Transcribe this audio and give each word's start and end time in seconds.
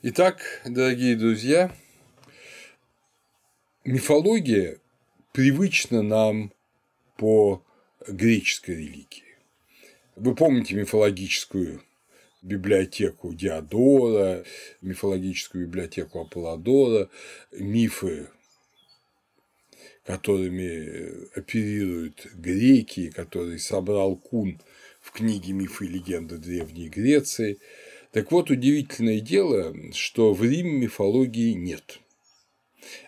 Итак, 0.00 0.62
дорогие 0.64 1.16
друзья, 1.16 1.74
мифология 3.84 4.78
привычна 5.32 6.02
нам 6.02 6.52
по 7.16 7.64
греческой 8.06 8.76
религии. 8.76 9.24
Вы 10.14 10.36
помните 10.36 10.76
мифологическую 10.76 11.82
библиотеку 12.42 13.34
Диодора, 13.34 14.44
мифологическую 14.82 15.66
библиотеку 15.66 16.20
Аполлодора, 16.20 17.10
мифы, 17.50 18.28
которыми 20.04 21.36
оперируют 21.36 22.24
греки, 22.34 23.10
которые 23.10 23.58
собрал 23.58 24.14
Кун 24.14 24.60
в 25.00 25.10
книге 25.10 25.54
«Мифы 25.54 25.86
и 25.86 25.88
легенды 25.88 26.38
Древней 26.38 26.88
Греции». 26.88 27.58
Так 28.12 28.32
вот, 28.32 28.50
удивительное 28.50 29.20
дело, 29.20 29.74
что 29.92 30.32
в 30.32 30.42
Риме 30.42 30.72
мифологии 30.72 31.52
нет. 31.52 32.00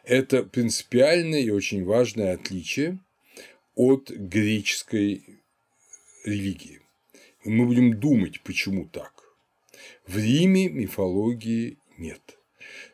Это 0.04 0.42
принципиальное 0.42 1.40
и 1.40 1.50
очень 1.50 1.84
важное 1.84 2.34
отличие 2.34 2.98
от 3.74 4.10
греческой 4.10 5.24
религии. 6.24 6.80
И 7.44 7.48
мы 7.48 7.66
будем 7.66 7.98
думать, 7.98 8.42
почему 8.42 8.86
так. 8.86 9.12
В 10.06 10.18
Риме 10.18 10.68
мифологии 10.68 11.78
нет. 11.96 12.38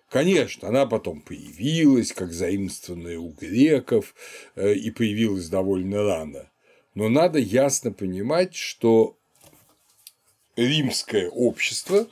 Конечно, 0.09 0.69
она 0.69 0.87
потом 0.87 1.21
появилась, 1.21 2.13
как 2.13 2.33
заимствованная 2.33 3.19
у 3.19 3.31
греков, 3.31 4.15
э, 4.55 4.75
и 4.75 4.93
появилась 4.93 5.49
довольно 5.49 6.05
рано. 6.05 6.51
Но 6.95 7.09
надо 7.09 7.41
ясно 7.41 7.91
понимать, 7.91 8.55
что 8.55 9.16
римское 10.57 11.29
общество 11.29 12.09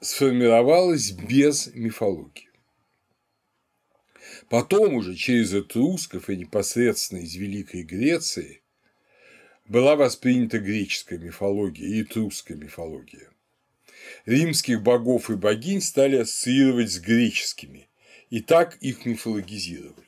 сформировалось 0.00 1.10
без 1.10 1.66
мифологии. 1.74 2.48
Потом 4.48 4.94
уже 4.94 5.14
через 5.16 5.52
этрусков 5.52 6.30
и 6.30 6.36
непосредственно 6.36 7.20
из 7.20 7.34
Великой 7.34 7.82
Греции 7.82 8.62
была 9.66 9.96
воспринята 9.96 10.58
греческая 10.60 11.18
мифология 11.18 11.86
и 11.86 12.02
этрусская 12.02 12.56
мифология. 12.56 13.30
Римских 14.24 14.82
богов 14.82 15.28
и 15.28 15.34
богинь 15.34 15.82
стали 15.82 16.16
ассоциировать 16.16 16.90
с 16.90 17.00
греческими, 17.00 17.88
и 18.30 18.40
так 18.40 18.76
их 18.76 19.04
мифологизировали. 19.04 20.07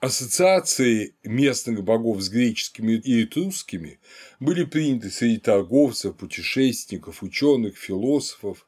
Ассоциации 0.00 1.14
местных 1.24 1.82
богов 1.82 2.20
с 2.20 2.28
греческими 2.28 2.92
и 2.92 3.24
этрусскими 3.24 3.98
были 4.40 4.64
приняты 4.64 5.10
среди 5.10 5.38
торговцев, 5.38 6.16
путешественников, 6.16 7.22
ученых, 7.22 7.78
философов. 7.78 8.66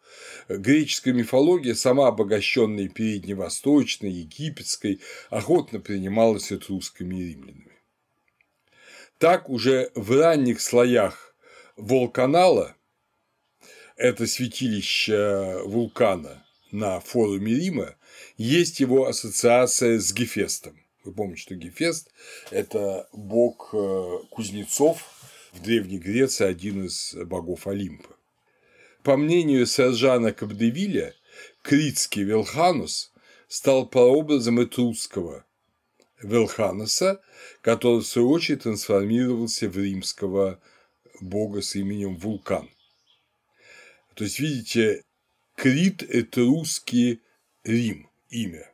Греческая 0.49 1.13
мифология, 1.13 1.75
сама 1.75 2.09
обогащенная 2.09 2.89
передневосточной, 2.89 4.11
египетской, 4.11 5.01
охотно 5.29 5.81
принималась 5.81 6.51
этрусками 6.51 7.17
и 7.17 7.29
римлянами. 7.29 7.73
Так 9.19 9.51
уже 9.51 9.91
в 9.95 10.19
ранних 10.19 10.63
слоях 10.63 11.35
Волканала, 11.77 12.75
это 13.97 14.27
святилище 14.27 15.61
вулкана 15.65 16.47
на 16.71 17.01
форуме 17.01 17.53
Рима, 17.53 17.97
есть 18.39 18.81
его 18.81 19.07
ассоциация 19.07 19.99
с 19.99 20.11
Гефестом. 20.15 20.88
Вы 21.09 21.15
помните, 21.15 21.41
что 21.41 21.55
Гефест– 21.55 22.11
это 22.51 23.09
бог 23.15 23.71
э, 23.73 24.19
кузнецов 24.29 25.03
в 25.53 25.63
Древней 25.63 25.99
Греции, 25.99 26.45
один 26.45 26.85
из 26.85 27.15
богов 27.15 27.67
Олимпа. 27.67 28.15
По 29.03 29.17
мнению 29.17 29.65
Сержана 29.65 30.35
Кабдевиля, 30.35 31.15
критский 31.63 32.25
Велханус 32.25 33.11
стал 33.49 33.89
прообразом 33.89 34.63
этрусского 34.63 35.47
Велханоса, 36.21 37.23
который 37.63 38.03
в 38.03 38.07
свою 38.07 38.29
очередь 38.29 38.65
трансформировался 38.65 39.71
в 39.71 39.79
римского 39.79 40.61
бога 41.23 41.63
с 41.63 41.75
именем 41.75 42.17
Вулкан. 42.19 42.69
То 44.13 44.25
есть, 44.25 44.41
видите, 44.41 45.05
Крит– 45.55 46.03
это 46.11 46.43
русский 46.43 47.23
Рим, 47.65 48.11
имя 48.29 48.71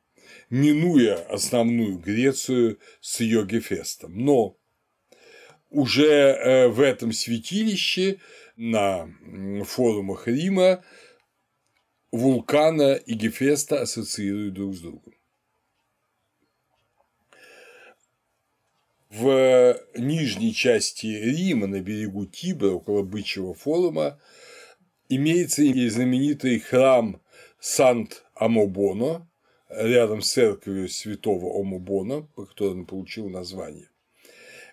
минуя 0.54 1.16
основную 1.16 1.98
Грецию 1.98 2.78
с 3.00 3.20
ее 3.20 3.44
Гефестом. 3.44 4.16
Но 4.16 4.56
уже 5.68 6.06
э, 6.06 6.68
в 6.68 6.80
этом 6.80 7.12
святилище 7.12 8.20
на 8.56 9.08
форумах 9.64 10.28
Рима 10.28 10.84
вулкана 12.12 12.94
и 12.94 13.14
Гефеста 13.14 13.80
ассоциируют 13.80 14.54
друг 14.54 14.76
с 14.76 14.80
другом. 14.80 15.14
В 19.10 19.76
нижней 19.96 20.54
части 20.54 21.06
Рима, 21.06 21.66
на 21.66 21.80
берегу 21.80 22.26
Тибра, 22.26 22.70
около 22.70 23.02
Бычьего 23.02 23.54
форума, 23.54 24.20
имеется 25.08 25.62
и 25.62 25.88
знаменитый 25.88 26.60
храм 26.60 27.20
Сант-Амобоно, 27.58 29.28
рядом 29.76 30.22
с 30.22 30.32
церковью 30.32 30.88
святого 30.88 31.60
Омубона, 31.60 32.22
по 32.34 32.46
которой 32.46 32.72
он 32.72 32.86
получил 32.86 33.28
название. 33.28 33.88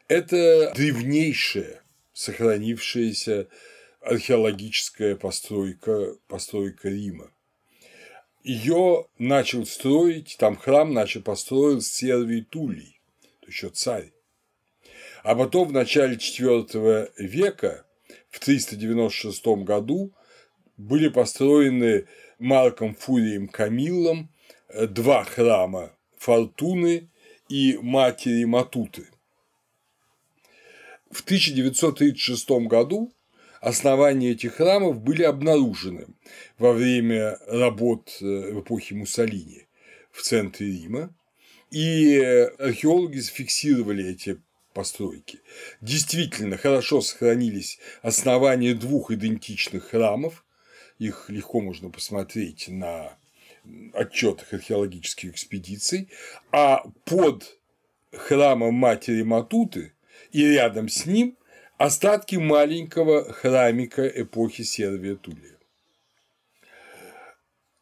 Это 0.07 0.73
древнейшая 0.75 1.81
сохранившаяся 2.13 3.47
археологическая 4.01 5.15
постройка, 5.15 6.15
постройка 6.27 6.89
Рима. 6.89 7.31
Ее 8.43 9.05
начал 9.19 9.65
строить, 9.65 10.35
там 10.39 10.55
храм 10.55 10.93
начал 10.93 11.21
построить 11.21 11.85
Сервий 11.85 12.41
Тулей, 12.41 12.99
еще 13.45 13.69
царь. 13.69 14.11
А 15.23 15.35
потом 15.35 15.67
в 15.67 15.71
начале 15.71 16.15
IV 16.15 17.11
века, 17.17 17.85
в 18.29 18.39
396 18.39 19.45
году, 19.63 20.13
были 20.77 21.09
построены 21.09 22.07
Марком 22.39 22.95
Фурием 22.95 23.47
Камиллом 23.47 24.30
два 24.87 25.23
храма 25.23 25.91
Фортуны 26.17 27.09
и 27.49 27.77
Матери 27.81 28.45
Матуты. 28.45 29.07
В 31.09 31.21
1936 31.21 32.49
году 32.67 33.11
основания 33.59 34.31
этих 34.31 34.55
храмов 34.55 35.01
были 35.01 35.23
обнаружены 35.23 36.07
во 36.57 36.71
время 36.71 37.37
работ 37.47 38.17
э, 38.21 38.25
в 38.25 38.61
эпохи 38.61 38.93
Муссолини 38.93 39.67
в 40.11 40.21
центре 40.21 40.67
Рима, 40.67 41.13
и 41.69 42.19
археологи 42.59 43.19
зафиксировали 43.19 44.09
эти 44.09 44.41
постройки. 44.73 45.39
Действительно, 45.81 46.57
хорошо 46.57 47.01
сохранились 47.01 47.79
основания 48.01 48.73
двух 48.73 49.11
идентичных 49.11 49.89
храмов, 49.89 50.45
их 50.99 51.29
легко 51.29 51.61
можно 51.61 51.89
посмотреть 51.89 52.67
на 52.67 53.17
отчетах 53.93 54.53
археологических 54.53 55.31
экспедиций, 55.31 56.09
а 56.51 56.83
под 57.05 57.59
храмом 58.11 58.73
матери 58.75 59.21
Матуты 59.23 59.93
и 60.31 60.45
рядом 60.47 60.89
с 60.89 61.05
ним 61.05 61.37
остатки 61.77 62.35
маленького 62.35 63.31
храмика 63.31 64.07
эпохи 64.07 64.63
Сервия 64.63 65.15
Тулия. 65.15 65.57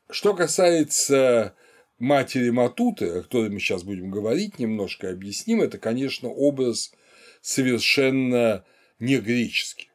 Что 0.09 0.33
касается 0.33 1.55
матери 1.99 2.49
Матуты, 2.49 3.09
о 3.09 3.21
которой 3.23 3.49
мы 3.49 3.59
сейчас 3.59 3.83
будем 3.83 4.09
говорить, 4.09 4.57
немножко 4.57 5.09
объясним, 5.09 5.61
это, 5.61 5.77
конечно, 5.77 6.29
образ 6.29 6.93
совершенно 7.41 8.65
не 8.99 9.17
греческий. 9.17 9.89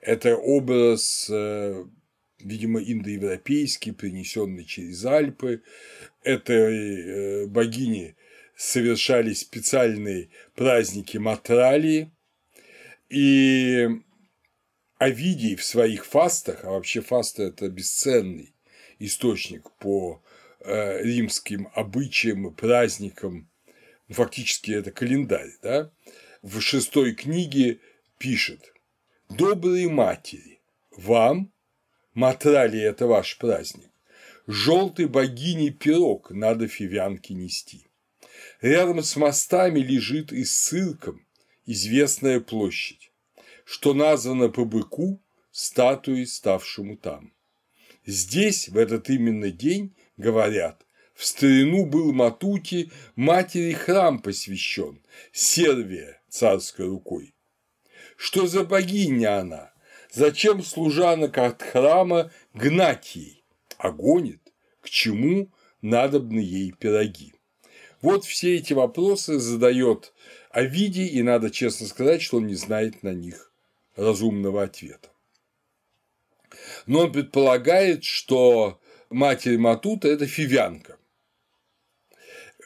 Это 0.00 0.36
образ 0.36 1.28
э, 1.30 1.84
видимо, 2.40 2.82
индоевропейский, 2.82 3.92
принесенный 3.92 4.64
через 4.64 5.04
Альпы. 5.04 5.62
Этой 6.22 7.00
э, 7.00 7.46
богини 7.46 8.16
совершали 8.56 9.32
специальные 9.32 10.28
праздники 10.54 11.16
Матралии, 11.16 12.10
и 13.10 13.88
Овидий 14.98 15.56
в 15.56 15.64
своих 15.64 16.06
фастах, 16.06 16.64
а 16.64 16.70
вообще 16.70 17.00
фасты– 17.00 17.42
это 17.44 17.68
бесценный 17.68 18.54
источник 18.98 19.70
по 19.78 20.22
э, 20.60 21.02
римским 21.02 21.68
обычаям 21.74 22.48
и 22.48 22.54
праздникам, 22.54 23.50
ну, 24.08 24.14
фактически 24.14 24.72
это 24.72 24.92
календарь, 24.92 25.52
да, 25.62 25.90
в 26.42 26.60
шестой 26.60 27.14
книге 27.14 27.80
пишет 28.18 28.74
«Добрые 29.30 29.88
матери, 29.88 30.60
вам 30.90 31.50
Матрали– 32.14 32.80
это 32.82 33.06
ваш 33.06 33.38
праздник. 33.38 33.90
Желтый 34.46 35.06
богини 35.06 35.70
пирог 35.70 36.30
надо 36.30 36.66
фивянке 36.66 37.34
нести. 37.34 37.86
Рядом 38.60 39.02
с 39.02 39.16
мостами 39.16 39.78
лежит 39.78 40.32
и 40.32 40.44
с 40.44 40.58
цирком 40.58 41.24
известная 41.66 42.40
площадь, 42.40 43.12
что 43.64 43.94
названа 43.94 44.48
по 44.48 44.64
быку, 44.64 45.22
статуи, 45.52 46.24
ставшему 46.24 46.96
там. 46.96 47.32
Здесь, 48.04 48.68
в 48.68 48.76
этот 48.76 49.08
именно 49.08 49.50
день, 49.50 49.94
говорят, 50.16 50.84
в 51.14 51.24
старину 51.24 51.86
был 51.86 52.12
Матути 52.12 52.90
матери 53.14 53.72
храм 53.72 54.20
посвящен, 54.20 55.00
Сервия 55.32 56.20
царской 56.28 56.86
рукой. 56.86 57.34
Что 58.16 58.46
за 58.46 58.64
богиня 58.64 59.38
она? 59.38 59.69
Зачем 60.12 60.62
служанок 60.62 61.38
от 61.38 61.62
храма 61.62 62.30
гнать 62.52 63.14
ей? 63.14 63.44
А 63.78 63.92
гонит? 63.92 64.40
К 64.80 64.88
чему 64.88 65.50
надобны 65.82 66.40
ей 66.40 66.72
пироги? 66.72 67.34
Вот 68.02 68.24
все 68.24 68.56
эти 68.56 68.72
вопросы 68.72 69.38
задает 69.38 70.12
Овидий, 70.50 71.06
и 71.06 71.22
надо 71.22 71.50
честно 71.50 71.86
сказать, 71.86 72.22
что 72.22 72.38
он 72.38 72.46
не 72.46 72.54
знает 72.54 73.02
на 73.02 73.14
них 73.14 73.52
разумного 73.94 74.64
ответа. 74.64 75.10
Но 76.86 77.00
он 77.00 77.12
предполагает, 77.12 78.02
что 78.02 78.80
матерь 79.10 79.58
Матута– 79.58 80.08
это 80.08 80.26
фивянка. 80.26 80.96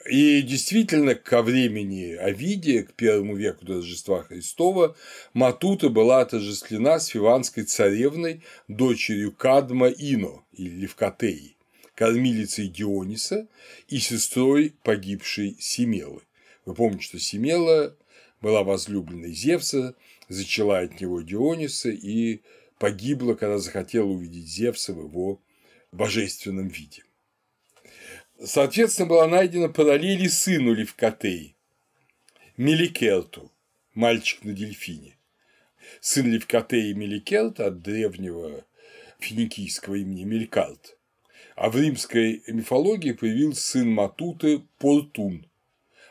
И 0.08 0.42
действительно, 0.42 1.14
ко 1.14 1.40
времени 1.40 2.12
Овидия, 2.12 2.82
к 2.82 2.92
первому 2.92 3.36
веку 3.36 3.64
до 3.64 3.76
Рождества 3.76 4.22
Христова, 4.22 4.96
Матута 5.32 5.88
была 5.88 6.20
отождествлена 6.20 7.00
с 7.00 7.06
фиванской 7.06 7.64
царевной, 7.64 8.42
дочерью 8.68 9.32
Кадма 9.32 9.88
Ино 9.88 10.44
или 10.52 10.80
Левкотеи, 10.80 11.56
кормилицей 11.94 12.68
Диониса 12.68 13.48
и 13.88 13.98
сестрой 13.98 14.74
погибшей 14.82 15.56
Семелы. 15.58 16.20
Вы 16.66 16.74
помните, 16.74 17.04
что 17.04 17.18
Семела 17.18 17.96
была 18.42 18.62
возлюбленной 18.62 19.32
Зевса, 19.32 19.94
зачала 20.28 20.80
от 20.80 21.00
него 21.00 21.22
Диониса 21.22 21.88
и 21.88 22.40
погибла, 22.78 23.34
когда 23.34 23.56
захотела 23.56 24.08
увидеть 24.08 24.48
Зевса 24.48 24.92
в 24.92 25.02
его 25.02 25.40
божественном 25.92 26.68
виде. 26.68 27.03
Соответственно, 28.44 29.08
была 29.08 29.26
найдена 29.26 29.68
параллели 29.68 30.26
сыну 30.28 30.74
Левкотеи, 30.74 31.56
Меликелту, 32.58 33.50
мальчик 33.94 34.44
на 34.44 34.52
дельфине. 34.52 35.16
Сын 36.00 36.30
Левкотеи 36.30 36.92
Меликелт 36.92 37.60
от 37.60 37.80
древнего 37.80 38.64
финикийского 39.18 39.94
имени 39.94 40.24
Мелькалт. 40.24 40.98
А 41.56 41.70
в 41.70 41.76
римской 41.76 42.42
мифологии 42.46 43.12
появился 43.12 43.62
сын 43.62 43.88
Матуты 43.88 44.62
Портун, 44.78 45.46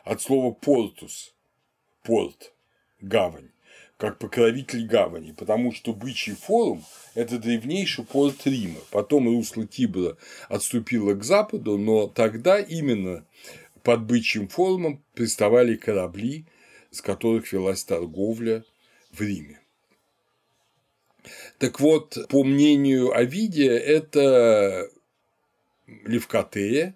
от 0.04 0.22
слова 0.22 0.54
«портус»– 0.54 1.36
порт, 2.04 2.54
гавань 3.00 3.53
как 4.04 4.18
покровитель 4.18 4.86
гавани, 4.86 5.32
потому 5.32 5.72
что 5.72 5.94
бычий 5.94 6.36
форум– 6.36 6.84
это 7.16 7.40
древнейший 7.40 8.04
порт 8.04 8.46
Рима. 8.46 8.82
Потом 8.92 9.30
русло 9.30 9.66
Тибра 9.66 10.18
отступило 10.50 11.14
к 11.14 11.24
западу, 11.24 11.78
но 11.78 12.08
тогда 12.08 12.60
именно 12.60 13.26
под 13.82 14.02
бычьим 14.02 14.50
форумом 14.50 15.02
приставали 15.14 15.78
корабли, 15.78 16.46
с 16.92 17.00
которых 17.00 17.54
велась 17.54 17.86
торговля 17.86 18.66
в 19.14 19.22
Риме. 19.22 19.62
Так 21.58 21.80
вот, 21.80 22.28
по 22.28 22.44
мнению 22.44 23.16
Овидия, 23.16 23.78
это 23.78 24.90
Левкотея, 25.88 26.94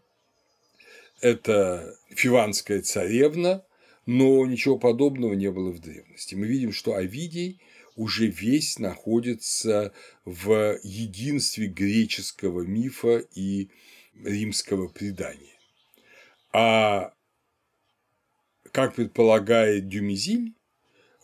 это 1.21 1.95
фиванская 2.09 2.81
царевна, 2.81 3.63
но 4.07 4.45
ничего 4.45 4.79
подобного 4.79 5.33
не 5.33 5.51
было 5.51 5.69
в 5.71 5.79
древности. 5.79 6.33
Мы 6.33 6.47
видим, 6.47 6.71
что 6.71 6.95
Овидий 6.95 7.59
уже 7.95 8.27
весь 8.27 8.79
находится 8.79 9.93
в 10.23 10.79
единстве 10.81 11.67
греческого 11.67 12.61
мифа 12.61 13.17
и 13.35 13.69
римского 14.23 14.87
предания. 14.87 15.59
А 16.53 17.13
как 18.71 18.95
предполагает 18.95 19.89
Дюмизиль, 19.89 20.53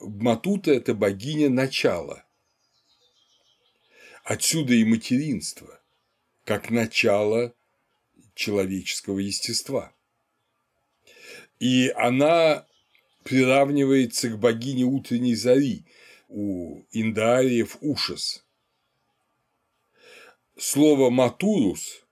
Матута– 0.01 0.71
это 0.73 0.93
богиня 0.93 1.49
начала. 1.49 2.25
Отсюда 4.25 4.73
и 4.73 4.83
материнство, 4.83 5.79
как 6.43 6.69
начало 6.69 7.53
человеческого 8.35 9.19
естества. 9.19 9.93
И 11.59 11.89
она 11.95 12.67
приравнивается 13.23 14.29
к 14.29 14.39
богине 14.39 14.83
утренней 14.83 15.35
зари, 15.35 15.85
у 16.29 16.81
индариев 16.91 17.77
ушас. 17.81 18.45
Слово 20.57 21.09
«матурус» 21.09 22.05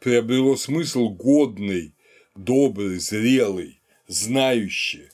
приобрело 0.00 0.56
смысл 0.56 1.08
годный, 1.08 1.94
добрый, 2.34 2.98
зрелый, 2.98 3.80
знающий, 4.06 5.08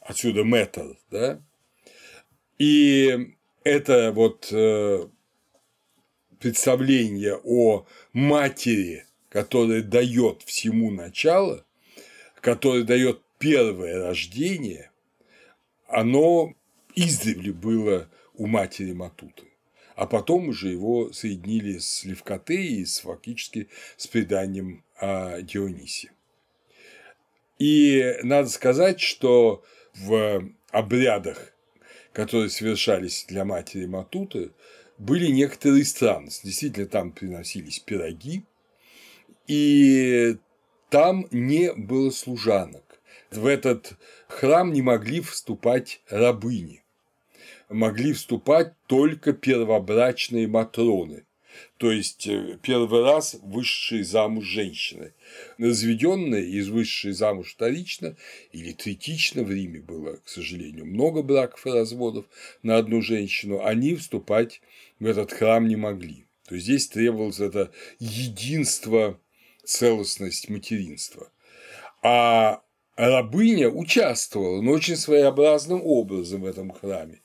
отсюда 0.00 0.42
метр, 0.42 0.98
да? 1.10 1.42
И 2.58 3.34
это 3.64 4.12
вот 4.12 4.48
э, 4.50 5.08
представление 6.38 7.40
о 7.44 7.86
матери, 8.12 9.06
которая 9.28 9.82
дает 9.82 10.42
всему 10.42 10.90
начало, 10.90 11.64
которая 12.40 12.82
дает 12.82 13.22
первое 13.42 14.00
рождение, 14.00 14.92
оно 15.88 16.54
издревле 16.94 17.52
было 17.52 18.08
у 18.34 18.46
матери 18.46 18.92
Матуты, 18.92 19.46
а 19.96 20.06
потом 20.06 20.50
уже 20.50 20.68
его 20.68 21.12
соединили 21.12 21.78
с 21.78 22.04
Левкотеей, 22.04 22.86
с, 22.86 23.00
фактически 23.00 23.68
с 23.96 24.06
преданием 24.06 24.84
о 24.96 25.42
Дионисе. 25.42 26.12
И 27.58 28.14
надо 28.22 28.48
сказать, 28.48 29.00
что 29.00 29.64
в 29.96 30.48
обрядах, 30.70 31.52
которые 32.12 32.48
совершались 32.48 33.24
для 33.26 33.44
матери 33.44 33.86
Матуты, 33.86 34.52
были 34.98 35.26
некоторые 35.26 35.84
странности. 35.84 36.46
Действительно, 36.46 36.86
там 36.86 37.10
приносились 37.10 37.80
пироги, 37.80 38.44
и 39.48 40.36
там 40.90 41.26
не 41.32 41.72
было 41.72 42.10
служанок 42.10 42.91
в 43.36 43.46
этот 43.46 43.94
храм 44.28 44.72
не 44.72 44.82
могли 44.82 45.20
вступать 45.20 46.00
рабыни, 46.08 46.82
могли 47.68 48.12
вступать 48.12 48.74
только 48.86 49.32
первобрачные 49.32 50.46
матроны, 50.46 51.24
то 51.78 51.90
есть 51.90 52.26
э, 52.26 52.58
первый 52.62 53.02
раз 53.02 53.36
высшие 53.42 54.04
замуж 54.04 54.44
женщины. 54.44 55.12
Разведенные 55.58 56.46
из 56.46 56.68
высшей 56.68 57.12
замуж 57.12 57.52
вторично 57.54 58.16
или 58.52 58.72
третично 58.72 59.42
в 59.42 59.50
Риме 59.50 59.80
было, 59.80 60.16
к 60.24 60.28
сожалению, 60.28 60.86
много 60.86 61.22
браков 61.22 61.66
и 61.66 61.70
разводов 61.70 62.26
на 62.62 62.76
одну 62.76 63.02
женщину, 63.02 63.64
они 63.64 63.94
вступать 63.96 64.60
в 64.98 65.06
этот 65.06 65.32
храм 65.32 65.66
не 65.66 65.76
могли. 65.76 66.24
То 66.48 66.54
есть 66.54 66.66
здесь 66.66 66.88
требовалось 66.88 67.40
это 67.40 67.70
единство, 67.98 69.18
целостность 69.64 70.48
материнства. 70.48 71.30
А 72.02 72.62
рабыня 72.96 73.68
участвовала, 73.68 74.60
но 74.60 74.72
очень 74.72 74.96
своеобразным 74.96 75.80
образом 75.84 76.42
в 76.42 76.46
этом 76.46 76.70
храме. 76.70 77.20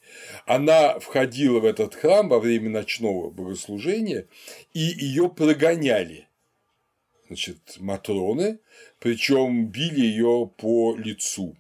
Она 0.46 1.00
входила 1.00 1.60
в 1.60 1.66
этот 1.66 1.96
храм 1.96 2.30
во 2.30 2.40
время 2.40 2.70
ночного 2.70 3.30
богослужения, 3.30 4.28
и 4.74 4.80
ее 4.80 5.30
прогоняли. 5.30 6.28
Значит, 7.28 7.76
матроны, 7.80 8.60
причем 9.00 9.68
били 9.68 10.00
ее 10.00 10.50
по 10.58 10.96
лицу. 10.96 11.58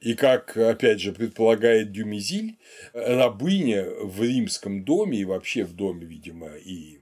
И 0.00 0.14
как, 0.14 0.56
опять 0.56 1.00
же, 1.00 1.12
предполагает 1.12 1.92
Дюмизиль, 1.92 2.58
рабыня 2.92 3.84
в 3.84 4.22
римском 4.22 4.84
доме 4.84 5.18
и 5.18 5.24
вообще 5.24 5.64
в 5.64 5.74
доме, 5.74 6.04
видимо, 6.04 6.48
и 6.56 7.00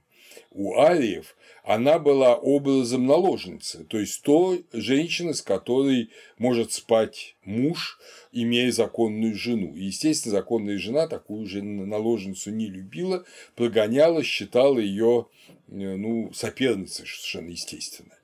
у 0.51 0.79
ариев 0.79 1.35
она 1.67 1.99
была 1.99 2.37
образом 2.37 3.05
наложницы, 3.05 3.83
то 3.83 3.99
есть 3.99 4.21
той 4.21 4.65
женщины, 4.71 5.33
с 5.33 5.41
которой 5.41 6.11
может 6.37 6.71
спать 6.71 7.35
муж, 7.43 7.99
имея 8.31 8.71
законную 8.71 9.35
жену. 9.35 9.75
И, 9.75 9.83
естественно, 9.83 10.31
законная 10.31 10.77
жена 10.77 11.07
такую 11.07 11.45
же 11.45 11.61
наложницу 11.61 12.51
не 12.51 12.67
любила, 12.67 13.25
прогоняла, 13.55 14.23
считала 14.23 14.79
ее 14.79 15.27
э, 15.67 15.73
ну, 15.73 16.31
соперницей 16.33 17.05
совершенно 17.05 17.49
естественно. 17.49 18.15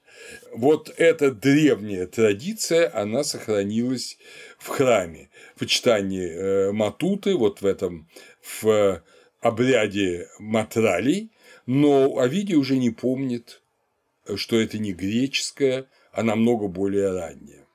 Вот 0.53 0.93
эта 0.95 1.29
древняя 1.29 2.07
традиция, 2.07 2.89
она 2.97 3.25
сохранилась 3.25 4.17
в 4.57 4.69
храме. 4.69 5.29
Почитание 5.59 6.29
э, 6.29 6.71
Матуты, 6.71 7.35
вот 7.35 7.59
в 7.62 7.65
этом, 7.65 8.07
в 8.62 9.03
обряде 9.41 10.29
матралей, 10.39 11.32
но 11.65 12.17
Овидий 12.17 12.55
уже 12.55 12.77
не 12.77 12.89
помнит, 12.89 13.62
что 14.36 14.60
это 14.60 14.77
не 14.77 14.93
греческое, 14.93 15.88
а 16.12 16.24
намного 16.24 16.67
более 16.67 17.12
раннее. 17.12 17.65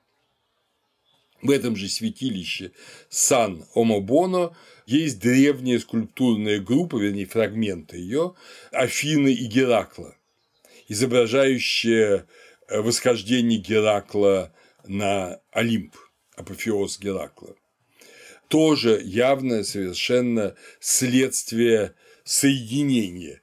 В 1.41 1.51
этом 1.51 1.77
же 1.77 1.89
святилище 1.89 2.73
Сан-Омобоно 3.11 4.57
есть 4.87 5.21
древняя 5.21 5.79
скульптурная 5.79 6.59
группа, 6.59 6.97
вернее, 6.97 7.27
фрагменты 7.27 7.97
ее 7.99 8.35
Афины 8.73 9.33
и 9.33 9.47
Геракла, 9.47 10.17
изображающая 10.89 12.27
восхождение 12.69 13.61
Геракла 13.61 14.53
на 14.85 15.41
Олимп, 15.53 15.95
апофеоз 16.35 16.99
Геракла. 16.99 17.55
Тоже 18.49 19.01
явное 19.05 19.63
совершенно 19.63 20.57
следствие 20.81 21.95
соединения 22.25 23.43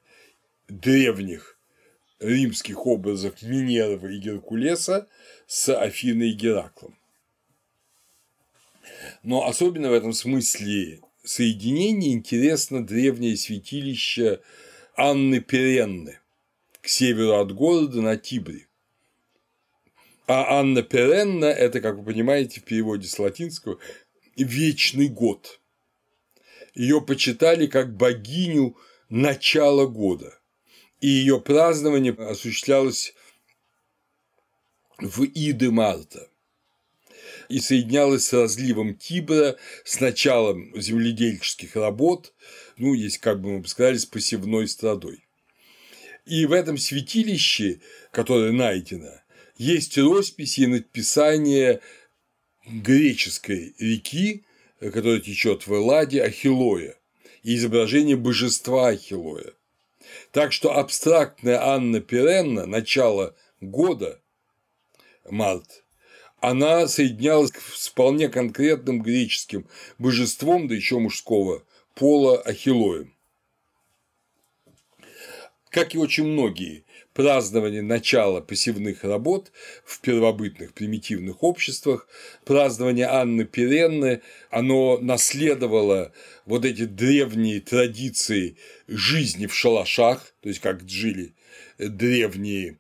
древних 0.67 1.57
римских 2.19 2.85
образов 2.85 3.41
Минервы 3.41 4.15
и 4.15 4.19
Геркулеса 4.19 5.07
с 5.47 5.73
Афиной 5.73 6.29
и 6.29 6.33
Гераклом. 6.33 6.97
Но 9.23 9.45
особенно 9.47 9.89
в 9.89 9.93
этом 9.93 10.13
смысле 10.13 11.01
соединения 11.23 12.13
интересно 12.13 12.85
древнее 12.85 13.35
святилище 13.35 14.41
Анны 14.95 15.41
Перенны 15.41 16.19
к 16.81 16.87
северу 16.87 17.39
от 17.39 17.51
города 17.51 18.01
на 18.01 18.15
Тибре. 18.15 18.67
А 20.27 20.59
Анна 20.59 20.81
Перенна– 20.81 21.45
это, 21.45 21.81
как 21.81 21.97
вы 21.97 22.03
понимаете, 22.03 22.59
в 22.59 22.63
переводе 22.63 23.07
с 23.07 23.19
латинского 23.19 23.77
«вечный 24.35 25.07
год». 25.07 25.59
Ее 26.73 27.01
почитали 27.01 27.67
как 27.67 27.95
богиню 27.95 28.75
начала 29.09 29.85
года, 29.85 30.37
и 31.05 31.07
ее 31.07 31.39
празднование 31.39 32.13
осуществлялось 32.13 33.13
в 34.97 35.23
Иды 35.23 35.69
Марта 35.69 36.31
и 37.47 37.59
соединялось 37.59 38.25
с 38.25 38.33
разливом 38.33 38.95
Тибра, 38.95 39.55
с 39.83 39.99
началом 39.99 40.71
земледельческих 40.75 41.75
работ, 41.75 42.33
ну, 42.77 42.95
есть, 42.95 43.19
как 43.19 43.39
бы 43.39 43.51
мы 43.51 43.59
бы 43.59 43.67
сказали, 43.67 43.97
с 43.97 44.07
посевной 44.07 44.67
страдой. 44.67 45.23
И 46.25 46.47
в 46.47 46.53
этом 46.53 46.79
святилище, 46.79 47.81
которое 48.09 48.51
найдено, 48.51 49.21
есть 49.59 49.99
росписи 49.99 50.61
и 50.61 50.65
надписание 50.65 51.81
греческой 52.65 53.75
реки, 53.77 54.43
которая 54.79 55.19
течет 55.19 55.67
в 55.67 55.75
Элладе, 55.75 56.23
Ахилоя, 56.23 56.95
и 57.43 57.57
изображение 57.57 58.15
божества 58.15 58.87
Ахилоя. 58.87 59.53
Так 60.35 60.51
что 60.51 60.77
абстрактная 60.77 61.63
Анна 61.63 62.01
Перенна, 62.01 62.65
начало 62.65 63.37
года, 63.61 64.19
март, 65.23 65.85
она 66.41 66.89
соединялась 66.89 67.53
с 67.73 67.87
вполне 67.87 68.27
конкретным 68.27 69.01
греческим 69.01 69.65
божеством, 69.97 70.67
да 70.67 70.75
еще 70.75 70.99
мужского 70.99 71.63
пола 71.93 72.37
Ахилоем. 72.41 73.15
Как 75.69 75.95
и 75.95 75.97
очень 75.97 76.25
многие 76.25 76.83
празднование 77.15 77.81
начала 77.81 78.41
посевных 78.41 79.05
работ 79.05 79.53
в 79.85 80.01
первобытных 80.01 80.73
примитивных 80.73 81.43
обществах, 81.43 82.09
празднование 82.43 83.07
Анны 83.07 83.45
Перенны, 83.45 84.21
оно 84.49 84.99
наследовало 84.99 86.11
вот 86.45 86.65
эти 86.65 86.83
древние 86.83 87.61
традиции 87.61 88.57
жизни 88.89 89.47
в 89.47 89.55
шалашах, 89.55 90.33
то 90.41 90.49
есть 90.49 90.59
как 90.59 90.87
жили 90.87 91.33
древние 91.77 92.79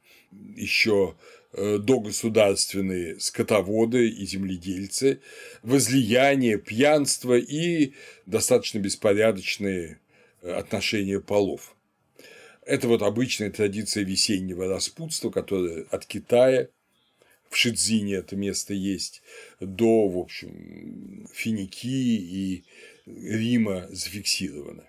еще 0.57 1.15
э, 1.53 1.77
догосударственные 1.77 3.21
скотоводы 3.21 4.09
и 4.09 4.25
земледельцы, 4.25 5.21
возлияние, 5.63 6.57
пьянство 6.57 7.37
и 7.37 7.93
достаточно 8.25 8.79
беспорядочные 8.79 10.01
отношения 10.41 11.21
полов. 11.21 11.74
Это 12.65 12.87
вот 12.87 13.03
обычная 13.03 13.51
традиция 13.51 14.03
весеннего 14.03 14.67
распутства, 14.67 15.29
которая 15.29 15.85
от 15.91 16.05
Китая, 16.05 16.67
в 17.49 17.55
Шидзине 17.55 18.15
это 18.15 18.35
место 18.35 18.73
есть, 18.73 19.21
до, 19.59 20.09
в 20.09 20.17
общем, 20.17 21.27
Финикии 21.31 22.17
и 22.17 22.63
Рима 23.05 23.87
зафиксировано. 23.91 24.83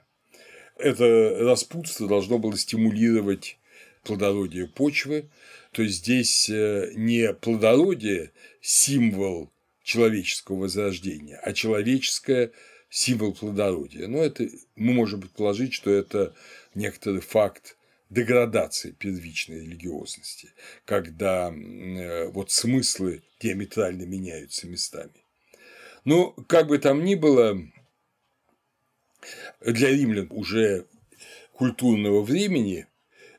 Это 0.78 1.37
распутство 1.40 2.09
должно 2.09 2.38
было 2.38 2.56
стимулировать 2.56 3.59
плодородие 4.04 4.66
почвы, 4.66 5.28
то 5.73 5.83
есть 5.83 5.97
здесь 5.97 6.49
э, 6.49 6.92
не 6.95 7.33
плодородие– 7.35 8.33
символ 8.62 9.50
человеческого 9.83 10.61
возрождения, 10.61 11.37
а 11.37 11.52
человеческое– 11.52 12.52
символ 12.88 13.35
плодородия. 13.35 14.09
Но 14.09 14.18
это 14.18 14.49
мы 14.75 14.92
можем 14.92 15.21
предположить, 15.21 15.75
что 15.75 15.90
это 15.90 16.35
некоторый 16.76 17.21
факт 17.21 17.76
деградации 18.11 18.92
первичной 18.92 19.61
религиозности, 19.62 20.52
когда 20.85 21.52
э, 21.52 22.28
вот 22.28 22.50
смыслы 22.50 23.23
диаметрально 23.40 24.04
меняются 24.04 24.68
местами. 24.68 25.25
Но 26.04 26.30
как 26.47 26.68
бы 26.68 26.78
там 26.78 27.04
ни 27.04 27.16
было, 27.16 27.61
для 29.61 29.90
римлян 29.90 30.28
уже 30.30 30.87
культурного 31.52 32.23
времени 32.23 32.87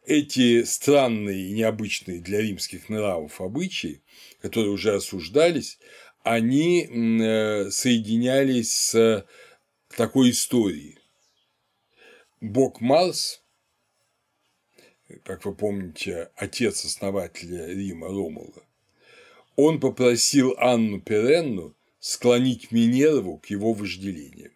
эти 0.06 0.64
странные 0.64 1.48
и 1.48 1.54
необычные 1.54 2.20
для 2.20 2.42
римских 2.42 2.90
нравов 2.90 3.40
обычаи, 3.40 4.02
которые 4.42 4.72
уже 4.72 4.96
осуждались, 4.96 5.80
они 6.24 6.84
э, 6.86 7.70
соединялись 7.70 8.74
с 8.74 9.26
такой 9.96 10.32
историей, 10.32 10.97
Бог 12.40 12.82
Марс, 12.82 13.42
как 15.24 15.46
вы 15.46 15.56
помните, 15.56 16.30
отец 16.36 16.86
основателя 16.86 17.68
Рима 17.68 18.08
Ромула, 18.08 18.64
он 19.56 19.80
попросил 19.80 20.54
Анну 20.58 21.02
Перенну 21.02 21.76
склонить 22.00 22.72
Минерву 22.72 23.40
к 23.40 23.48
его 23.48 23.74
вожделению. 23.74 24.52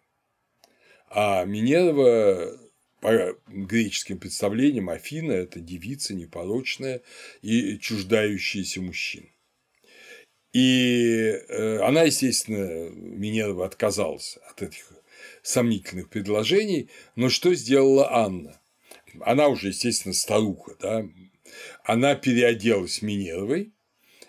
А 1.08 1.44
Минерва 1.44 2.56
по 3.00 3.36
греческим 3.48 4.18
представлениям 4.18 4.88
Афина– 4.88 5.32
это 5.32 5.58
девица 5.58 6.14
непорочная 6.14 7.02
и 7.42 7.78
чуждающаяся 7.78 8.80
мужчин. 8.80 9.28
И 10.52 11.34
э, 11.48 11.78
она, 11.80 12.02
естественно, 12.02 12.90
Минерва 12.90 13.66
отказалась 13.66 14.38
от 14.48 14.62
этих 14.62 14.92
сомнительных 15.42 16.08
предложений, 16.08 16.88
но 17.16 17.28
что 17.28 17.54
сделала 17.54 18.12
Анна? 18.12 18.60
Она 19.20 19.48
уже, 19.48 19.68
естественно, 19.68 20.14
старуха, 20.14 20.76
да? 20.80 21.06
Она 21.84 22.14
переоделась 22.14 23.02
Минервой, 23.02 23.72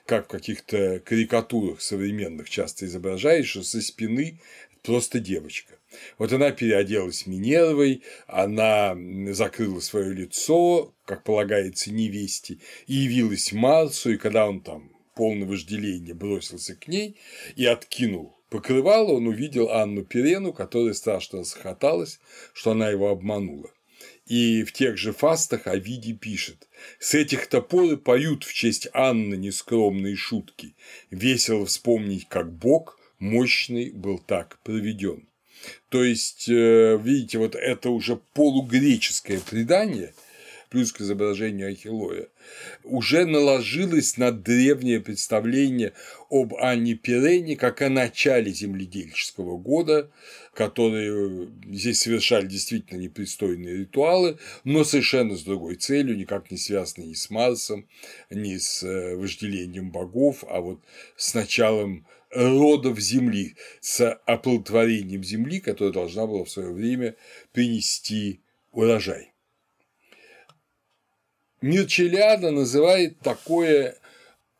как 0.05 0.25
в 0.25 0.29
каких-то 0.29 0.99
карикатурах 0.99 1.81
современных 1.81 2.49
часто 2.49 2.85
изображает, 2.85 3.45
что 3.45 3.63
со 3.63 3.81
спины 3.81 4.41
просто 4.81 5.19
девочка. 5.19 5.75
Вот 6.17 6.33
она 6.33 6.51
переоделась 6.51 7.25
Минервой, 7.27 8.03
она 8.27 8.97
закрыла 9.31 9.79
свое 9.79 10.13
лицо, 10.13 10.93
как 11.05 11.23
полагается 11.23 11.91
невесте, 11.91 12.57
и 12.87 12.95
явилась 12.95 13.53
Марсу, 13.53 14.13
и 14.13 14.17
когда 14.17 14.47
он 14.47 14.61
там 14.61 14.91
полное 15.15 15.47
вожделение 15.47 16.13
бросился 16.13 16.75
к 16.75 16.87
ней 16.87 17.17
и 17.55 17.65
откинул 17.65 18.35
покрывало, 18.53 19.13
он 19.13 19.25
увидел 19.25 19.71
Анну 19.71 20.03
Перену, 20.03 20.53
которая 20.53 20.93
страшно 20.93 21.39
расхоталась, 21.39 22.19
что 22.53 22.71
она 22.71 22.87
его 22.87 23.09
обманула. 23.09 23.71
И 24.27 24.63
в 24.63 24.71
тех 24.71 24.95
же 24.95 25.11
фастах 25.11 25.65
Овидий 25.65 26.13
пишет 26.13 26.69
«С 26.99 27.15
этих 27.15 27.47
топоры 27.47 27.97
поют 27.97 28.43
в 28.43 28.53
честь 28.53 28.87
Анны 28.93 29.33
нескромные 29.33 30.15
шутки, 30.15 30.75
весело 31.09 31.65
вспомнить, 31.65 32.27
как 32.29 32.53
Бог 32.53 32.99
мощный 33.17 33.89
был 33.89 34.19
так 34.19 34.59
проведен». 34.63 35.27
То 35.89 36.03
есть, 36.03 36.47
э, 36.47 36.99
видите, 37.01 37.39
вот 37.39 37.55
это 37.55 37.89
уже 37.89 38.17
полугреческое 38.35 39.39
предание, 39.39 40.13
плюс 40.69 40.91
к 40.91 41.01
изображению 41.01 41.71
Ахиллоя, 41.71 42.27
уже 42.83 43.25
наложилось 43.25 44.17
на 44.17 44.31
древнее 44.31 44.99
представление 44.99 45.93
об 46.29 46.55
Анне 46.55 46.95
Пирене 46.95 47.55
как 47.55 47.81
о 47.81 47.89
начале 47.89 48.51
земледельческого 48.51 49.57
года, 49.57 50.11
которые 50.53 51.49
здесь 51.71 52.01
совершали 52.01 52.47
действительно 52.47 52.99
непристойные 52.99 53.77
ритуалы, 53.77 54.37
но 54.63 54.83
совершенно 54.83 55.35
с 55.35 55.43
другой 55.43 55.75
целью, 55.75 56.17
никак 56.17 56.51
не 56.51 56.57
связанные 56.57 57.09
ни 57.09 57.13
с 57.13 57.29
Марсом, 57.29 57.87
ни 58.29 58.57
с 58.57 58.83
э, 58.83 59.15
вожделением 59.15 59.91
богов, 59.91 60.43
а 60.47 60.61
вот 60.61 60.79
с 61.15 61.33
началом 61.33 62.05
родов 62.31 62.99
земли, 62.99 63.55
с 63.79 64.11
оплодотворением 64.25 65.23
земли, 65.23 65.59
которая 65.59 65.93
должна 65.93 66.25
была 66.25 66.45
в 66.45 66.49
свое 66.49 66.71
время 66.71 67.15
принести 67.51 68.41
урожай. 68.71 69.32
Мирчелиада 71.63 72.51
называет 72.51 73.21
такое 73.21 73.95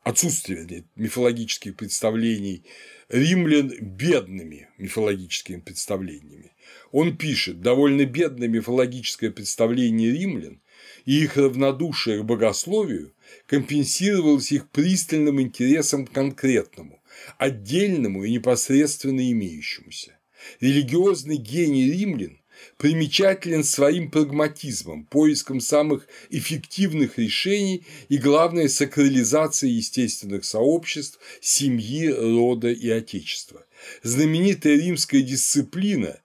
отсутствие 0.03 0.85
мифологических 0.95 1.75
представлений 1.75 2.63
римлян 3.09 3.73
бедными 3.81 4.69
мифологическими 4.77 5.59
представлениями. 5.59 6.53
Он 6.93 7.17
пишет, 7.17 7.61
довольно 7.61 8.05
бедное 8.05 8.47
мифологическое 8.47 9.31
представление 9.31 10.13
римлян 10.13 10.61
и 11.03 11.23
их 11.23 11.35
равнодушие 11.35 12.21
к 12.21 12.25
богословию 12.25 13.13
компенсировалось 13.47 14.53
их 14.53 14.69
пристальным 14.69 15.41
интересом 15.41 16.07
к 16.07 16.13
конкретному, 16.13 17.03
отдельному 17.37 18.23
и 18.23 18.31
непосредственно 18.31 19.29
имеющемуся. 19.29 20.17
Религиозный 20.61 21.35
гений 21.35 21.91
римлян 21.91 22.39
примечателен 22.83 23.63
своим 23.63 24.11
прагматизмом, 24.11 25.05
поиском 25.05 25.61
самых 25.61 26.05
эффективных 26.29 27.17
решений 27.17 27.85
и, 28.09 28.17
главное, 28.17 28.67
сакрализацией 28.67 29.75
естественных 29.75 30.43
сообществ, 30.43 31.17
семьи, 31.39 32.09
рода 32.09 32.69
и 32.69 32.89
отечества. 32.89 33.65
Знаменитая 34.03 34.75
римская 34.75 35.21
дисциплина, 35.21 36.19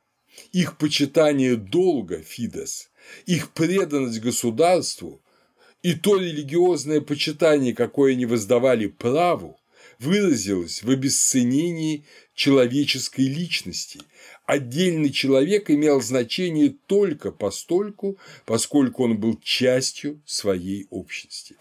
их 0.51 0.79
почитание 0.79 1.55
долга, 1.55 2.23
фидес, 2.23 2.91
их 3.25 3.53
преданность 3.53 4.19
государству 4.19 5.23
и 5.85 5.93
то 5.93 6.17
религиозное 6.17 7.01
почитание, 7.01 7.73
какое 7.73 8.15
они 8.15 8.27
воздавали 8.27 8.89
праву, 8.89 9.61
выразилось 10.01 10.83
в 10.83 10.91
обесценении 10.91 12.05
человеческой 12.35 13.27
личности. 13.29 14.01
Отдельный 14.49 15.11
человек 15.11 15.71
имел 15.71 16.01
значение 16.01 16.75
только 16.87 17.33
постольку, 17.33 18.17
поскольку 18.47 19.05
он 19.05 19.19
был 19.19 19.39
частью 19.43 20.23
своей 20.25 20.87
общности. 20.89 21.55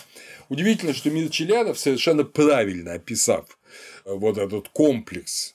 Удивительно, 0.47 0.93
что 0.93 1.09
Мирчелянов, 1.09 1.77
совершенно 1.77 2.23
правильно 2.23 2.93
описав 2.93 3.59
э, 4.05 4.13
вот 4.13 4.37
этот 4.37 4.69
комплекс 4.69 5.53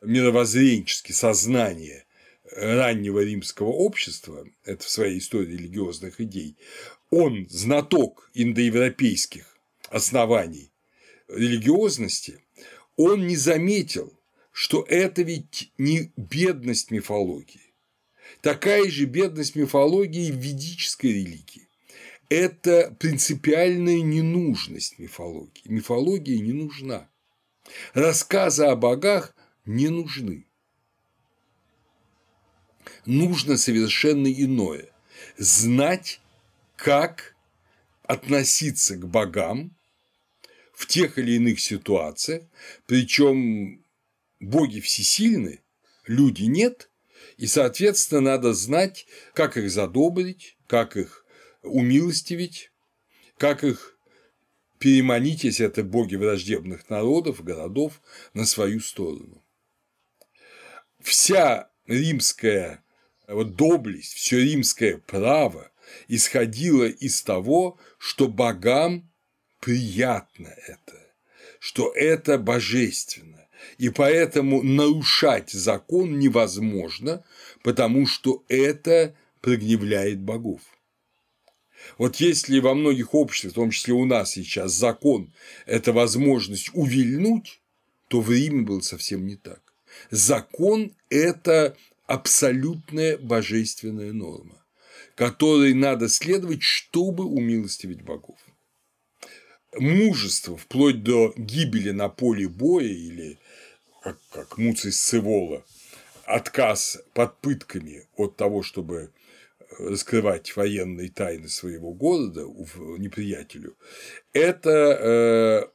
мировоззренческий 0.00 1.12
сознания 1.12 2.06
раннего 2.52 3.18
римского 3.18 3.70
общества, 3.70 4.46
это 4.64 4.84
в 4.84 4.88
своей 4.88 5.18
истории 5.18 5.56
религиозных 5.56 6.20
идей, 6.20 6.56
он 7.10 7.48
знаток 7.50 8.30
индоевропейских 8.32 9.58
оснований 9.88 10.70
религиозности, 11.26 12.44
он 12.96 13.26
не 13.26 13.34
заметил, 13.34 14.13
что 14.54 14.86
это 14.88 15.22
ведь 15.22 15.72
не 15.78 16.12
бедность 16.16 16.92
мифологии. 16.92 17.74
Такая 18.40 18.88
же 18.88 19.04
бедность 19.04 19.56
мифологии 19.56 20.30
в 20.30 20.36
ведической 20.36 21.12
религии. 21.12 21.68
Это 22.28 22.96
принципиальная 23.00 24.00
ненужность 24.00 25.00
мифологии. 25.00 25.62
Мифология 25.64 26.38
не 26.38 26.52
нужна. 26.52 27.10
Рассказы 27.94 28.66
о 28.66 28.76
богах 28.76 29.34
не 29.64 29.88
нужны. 29.88 30.46
Нужно 33.06 33.58
совершенно 33.58 34.32
иное– 34.32 34.88
знать, 35.36 36.20
как 36.76 37.34
относиться 38.04 38.94
к 38.94 39.08
богам 39.08 39.74
в 40.72 40.86
тех 40.86 41.18
или 41.18 41.32
иных 41.32 41.58
ситуациях, 41.58 42.44
причем 42.86 43.83
боги 44.48 44.80
всесильны, 44.80 45.62
люди 46.06 46.44
нет, 46.44 46.90
и, 47.36 47.46
соответственно, 47.46 48.20
надо 48.20 48.54
знать, 48.54 49.06
как 49.32 49.56
их 49.56 49.70
задобрить, 49.70 50.56
как 50.66 50.96
их 50.96 51.24
умилостивить, 51.62 52.70
как 53.38 53.64
их 53.64 53.98
переманить, 54.78 55.44
если 55.44 55.66
это 55.66 55.82
боги 55.82 56.16
враждебных 56.16 56.90
народов, 56.90 57.42
городов, 57.42 58.00
на 58.34 58.44
свою 58.44 58.80
сторону. 58.80 59.42
Вся 61.00 61.70
римская 61.86 62.84
вот 63.26 63.56
доблесть, 63.56 64.12
все 64.14 64.42
римское 64.42 64.98
право 64.98 65.70
исходило 66.08 66.84
из 66.84 67.22
того, 67.22 67.78
что 67.98 68.28
богам 68.28 69.10
приятно 69.60 70.48
это, 70.66 71.14
что 71.58 71.92
это 71.94 72.38
божественно, 72.38 73.33
и 73.78 73.88
поэтому 73.88 74.62
нарушать 74.62 75.50
закон 75.50 76.18
невозможно, 76.18 77.24
потому 77.62 78.06
что 78.06 78.44
это 78.48 79.14
прогневляет 79.40 80.20
богов. 80.20 80.60
Вот 81.98 82.16
если 82.16 82.60
во 82.60 82.74
многих 82.74 83.14
обществах, 83.14 83.52
в 83.52 83.56
том 83.56 83.70
числе 83.70 83.94
у 83.94 84.04
нас 84.04 84.32
сейчас, 84.32 84.72
закон– 84.72 85.32
это 85.66 85.92
возможность 85.92 86.70
увильнуть, 86.72 87.60
то 88.08 88.20
в 88.20 88.30
Риме 88.30 88.62
было 88.62 88.80
совсем 88.80 89.26
не 89.26 89.36
так. 89.36 89.60
Закон– 90.10 90.92
это 91.10 91.76
абсолютная 92.06 93.18
божественная 93.18 94.12
норма, 94.12 94.64
которой 95.14 95.74
надо 95.74 96.08
следовать, 96.08 96.62
чтобы 96.62 97.24
умилостивить 97.24 98.02
богов 98.02 98.38
мужество 99.78 100.56
вплоть 100.56 101.02
до 101.02 101.32
гибели 101.36 101.90
на 101.90 102.08
поле 102.08 102.48
боя 102.48 102.86
или, 102.86 103.38
как, 104.02 104.18
как 104.30 104.58
Муций 104.58 104.92
Сцевола, 104.92 105.64
отказ 106.24 107.02
под 107.12 107.38
пытками 107.38 108.06
от 108.16 108.36
того, 108.36 108.62
чтобы 108.62 109.10
раскрывать 109.78 110.54
военные 110.56 111.10
тайны 111.10 111.48
своего 111.48 111.92
города 111.92 112.42
неприятелю, 112.98 113.76
это 114.32 114.70
э, 114.70 115.68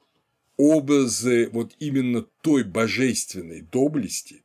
образы 0.57 1.49
вот 1.51 1.73
именно 1.79 2.25
той 2.41 2.63
божественной 2.63 3.61
доблести, 3.61 4.43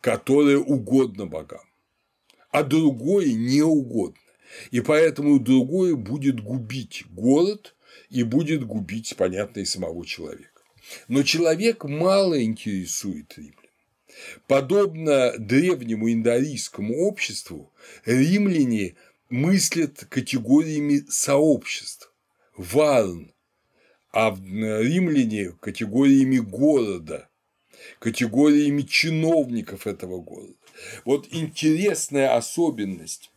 которая 0.00 0.58
угодна 0.58 1.26
богам, 1.26 1.64
а 2.50 2.62
другое 2.62 3.32
не 3.32 3.62
угодно. 3.62 4.20
И 4.70 4.80
поэтому 4.80 5.38
другое 5.38 5.94
будет 5.94 6.40
губить 6.40 7.04
город 7.10 7.76
и 8.08 8.22
будет 8.22 8.64
губить, 8.64 9.14
понятно, 9.16 9.60
и 9.60 9.64
самого 9.64 10.04
человека. 10.06 10.62
Но 11.08 11.22
человек 11.22 11.84
мало 11.84 12.42
интересует 12.42 13.32
римлян. 13.36 13.54
Подобно 14.46 15.34
древнему 15.38 16.12
индорийскому 16.12 17.06
обществу, 17.06 17.72
римляне 18.04 18.96
мыслят 19.28 20.04
категориями 20.06 21.04
сообществ, 21.08 22.12
варн, 22.56 23.32
а 24.12 24.30
римляне– 24.34 25.52
категориями 25.60 26.38
города, 26.38 27.28
категориями 28.00 28.82
чиновников 28.82 29.86
этого 29.86 30.20
города. 30.20 30.54
Вот 31.04 31.28
интересная 31.30 32.34
особенность, 32.34 33.30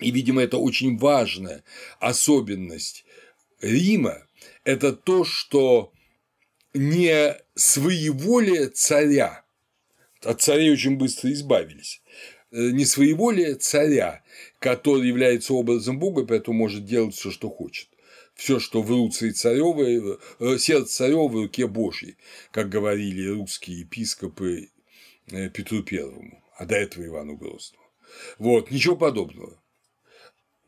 и, 0.00 0.10
видимо, 0.10 0.42
это 0.42 0.58
очень 0.58 0.98
важная 0.98 1.62
особенность 2.00 3.04
Рима– 3.62 4.26
это 4.64 4.92
то, 4.92 5.24
что 5.24 5.92
не 6.74 7.36
своеволие 7.54 8.68
царя, 8.68 9.44
от 10.22 10.42
царей 10.42 10.72
очень 10.72 10.96
быстро 10.96 11.32
избавились, 11.32 12.02
э, 12.50 12.70
не 12.72 12.84
своеволие 12.84 13.54
царя, 13.54 14.22
который 14.58 15.06
является 15.06 15.54
образом 15.54 15.98
Бога, 15.98 16.26
поэтому 16.26 16.58
может 16.58 16.84
делать 16.84 17.14
все, 17.14 17.30
что 17.30 17.48
хочет. 17.48 17.88
Все, 18.34 18.58
что 18.58 18.82
в 18.82 18.90
руце 18.90 19.30
царевой, 19.30 20.18
э, 20.40 20.58
сердце 20.58 20.92
царева 20.92 21.28
в 21.28 21.34
руке 21.34 21.66
Божьей, 21.66 22.16
как 22.50 22.68
говорили 22.68 23.28
русские 23.28 23.80
епископы 23.80 24.70
э, 25.30 25.50
Петру 25.50 25.82
Первому, 25.82 26.42
а 26.56 26.64
до 26.64 26.74
этого 26.76 27.06
Ивану 27.06 27.36
Грозному. 27.36 27.84
Вот, 28.38 28.70
ничего 28.70 28.96
подобного 28.96 29.61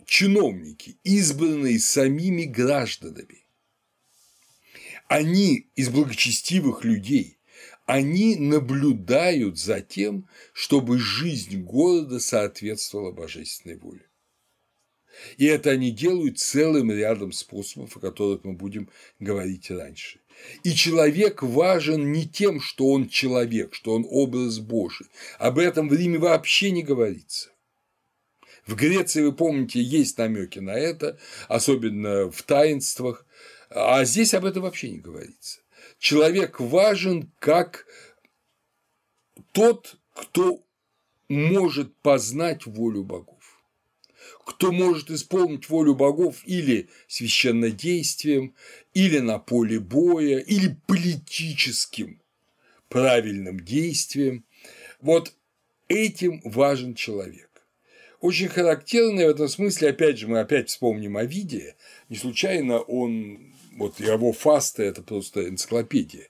чиновники, 0.06 0.96
избранные 1.04 1.78
самими 1.78 2.44
гражданами. 2.44 3.44
Они 5.08 5.68
из 5.76 5.90
благочестивых 5.90 6.84
людей, 6.84 7.38
они 7.86 8.36
наблюдают 8.36 9.58
за 9.58 9.80
тем, 9.80 10.26
чтобы 10.52 10.98
жизнь 10.98 11.62
города 11.62 12.18
соответствовала 12.18 13.12
божественной 13.12 13.76
воле. 13.76 14.08
И 15.36 15.44
это 15.44 15.70
они 15.70 15.90
делают 15.90 16.38
целым 16.38 16.90
рядом 16.90 17.32
способов, 17.32 17.96
о 17.96 18.00
которых 18.00 18.44
мы 18.44 18.54
будем 18.54 18.88
говорить 19.20 19.70
раньше. 19.70 20.20
И 20.64 20.72
человек 20.72 21.42
важен 21.42 22.10
не 22.10 22.26
тем, 22.26 22.60
что 22.60 22.88
он 22.88 23.08
человек, 23.08 23.74
что 23.74 23.94
он 23.94 24.06
образ 24.08 24.58
Божий. 24.58 25.06
Об 25.38 25.58
этом 25.58 25.88
в 25.88 25.94
Риме 25.94 26.18
вообще 26.18 26.70
не 26.70 26.82
говорится. 26.82 27.50
В 28.66 28.76
Греции, 28.76 29.22
вы 29.22 29.32
помните, 29.32 29.82
есть 29.82 30.16
намеки 30.16 30.58
на 30.58 30.70
это, 30.70 31.18
особенно 31.48 32.30
в 32.30 32.42
таинствах, 32.42 33.26
а 33.68 34.04
здесь 34.04 34.32
об 34.32 34.44
этом 34.44 34.62
вообще 34.62 34.90
не 34.90 34.98
говорится. 34.98 35.60
Человек 35.98 36.60
важен 36.60 37.30
как 37.38 37.86
тот, 39.52 39.96
кто 40.14 40.64
может 41.28 41.94
познать 41.96 42.64
волю 42.64 43.04
богов, 43.04 43.42
кто 44.46 44.72
может 44.72 45.10
исполнить 45.10 45.68
волю 45.68 45.94
богов 45.94 46.42
или 46.44 46.88
священнодействием, 47.06 48.54
или 48.94 49.18
на 49.18 49.38
поле 49.38 49.78
боя, 49.78 50.38
или 50.38 50.76
политическим 50.86 52.22
правильным 52.88 53.60
действием. 53.60 54.44
Вот 55.00 55.34
этим 55.88 56.40
важен 56.44 56.94
человек. 56.94 57.53
Очень 58.24 58.48
характерное 58.48 59.26
в 59.26 59.32
этом 59.32 59.48
смысле, 59.50 59.90
опять 59.90 60.16
же, 60.16 60.28
мы 60.28 60.40
опять 60.40 60.70
вспомним 60.70 61.18
о 61.18 61.24
виде, 61.26 61.76
не 62.08 62.16
случайно 62.16 62.78
он, 62.78 63.52
вот 63.76 64.00
его 64.00 64.32
фаста– 64.32 64.82
это 64.84 65.02
просто 65.02 65.46
энциклопедия 65.46 66.28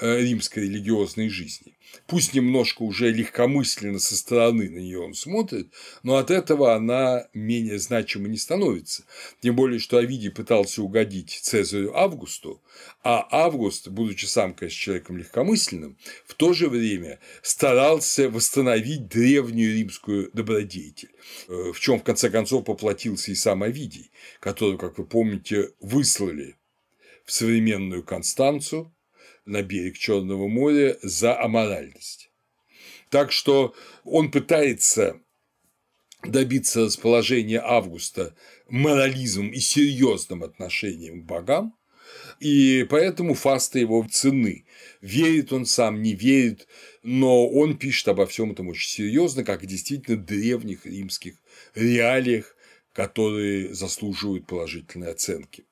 римской 0.00 0.64
религиозной 0.64 1.28
жизни. 1.28 1.78
Пусть 2.06 2.34
немножко 2.34 2.82
уже 2.82 3.10
легкомысленно 3.10 3.98
со 3.98 4.16
стороны 4.16 4.68
на 4.70 4.78
нее 4.78 5.00
он 5.00 5.14
смотрит, 5.14 5.72
но 6.02 6.16
от 6.16 6.30
этого 6.30 6.74
она 6.74 7.28
менее 7.34 7.78
значима 7.78 8.28
не 8.28 8.36
становится. 8.36 9.04
Тем 9.40 9.56
более, 9.56 9.78
что 9.78 9.98
Овидий 9.98 10.30
пытался 10.30 10.82
угодить 10.82 11.38
Цезарю 11.42 11.94
Августу, 11.94 12.62
а 13.02 13.26
Август, 13.30 13.88
будучи 13.88 14.26
сам, 14.26 14.54
конечно, 14.54 14.78
человеком 14.78 15.16
легкомысленным, 15.18 15.98
в 16.26 16.34
то 16.34 16.52
же 16.52 16.68
время 16.68 17.18
старался 17.42 18.28
восстановить 18.28 19.08
древнюю 19.08 19.74
римскую 19.74 20.30
добродетель, 20.32 21.10
э, 21.48 21.72
в 21.72 21.80
чем 21.80 22.00
в 22.00 22.04
конце 22.04 22.30
концов 22.30 22.64
поплатился 22.64 23.32
и 23.32 23.34
сам 23.34 23.62
Овидий, 23.62 24.10
которого, 24.40 24.76
как 24.76 24.98
вы 24.98 25.04
помните, 25.04 25.72
выслали 25.80 26.56
в 27.24 27.32
современную 27.32 28.02
Констанцу, 28.02 28.92
на 29.48 29.62
берег 29.62 29.98
Черного 29.98 30.46
моря 30.46 30.96
за 31.02 31.40
аморальность. 31.40 32.30
Так 33.10 33.32
что 33.32 33.74
он 34.04 34.30
пытается 34.30 35.20
добиться 36.22 36.84
расположения 36.84 37.60
Августа 37.60 38.34
морализмом 38.68 39.50
и 39.50 39.60
серьезным 39.60 40.42
отношением 40.42 41.22
к 41.22 41.26
богам, 41.26 41.74
и 42.40 42.86
поэтому 42.88 43.34
фаста 43.34 43.78
его 43.78 44.06
цены. 44.10 44.64
Верит 45.00 45.52
он 45.52 45.66
сам, 45.66 46.02
не 46.02 46.14
верит, 46.14 46.66
но 47.02 47.48
он 47.48 47.76
пишет 47.76 48.08
обо 48.08 48.26
всем 48.26 48.52
этом 48.52 48.68
очень 48.68 48.88
серьезно, 48.88 49.44
как 49.44 49.66
действительно 49.66 50.16
древних 50.16 50.86
римских 50.86 51.34
реалиях, 51.74 52.56
которые 52.92 53.74
заслуживают 53.74 54.46
положительной 54.46 55.12
оценки. 55.12 55.64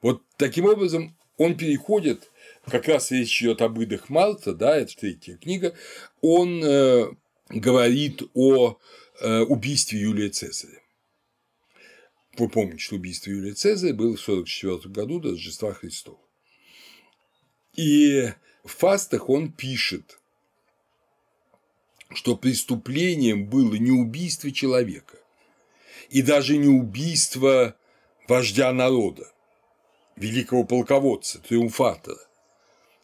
Вот 0.00 0.22
таким 0.36 0.66
образом 0.66 1.16
он 1.36 1.56
переходит 1.56 2.30
как 2.68 2.88
раз 2.88 3.10
речь 3.10 3.42
идет 3.42 3.62
об 3.62 3.80
идах 3.80 4.08
Марта, 4.08 4.54
да, 4.54 4.76
это 4.76 4.96
третья 4.96 5.36
книга, 5.36 5.74
он 6.20 6.62
э, 6.64 7.06
говорит 7.48 8.22
о 8.34 8.78
э, 9.20 9.40
убийстве 9.40 10.00
Юлия 10.00 10.28
Цезаря. 10.28 10.80
Вы 12.36 12.48
помните, 12.48 12.78
что 12.78 12.96
убийство 12.96 13.30
Юлия 13.30 13.54
Цезаря 13.54 13.94
было 13.94 14.16
в 14.16 14.20
44 14.20 14.92
году 14.92 15.20
до 15.20 15.30
Рождества 15.30 15.74
Христова. 15.74 16.20
И 17.76 18.32
в 18.64 18.68
фастах 18.68 19.28
он 19.28 19.52
пишет, 19.52 20.18
что 22.10 22.36
преступлением 22.36 23.46
было 23.48 23.74
не 23.74 23.90
убийство 23.90 24.50
человека 24.50 25.18
и 26.10 26.22
даже 26.22 26.56
не 26.56 26.68
убийство 26.68 27.76
вождя 28.28 28.72
народа, 28.72 29.32
великого 30.16 30.64
полководца, 30.64 31.38
триумфатора, 31.40 32.27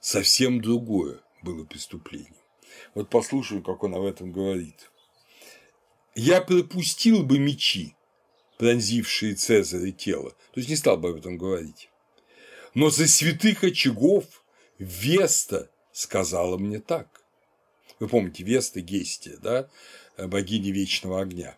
совсем 0.05 0.61
другое 0.61 1.21
было 1.43 1.65
преступление. 1.65 2.29
Вот 2.95 3.09
послушаем, 3.09 3.63
как 3.63 3.83
он 3.83 3.95
об 3.95 4.05
этом 4.05 4.33
говорит. 4.33 4.91
«Я 6.15 6.43
пропустил 6.43 7.25
бы 7.25 7.39
мечи, 7.39 7.97
пронзившие 8.59 9.35
Цезаря 9.35 9.91
тело, 9.93 10.31
то 10.31 10.61
есть 10.61 10.69
не 10.69 10.77
стал 10.77 10.99
бы 10.99 11.09
об 11.09 11.17
этом 11.17 11.39
говорить. 11.39 11.89
Но 12.75 12.91
за 12.91 13.09
святых 13.09 13.65
очагов 13.65 14.45
Веста 14.79 15.71
сказала 15.93 16.59
мне 16.59 16.81
так. 16.81 17.25
Вы 17.99 18.09
помните, 18.09 18.45
Веста– 18.45 18.81
Гестия, 18.83 19.39
да, 19.39 19.71
богиня 20.19 20.71
вечного 20.71 21.23
огня. 21.23 21.57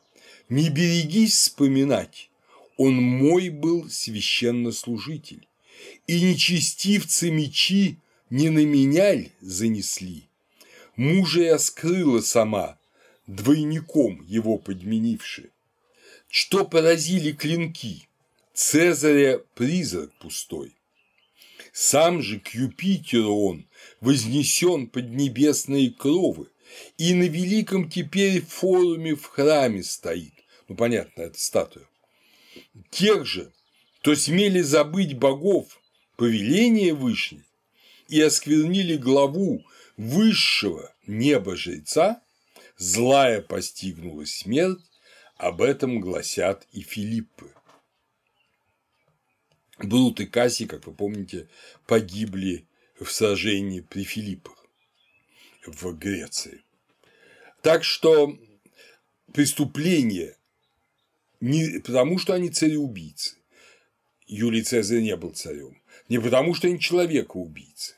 Не 0.49 0.69
берегись 0.71 1.35
вспоминать, 1.35 2.31
он 2.77 2.95
мой 2.95 3.49
был 3.49 3.91
священнослужитель, 3.91 5.49
и 6.07 6.21
нечестивцы 6.21 7.31
мечи 7.31 7.99
не 8.31 8.51
на 8.51 8.65
меня 8.65 9.15
ль 9.15 9.31
занесли? 9.41 10.29
Мужа 10.97 11.43
я 11.43 11.59
скрыла 11.59 12.21
сама, 12.21 12.79
двойником 13.27 14.25
его 14.27 14.59
подменивши. 14.59 15.51
Что 16.29 16.65
поразили 16.65 17.33
клинки, 17.33 18.09
Цезаря 18.55 19.41
призрак 19.55 20.12
пустой. 20.15 20.75
Сам 21.73 22.23
же 22.23 22.41
к 22.41 22.55
Юпитеру 22.55 23.35
он 23.35 23.67
вознесен 24.01 24.87
под 24.87 25.11
небесные 25.11 25.91
кровы 25.91 26.49
и 26.97 27.12
на 27.12 27.25
великом 27.25 27.91
теперь 27.91 28.41
форуме 28.41 29.15
в 29.15 29.25
храме 29.27 29.83
стоит. 29.83 30.33
Ну, 30.69 30.75
понятно, 30.75 31.23
это 31.23 31.39
статуя. 31.39 31.85
Тех 32.91 33.27
же, 33.27 33.53
кто 34.01 34.15
смели 34.15 34.62
забыть 34.62 35.19
богов, 35.19 35.79
повеление 36.17 36.95
вышли, 36.95 37.45
и 38.09 38.21
осквернили 38.21 38.97
главу 38.97 39.64
высшего 39.97 40.95
неба 41.07 41.57
жреца, 41.57 42.23
злая 42.77 43.40
постигнула 43.40 44.25
смерть, 44.27 44.81
об 45.37 45.61
этом 45.62 46.01
гласят 46.01 46.66
и 46.73 46.81
Филиппы. 46.81 47.53
Брут 49.79 50.21
и 50.21 50.27
Кассий, 50.27 50.66
как 50.66 50.87
вы 50.87 50.95
помните, 50.95 51.49
погибли 51.87 52.66
в 52.99 53.11
сражении 53.11 53.81
при 53.81 54.05
Филиппах 54.05 54.66
в 55.66 55.92
Греции. 55.92 56.62
Так 57.61 57.85
что 57.85 58.38
преступление 59.35 60.37
не 61.40 61.81
потому, 61.81 62.19
что 62.19 62.33
они 62.33 62.49
цареубийцы. 62.49 63.37
Юлий 64.27 64.62
Цезарь 64.62 65.03
не 65.03 65.16
был 65.16 65.31
царем, 65.31 65.81
не 66.09 66.19
потому, 66.19 66.55
что 66.55 66.69
они 66.69 66.81
человека-убийцы. 66.81 67.96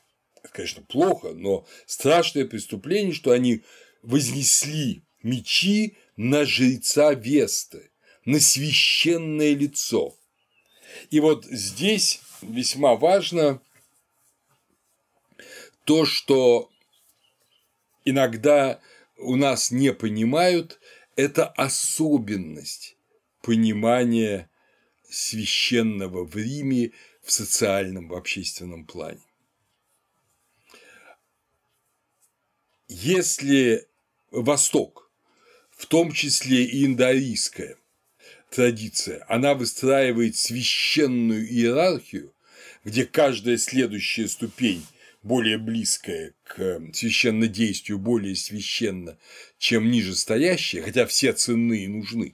Конечно, 0.59 0.83
плохо, 0.83 1.29
но 1.29 1.65
страшное 1.85 2.43
преступление, 2.43 3.13
что 3.13 3.31
они 3.31 3.63
вознесли 4.01 5.03
мечи 5.23 5.95
на 6.17 6.43
жреца 6.43 7.13
Весты, 7.13 7.91
на 8.25 8.41
священное 8.41 9.55
лицо. 9.55 10.17
И 11.11 11.21
вот 11.21 11.45
здесь 11.45 12.19
весьма 12.41 12.97
важно 12.97 13.61
то, 15.85 16.03
что 16.05 16.69
иногда 18.03 18.81
у 19.17 19.37
нас 19.37 19.71
не 19.71 19.93
понимают, 19.93 20.81
это 21.15 21.47
особенность 21.47 22.97
понимания 23.41 24.49
священного 25.09 26.25
в 26.25 26.35
Риме 26.35 26.91
в 27.23 27.31
социальном, 27.31 28.09
в 28.09 28.13
общественном 28.13 28.85
плане. 28.85 29.21
Если 32.91 33.85
Восток, 34.31 35.11
в 35.69 35.85
том 35.85 36.11
числе 36.11 36.65
и 36.65 36.87
индоарийская 36.87 37.77
традиция, 38.49 39.23
она 39.29 39.53
выстраивает 39.53 40.35
священную 40.35 41.47
иерархию, 41.47 42.33
где 42.83 43.05
каждая 43.05 43.57
следующая 43.57 44.27
ступень 44.27 44.83
более 45.21 45.59
близкая 45.59 46.33
к 46.43 46.81
священнодействию, 46.91 47.99
более 47.99 48.35
священна, 48.35 49.19
чем 49.59 49.91
ниже 49.91 50.15
стоящая, 50.15 50.81
хотя 50.81 51.05
все 51.05 51.33
ценные 51.33 51.87
нужны, 51.87 52.33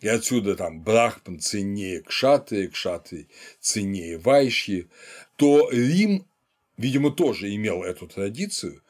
и 0.00 0.08
отсюда 0.08 0.56
там 0.56 0.82
Брахман 0.82 1.38
ценнее 1.38 2.02
Кшаты, 2.02 2.66
Кшаты 2.66 3.28
ценнее 3.60 4.18
Вайши, 4.18 4.88
то 5.36 5.70
Рим, 5.70 6.26
видимо, 6.76 7.12
тоже 7.12 7.54
имел 7.54 7.84
эту 7.84 8.08
традицию, 8.08 8.82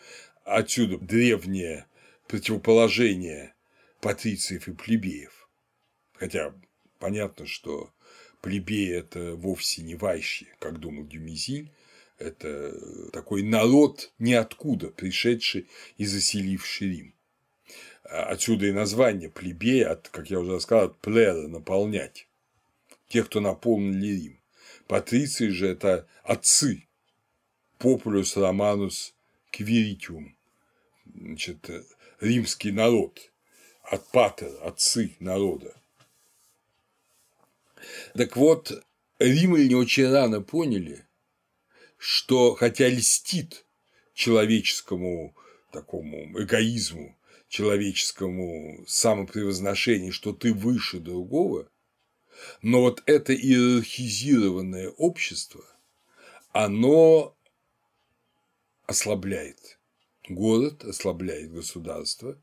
отсюда 0.44 0.98
древнее 0.98 1.86
противоположение 2.28 3.54
патрициев 4.00 4.68
и 4.68 4.72
плебеев. 4.72 5.48
Хотя 6.14 6.54
понятно, 6.98 7.46
что 7.46 7.92
плебеи– 8.40 8.90
это 8.92 9.34
вовсе 9.34 9.82
не 9.82 9.94
вайши, 9.94 10.46
как 10.58 10.78
думал 10.78 11.06
Дюмизиль, 11.06 11.72
это 12.18 13.10
такой 13.10 13.42
народ 13.42 14.12
ниоткуда, 14.18 14.88
пришедший 14.90 15.68
и 15.98 16.04
заселивший 16.04 16.88
Рим. 16.88 17.14
Отсюда 18.04 18.66
и 18.66 18.72
название 18.72 19.30
плебея, 19.30 19.92
от, 19.92 20.08
как 20.08 20.30
я 20.30 20.38
уже 20.38 20.52
рассказал, 20.52 20.86
от 20.86 20.98
плера– 21.00 21.48
наполнять. 21.48 22.28
Тех, 23.08 23.26
кто 23.26 23.40
наполнили 23.40 24.06
Рим. 24.06 24.40
Патриции 24.86 25.48
же– 25.48 25.66
это 25.68 26.06
отцы, 26.22 26.86
популюс 27.78 28.36
романус 28.36 29.14
квиритиум, 29.50 30.33
значит, 31.04 31.70
римский 32.20 32.72
народ, 32.72 33.32
от 33.82 34.10
патер, 34.10 34.50
отцы 34.62 35.16
народа. 35.20 35.74
Так 38.14 38.36
вот, 38.36 38.72
римляне 39.18 39.76
очень 39.76 40.08
рано 40.10 40.40
поняли, 40.40 41.06
что 41.98 42.54
хотя 42.54 42.88
льстит 42.88 43.66
человеческому 44.14 45.34
такому 45.70 46.40
эгоизму, 46.40 47.18
человеческому 47.48 48.84
самопревозношению, 48.86 50.12
что 50.12 50.32
ты 50.32 50.54
выше 50.54 50.98
другого, 50.98 51.68
но 52.62 52.80
вот 52.80 53.02
это 53.06 53.34
иерархизированное 53.34 54.90
общество, 54.90 55.64
оно 56.52 57.36
ослабляет 58.86 59.78
город, 60.28 60.84
ослабляет 60.84 61.52
государство, 61.52 62.38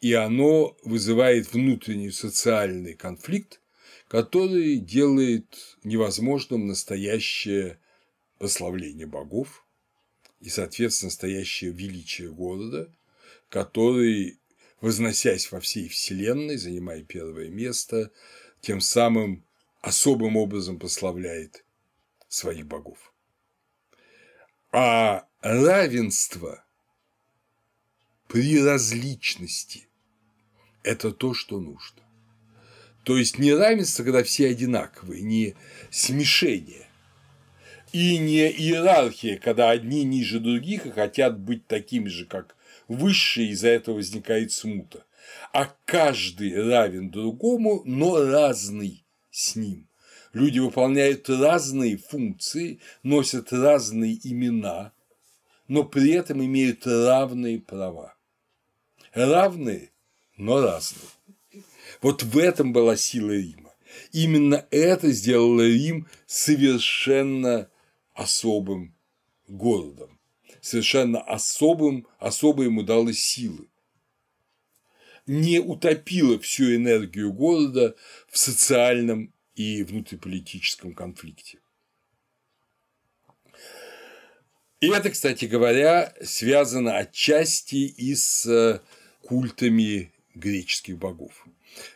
и 0.00 0.12
оно 0.12 0.76
вызывает 0.84 1.52
внутренний 1.52 2.10
социальный 2.10 2.94
конфликт, 2.94 3.60
который 4.08 4.76
делает 4.76 5.78
невозможным 5.82 6.66
настоящее 6.66 7.78
прославление 8.38 9.06
богов 9.06 9.64
и, 10.40 10.50
соответственно, 10.50 11.08
настоящее 11.08 11.70
величие 11.70 12.30
города, 12.30 12.92
который, 13.48 14.38
возносясь 14.80 15.50
во 15.50 15.60
всей 15.60 15.88
Вселенной, 15.88 16.58
занимая 16.58 17.02
первое 17.02 17.48
место, 17.48 18.10
тем 18.60 18.80
самым 18.80 19.44
особым 19.80 20.36
образом 20.36 20.78
прославляет 20.78 21.64
своих 22.28 22.66
богов. 22.66 23.12
А 24.72 25.26
равенство 25.40 26.63
при 28.28 28.62
различности– 28.62 29.88
это 30.82 31.12
то, 31.12 31.34
что 31.34 31.60
нужно. 31.60 32.02
То 33.04 33.18
есть 33.18 33.38
не 33.38 33.52
равенство, 33.52 34.02
когда 34.02 34.22
все 34.22 34.48
одинаковые, 34.48 35.22
не 35.22 35.54
смешение, 35.90 36.88
и 37.92 38.18
не 38.18 38.50
иерархия, 38.50 39.38
когда 39.38 39.70
одни 39.70 40.04
ниже 40.04 40.40
других 40.40 40.86
и 40.86 40.90
хотят 40.90 41.38
быть 41.38 41.66
такими 41.66 42.08
же, 42.08 42.26
как 42.26 42.56
высшие, 42.88 43.50
из-за 43.50 43.68
этого 43.68 43.96
возникает 43.96 44.50
смута, 44.52 45.04
а 45.52 45.72
каждый 45.84 46.60
равен 46.60 47.10
другому, 47.10 47.82
но 47.84 48.24
разный 48.24 49.04
с 49.30 49.54
ним. 49.54 49.88
Люди 50.32 50.58
выполняют 50.58 51.28
разные 51.30 51.96
функции, 51.96 52.80
носят 53.04 53.52
разные 53.52 54.18
имена, 54.24 54.92
но 55.68 55.84
при 55.84 56.10
этом 56.10 56.44
имеют 56.44 56.86
равные 56.86 57.60
права. 57.60 58.13
Равные, 59.14 59.92
но 60.36 60.60
разные. 60.60 61.08
Вот 62.02 62.22
в 62.22 62.36
этом 62.36 62.72
была 62.72 62.96
сила 62.96 63.30
Рима. 63.30 63.72
Именно 64.12 64.66
это 64.70 65.12
сделало 65.12 65.62
Рим 65.62 66.08
совершенно 66.26 67.70
особым 68.12 68.94
городом, 69.46 70.18
совершенно 70.60 71.20
особым, 71.20 72.08
особо 72.18 72.64
ему 72.64 72.82
дало 72.82 73.12
силы. 73.12 73.68
Не 75.26 75.60
утопило 75.60 76.38
всю 76.40 76.74
энергию 76.74 77.32
города 77.32 77.94
в 78.28 78.36
социальном 78.36 79.32
и 79.54 79.84
внутриполитическом 79.84 80.92
конфликте. 80.92 81.60
И 84.80 84.88
это, 84.88 85.08
кстати 85.10 85.46
говоря, 85.46 86.12
связано 86.22 86.98
отчасти 86.98 87.76
и 87.76 88.14
с 88.14 88.44
э, 88.44 88.80
культами 89.24 90.12
греческих 90.34 90.98
богов. 90.98 91.46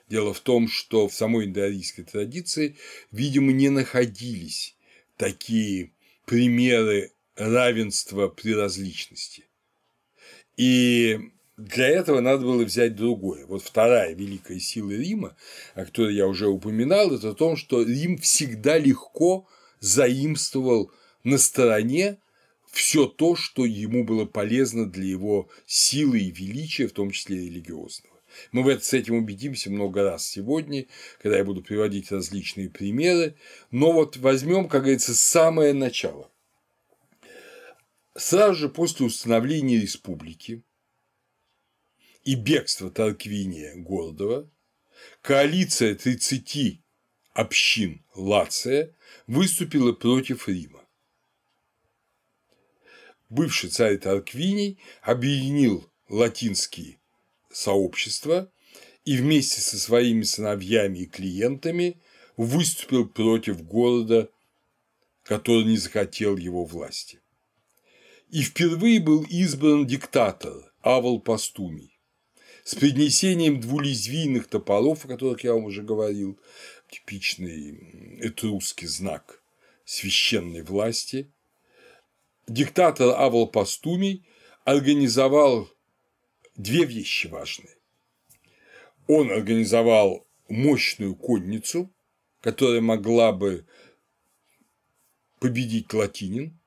Дело 0.08 0.32
в 0.32 0.40
том, 0.40 0.68
что 0.68 1.08
в 1.08 1.14
самой 1.14 1.46
индоарийской 1.46 2.04
традиции, 2.04 2.76
видимо, 3.12 3.52
не 3.52 3.68
находились 3.68 4.76
такие 5.16 5.92
примеры 6.24 7.12
равенства 7.36 8.28
при 8.28 8.54
различности. 8.54 9.44
И 10.56 11.18
для 11.56 11.88
этого 11.88 12.20
надо 12.20 12.44
было 12.44 12.64
взять 12.64 12.96
другое. 12.96 13.46
Вот 13.46 13.62
вторая 13.62 14.14
великая 14.14 14.58
сила 14.58 14.90
Рима, 14.90 15.36
о 15.74 15.84
которой 15.84 16.14
я 16.14 16.26
уже 16.26 16.48
упоминал, 16.48 17.14
это 17.14 17.30
о 17.30 17.34
том, 17.34 17.56
что 17.56 17.82
Рим 17.82 18.18
всегда 18.18 18.78
легко 18.78 19.46
заимствовал 19.80 20.90
на 21.24 21.38
стороне 21.38 22.18
все 22.70 23.06
то, 23.06 23.36
что 23.36 23.64
ему 23.64 24.04
было 24.04 24.24
полезно 24.24 24.90
для 24.90 25.04
его 25.04 25.48
силы 25.66 26.20
и 26.20 26.30
величия, 26.30 26.86
в 26.86 26.92
том 26.92 27.10
числе 27.10 27.38
религиозного. 27.38 28.18
Мы 28.52 28.62
в 28.62 28.68
это, 28.68 28.84
с 28.84 28.92
этим 28.92 29.14
убедимся 29.14 29.70
много 29.70 30.02
раз 30.02 30.26
сегодня, 30.26 30.86
когда 31.20 31.38
я 31.38 31.44
буду 31.44 31.62
приводить 31.62 32.12
различные 32.12 32.68
примеры, 32.68 33.36
но 33.70 33.92
вот 33.92 34.16
возьмем, 34.18 34.68
как 34.68 34.82
говорится, 34.82 35.14
самое 35.14 35.72
начало. 35.72 36.30
Сразу 38.14 38.54
же 38.54 38.68
после 38.68 39.06
установления 39.06 39.78
республики 39.78 40.62
и 42.24 42.34
бегства 42.34 42.90
Тарквиния 42.90 43.74
Гордова 43.76 44.50
коалиция 45.22 45.94
30 45.94 46.82
общин 47.32 48.04
Лация 48.14 48.94
выступила 49.26 49.92
против 49.92 50.48
Рима. 50.48 50.77
Бывший 53.28 53.68
царь 53.68 53.98
Тарквиний 53.98 54.78
объединил 55.02 55.88
латинские 56.08 56.98
сообщества 57.50 58.50
и 59.04 59.16
вместе 59.16 59.60
со 59.60 59.78
своими 59.78 60.22
сыновьями 60.22 61.00
и 61.00 61.06
клиентами 61.06 62.00
выступил 62.36 63.06
против 63.06 63.62
города, 63.64 64.30
который 65.24 65.64
не 65.64 65.76
захотел 65.76 66.36
его 66.36 66.64
власти. 66.64 67.20
И 68.30 68.42
впервые 68.42 69.00
был 69.00 69.24
избран 69.24 69.86
диктатор 69.86 70.72
Авал 70.80 71.20
Пастумий 71.20 71.98
с 72.64 72.74
принесением 72.74 73.60
двулезвийных 73.60 74.46
топоров, 74.46 75.04
о 75.04 75.08
которых 75.08 75.42
я 75.44 75.54
вам 75.54 75.64
уже 75.64 75.82
говорил, 75.82 76.38
типичный 76.90 78.18
этрусский 78.20 78.86
знак 78.86 79.42
священной 79.84 80.62
власти, 80.62 81.32
диктатор 82.48 83.14
Авал 83.16 83.46
Пастумий 83.46 84.24
организовал 84.64 85.68
две 86.56 86.84
вещи 86.84 87.26
важные. 87.26 87.76
Он 89.06 89.30
организовал 89.30 90.26
мощную 90.48 91.14
конницу, 91.14 91.90
которая 92.40 92.80
могла 92.80 93.32
бы 93.32 93.66
победить 95.40 95.92
латинин, 95.94 96.58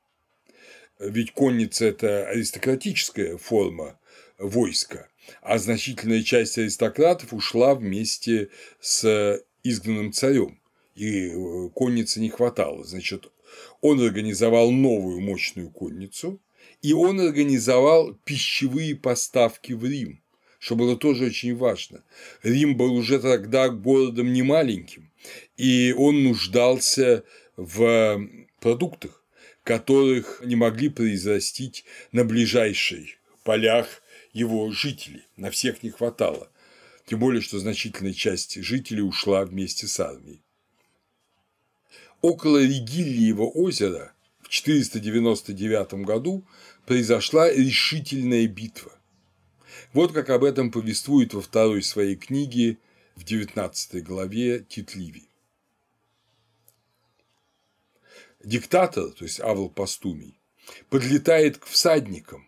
ведь 0.99 1.33
конница– 1.33 1.85
это 1.87 2.27
аристократическая 2.27 3.37
форма 3.37 3.99
войска, 4.37 5.09
а 5.41 5.57
значительная 5.57 6.23
часть 6.23 6.57
аристократов 6.57 7.33
ушла 7.33 7.75
вместе 7.75 8.49
с 8.79 9.43
изгнанным 9.63 10.13
царем, 10.13 10.59
и 10.95 11.29
э, 11.29 11.69
конницы 11.69 12.19
не 12.19 12.29
хватало. 12.29 12.83
Значит, 12.83 13.31
он 13.81 14.01
организовал 14.01 14.71
новую 14.71 15.21
мощную 15.21 15.69
конницу, 15.69 16.41
и 16.81 16.93
он 16.93 17.19
организовал 17.19 18.13
пищевые 18.25 18.95
поставки 18.95 19.73
в 19.73 19.85
Рим, 19.85 20.21
что 20.59 20.75
было 20.75 20.95
тоже 20.95 21.25
очень 21.25 21.55
важно. 21.55 22.03
Рим 22.43 22.75
был 22.75 22.93
уже 22.93 23.19
тогда 23.19 23.69
городом 23.69 24.33
немаленьким, 24.33 25.11
и 25.57 25.93
он 25.97 26.23
нуждался 26.23 27.23
в 27.57 28.27
продуктах, 28.59 29.23
которых 29.63 30.41
не 30.43 30.55
могли 30.55 30.89
произрастить 30.89 31.85
на 32.11 32.23
ближайших 32.23 33.09
полях 33.43 34.01
его 34.33 34.71
жителей, 34.71 35.23
на 35.37 35.51
всех 35.51 35.83
не 35.83 35.89
хватало, 35.89 36.49
тем 37.05 37.19
более, 37.19 37.41
что 37.41 37.59
значительная 37.59 38.13
часть 38.13 38.61
жителей 38.61 39.01
ушла 39.01 39.45
вместе 39.45 39.87
с 39.87 39.99
армией. 39.99 40.41
Около 42.21 42.61
Ригильева 42.61 43.45
озера 43.45 44.13
в 44.41 44.49
499 44.49 46.05
году 46.05 46.45
произошла 46.85 47.51
решительная 47.51 48.47
битва. 48.47 48.91
Вот 49.93 50.11
как 50.11 50.29
об 50.29 50.43
этом 50.43 50.71
повествует 50.71 51.33
во 51.33 51.41
второй 51.41 51.81
своей 51.81 52.15
книге 52.15 52.77
в 53.15 53.23
19 53.23 54.03
главе 54.03 54.59
Тит 54.59 54.93
Ливий. 54.93 55.27
Диктатор, 58.43 59.09
то 59.11 59.23
есть 59.23 59.39
Авл 59.39 59.69
Пастумий, 59.69 60.39
подлетает 60.89 61.57
к 61.57 61.65
всадникам, 61.65 62.47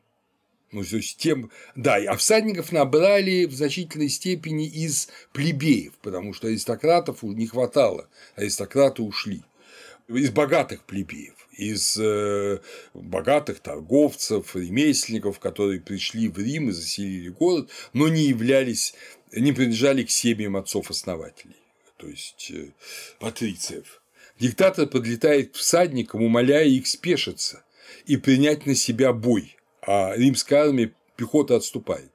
ну, 0.71 0.83
то 0.83 0.97
есть 0.97 1.17
тем, 1.17 1.51
да, 1.75 1.95
а 1.95 2.15
всадников 2.17 2.71
набрали 2.71 3.45
в 3.45 3.53
значительной 3.53 4.09
степени 4.09 4.67
из 4.67 5.07
плебеев, 5.31 5.93
потому 6.01 6.33
что 6.33 6.47
аристократов 6.47 7.21
не 7.21 7.45
хватало, 7.45 8.09
аристократы 8.35 9.03
ушли, 9.03 9.43
из 10.07 10.31
богатых 10.31 10.83
плебеев, 10.83 11.35
из 11.51 11.97
э, 11.97 12.59
богатых 12.93 13.59
торговцев, 13.59 14.55
ремесленников, 14.55 15.39
которые 15.39 15.81
пришли 15.81 16.27
в 16.27 16.37
Рим 16.37 16.69
и 16.69 16.71
заселили 16.71 17.29
город, 17.29 17.69
но 17.93 18.07
не 18.07 18.23
являлись, 18.23 18.93
не 19.31 19.51
принадлежали 19.51 20.03
к 20.03 20.11
семьям 20.11 20.57
отцов-основателей, 20.57 21.57
то 21.97 22.07
есть 22.07 22.51
э, 22.51 22.71
патрициев. 23.19 24.01
Диктатор 24.39 24.87
подлетает 24.87 25.53
к 25.53 25.55
всадникам, 25.55 26.23
умоляя 26.23 26.65
их 26.65 26.87
спешиться 26.87 27.63
и 28.05 28.17
принять 28.17 28.65
на 28.65 28.75
себя 28.75 29.13
бой– 29.13 29.57
а 29.85 30.13
римская 30.15 30.67
армия 30.67 30.93
пехота 31.15 31.55
отступает, 31.55 32.11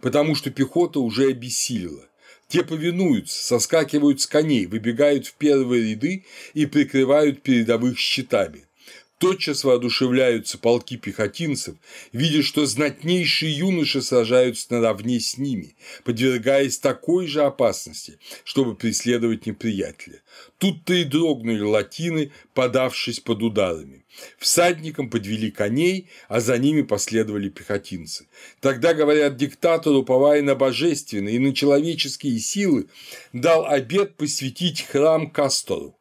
потому 0.00 0.34
что 0.34 0.50
пехота 0.50 1.00
уже 1.00 1.30
обессилила. 1.30 2.08
Те 2.54 2.62
повинуются, 2.62 3.42
соскакивают 3.42 4.20
с 4.20 4.28
коней, 4.28 4.66
выбегают 4.66 5.26
в 5.26 5.34
первые 5.34 5.90
ряды 5.90 6.24
и 6.52 6.66
прикрывают 6.66 7.42
передовых 7.42 7.98
щитами. 7.98 8.62
Тотчас 9.24 9.64
воодушевляются 9.64 10.58
полки 10.58 10.98
пехотинцев, 10.98 11.76
видя, 12.12 12.42
что 12.42 12.66
знатнейшие 12.66 13.56
юноши 13.56 14.02
сражаются 14.02 14.66
наравне 14.68 15.18
с 15.18 15.38
ними, 15.38 15.76
подвергаясь 16.04 16.78
такой 16.78 17.26
же 17.26 17.40
опасности, 17.42 18.18
чтобы 18.44 18.74
преследовать 18.74 19.46
неприятеля. 19.46 20.20
Тут-то 20.58 20.92
и 20.92 21.04
дрогнули 21.04 21.62
латины, 21.62 22.32
подавшись 22.52 23.18
под 23.18 23.42
ударами. 23.42 24.04
Всадникам 24.36 25.08
подвели 25.08 25.50
коней, 25.50 26.10
а 26.28 26.40
за 26.40 26.58
ними 26.58 26.82
последовали 26.82 27.48
пехотинцы. 27.48 28.26
Тогда, 28.60 28.92
говорят 28.92 29.38
диктатору, 29.38 30.00
уповая 30.00 30.42
на 30.42 30.54
божественные 30.54 31.36
и 31.36 31.38
на 31.38 31.54
человеческие 31.54 32.38
силы, 32.40 32.88
дал 33.32 33.64
обет 33.64 34.16
посвятить 34.16 34.82
храм 34.82 35.30
Кастору 35.30 35.96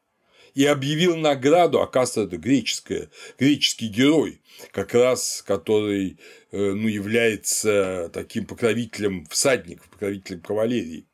и 0.53 0.65
объявил 0.65 1.15
награду, 1.17 1.85
Кастро– 1.87 2.21
это 2.23 2.37
греческая, 2.37 3.09
греческий 3.39 3.87
герой, 3.87 4.41
как 4.71 4.93
раз 4.93 5.43
который 5.45 6.17
э, 6.51 6.57
ну, 6.57 6.87
является 6.87 8.09
таким 8.13 8.45
покровителем 8.45 9.25
всадников, 9.25 9.89
покровителем 9.89 10.41
кавалерии, 10.41 11.07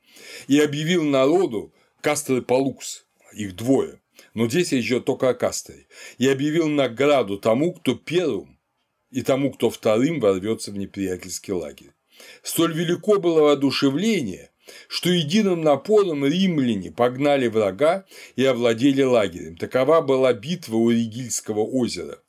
и 0.47 0.60
объявил 0.60 1.04
народу 1.04 1.73
Кастро 2.02 2.38
и 2.38 2.41
Палукс, 2.41 3.06
их 3.34 3.56
двое, 3.56 4.02
но 4.34 4.47
здесь 4.47 4.73
идет 4.73 5.06
только 5.06 5.30
о 5.30 5.34
Кастре, 5.34 5.88
и 6.17 6.28
объявил 6.28 6.67
награду 6.67 7.38
тому, 7.38 7.73
кто 7.73 7.95
первым, 7.95 8.60
и 9.12 9.21
тому, 9.21 9.52
кто 9.52 9.69
вторым 9.69 10.19
ворвется 10.19 10.71
в 10.71 10.78
неприятельский 10.78 11.54
лагерь. 11.54 11.91
Столь 12.43 12.73
велико 12.73 13.19
было 13.19 13.41
воодушевление, 13.41 14.52
что 14.88 15.10
единым 15.10 15.62
напором 15.62 16.25
римляне 16.25 16.91
погнали 16.91 17.47
врага 17.47 18.05
и 18.36 18.43
овладели 18.43 19.01
лагерем. 19.01 19.55
Такова 19.55 20.01
была 20.01 20.34
битва 20.34 20.77
у 20.77 20.89
Ригильского 20.89 21.62
озера. 21.62 22.19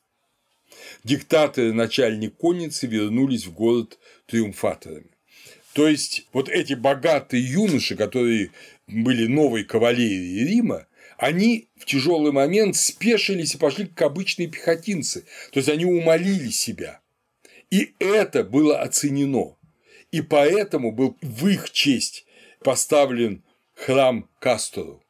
Диктаторы 1.04 1.70
и 1.70 1.72
начальник 1.72 2.36
конницы 2.36 2.86
вернулись 2.86 3.46
в 3.46 3.52
город 3.52 3.98
триумфаторами. 4.26 5.10
То 5.72 5.86
есть 5.86 6.26
вот 6.32 6.48
эти 6.48 6.74
богатые 6.74 7.44
юноши, 7.44 7.96
которые 7.96 8.50
были 8.86 9.26
новой 9.26 9.64
кавалерией 9.64 10.46
Рима, 10.46 10.86
они 11.16 11.68
в 11.76 11.84
тяжелый 11.84 12.32
момент 12.32 12.76
спешились 12.76 13.54
и 13.54 13.58
пошли 13.58 13.86
как 13.86 14.02
обычные 14.02 14.48
пехотинцы, 14.48 15.26
то 15.52 15.58
есть 15.58 15.68
они 15.68 15.84
умолили 15.84 16.50
себя. 16.50 17.00
И 17.70 17.94
это 17.98 18.42
было 18.42 18.80
оценено. 18.80 19.56
И 20.10 20.22
поэтому 20.22 20.90
был 20.90 21.16
в 21.20 21.46
их 21.46 21.70
честь 21.70 22.26
поставлен 22.60 23.42
храм 23.74 24.28
Кастору, 24.38 25.02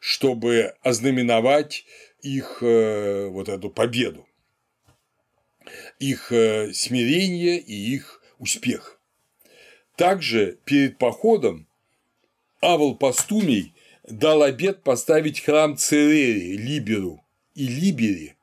чтобы 0.00 0.74
ознаменовать 0.82 1.84
их 2.22 2.58
э, 2.62 3.28
вот 3.28 3.48
эту 3.48 3.70
победу, 3.70 4.26
их 5.98 6.32
э, 6.32 6.72
смирение 6.72 7.58
и 7.58 7.74
их 7.94 8.22
успех. 8.38 9.00
Также 9.96 10.58
перед 10.64 10.98
походом 10.98 11.66
Авл 12.60 12.96
Пастумий 12.96 13.74
дал 14.08 14.42
обет 14.42 14.82
поставить 14.82 15.40
храм 15.40 15.76
Церере, 15.76 16.56
Либеру 16.56 17.24
и 17.54 17.66
Либере, 17.66 18.36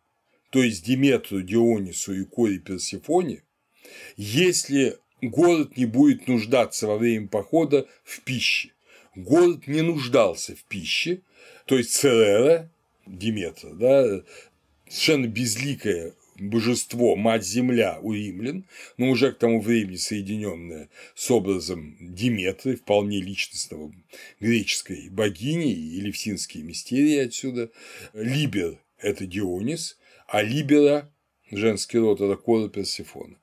то 0.52 0.64
есть 0.64 0.86
Диметру, 0.86 1.42
Дионису 1.42 2.14
и 2.14 2.24
Коре 2.24 2.60
Персифоне, 2.60 3.44
если 4.16 4.98
город 5.22 5.78
не 5.78 5.86
будет 5.86 6.28
нуждаться 6.28 6.88
во 6.88 6.98
время 6.98 7.28
похода 7.28 7.88
в 8.04 8.22
пище. 8.22 8.72
Город 9.16 9.68
не 9.68 9.82
нуждался 9.82 10.56
в 10.56 10.64
пище, 10.64 11.22
то 11.66 11.78
есть 11.78 11.92
Церера, 11.92 12.70
Диметра, 13.06 13.72
да, 13.72 14.24
совершенно 14.88 15.28
безликое 15.28 16.14
божество, 16.40 17.16
мать-земля 17.16 18.00
у 18.02 18.14
римлян, 18.14 18.66
но 18.98 19.10
уже 19.10 19.32
к 19.32 19.40
тому 19.40 19.62
времени 19.62 19.98
соединенное 19.98 20.90
с 21.16 21.30
образом 21.32 21.98
Диметры, 22.00 22.76
вполне 22.76 23.20
личностного 23.20 23.92
греческой 24.40 25.10
богини, 25.10 25.74
и 25.74 26.00
левсинские 26.02 26.64
мистерии 26.64 27.18
отсюда. 27.18 27.72
Либер– 28.14 28.80
это 29.00 29.26
Дионис, 29.26 29.98
а 30.28 30.42
Либера– 30.42 31.12
женский 31.52 31.98
род– 31.98 32.22
это 32.22 32.36
Кора 32.36 32.70
Персифона. 32.70 33.38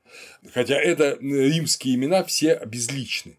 Хотя 0.53 0.77
это 0.77 1.19
римские 1.21 1.97
имена 1.97 2.25
все 2.25 2.61
безличны, 2.65 3.39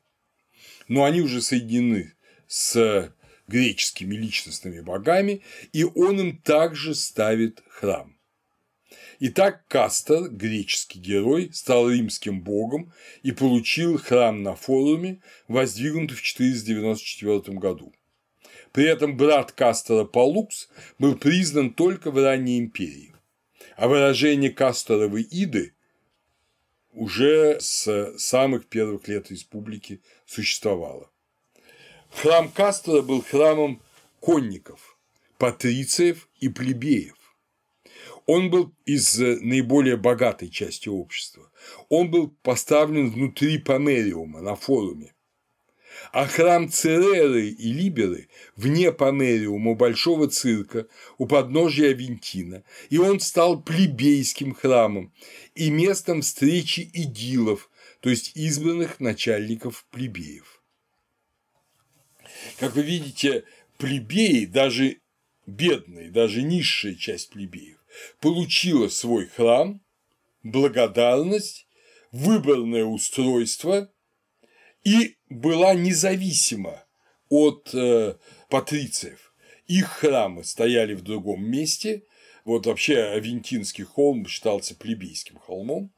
но 0.87 1.03
они 1.03 1.21
уже 1.21 1.41
соединены 1.41 2.13
с 2.47 3.13
греческими 3.47 4.15
личностными 4.15 4.81
богами, 4.81 5.41
и 5.73 5.83
он 5.83 6.19
им 6.19 6.37
также 6.37 6.95
ставит 6.95 7.63
храм. 7.69 8.17
Итак, 9.19 9.65
Кастор, 9.67 10.29
греческий 10.29 10.99
герой, 10.99 11.49
стал 11.51 11.89
римским 11.89 12.41
богом 12.41 12.93
и 13.23 13.31
получил 13.31 13.97
храм 13.97 14.43
на 14.43 14.55
форуме, 14.55 15.21
воздвигнутый 15.47 16.15
в 16.15 16.21
494 16.21 17.57
году. 17.57 17.93
При 18.71 18.85
этом 18.85 19.17
брат 19.17 19.53
Кастора 19.53 20.05
Палукс 20.05 20.69
был 20.99 21.15
признан 21.15 21.73
только 21.73 22.11
в 22.11 22.21
ранней 22.21 22.59
империи, 22.59 23.15
а 23.77 23.87
выражение 23.87 24.49
Касторовой 24.49 25.25
Иды 25.29 25.73
уже 26.91 27.59
с 27.61 28.17
самых 28.17 28.65
первых 28.65 29.07
лет 29.07 29.29
республики 29.29 30.01
существовало. 30.25 31.09
Храм 32.09 32.49
Кастора 32.49 33.03
был 33.03 33.21
храмом 33.21 33.81
конников, 34.19 34.97
патрициев 35.37 36.27
и 36.39 36.49
плебеев. 36.49 37.15
Он 38.25 38.49
был 38.49 38.73
из 38.85 39.17
наиболее 39.19 39.95
богатой 39.95 40.49
части 40.49 40.89
общества. 40.89 41.49
Он 41.87 42.09
был 42.09 42.29
поставлен 42.41 43.11
внутри 43.11 43.59
Помериума 43.59 44.41
на 44.41 44.55
форуме 44.55 45.13
а 46.11 46.25
храм 46.25 46.69
Цереры 46.69 47.49
и 47.49 47.73
Либеры 47.73 48.29
вне 48.55 48.91
Помериума 48.91 49.75
Большого 49.75 50.27
цирка 50.27 50.87
у 51.17 51.27
подножия 51.27 51.91
Авентина, 51.91 52.63
и 52.89 52.97
он 52.97 53.19
стал 53.19 53.61
плебейским 53.61 54.53
храмом 54.53 55.13
и 55.55 55.69
местом 55.69 56.21
встречи 56.21 56.89
идилов, 56.93 57.69
то 57.99 58.09
есть 58.09 58.35
избранных 58.35 58.99
начальников 58.99 59.85
плебеев. 59.91 60.61
Как 62.59 62.75
вы 62.75 62.83
видите, 62.83 63.43
плебеи, 63.77 64.45
даже 64.45 65.01
бедные, 65.45 66.11
даже 66.11 66.41
низшая 66.41 66.95
часть 66.95 67.29
плебеев, 67.29 67.77
получила 68.19 68.87
свой 68.89 69.27
храм, 69.27 69.81
благодарность, 70.43 71.67
выборное 72.11 72.85
устройство 72.85 73.91
и 74.83 75.16
была 75.29 75.73
независима 75.73 76.83
от 77.29 77.69
э, 77.73 78.15
патрициев. 78.49 79.33
Их 79.67 79.87
храмы 79.87 80.43
стояли 80.43 80.93
в 80.93 81.01
другом 81.01 81.43
месте. 81.43 82.03
Вот 82.45 82.65
вообще 82.65 82.99
Авентинский 83.03 83.83
холм 83.83 84.25
считался 84.27 84.75
плебейским 84.75 85.37
холмом. 85.37 85.91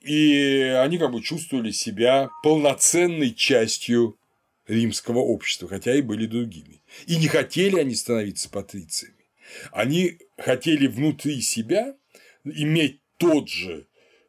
И 0.00 0.60
они 0.78 0.98
как 0.98 1.12
бы 1.12 1.22
чувствовали 1.22 1.70
себя 1.70 2.28
полноценной 2.42 3.34
частью 3.34 4.18
римского 4.68 5.20
общества, 5.20 5.68
хотя 5.68 5.94
и 5.94 6.02
были 6.02 6.26
другими. 6.26 6.82
И 7.06 7.16
не 7.16 7.28
хотели 7.28 7.78
они 7.78 7.94
становиться 7.94 8.50
патрициями. 8.50 9.14
Они 9.72 10.18
хотели 10.36 10.86
внутри 10.86 11.40
себя 11.40 11.94
иметь 12.44 13.00
тот 13.16 13.48
же 13.48 13.86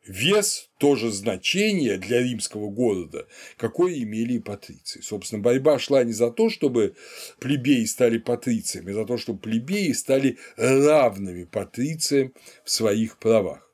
вес, 0.07 0.69
то 0.77 0.95
же 0.95 1.11
значение 1.11 1.97
для 1.97 2.21
римского 2.21 2.69
города, 2.69 3.27
какое 3.57 3.97
имели 3.99 4.33
и 4.33 4.39
патриции. 4.39 5.01
Собственно, 5.01 5.41
борьба 5.41 5.79
шла 5.79 6.03
не 6.03 6.13
за 6.13 6.31
то, 6.31 6.49
чтобы 6.49 6.95
плебеи 7.39 7.85
стали 7.85 8.17
патрициями, 8.17 8.91
а 8.91 8.95
за 8.95 9.05
то, 9.05 9.17
чтобы 9.17 9.39
плебеи 9.39 9.91
стали 9.91 10.37
равными 10.55 11.43
патрициям 11.43 12.33
в 12.63 12.71
своих 12.71 13.17
правах. 13.17 13.67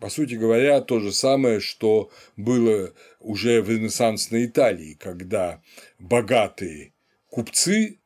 По 0.00 0.08
сути 0.08 0.34
говоря, 0.34 0.80
то 0.80 0.98
же 0.98 1.12
самое, 1.12 1.60
что 1.60 2.10
было 2.36 2.94
уже 3.20 3.60
в 3.60 3.68
ренессансной 3.68 4.46
Италии, 4.46 4.96
когда 4.98 5.62
богатые 5.98 6.94
купцы 7.28 7.98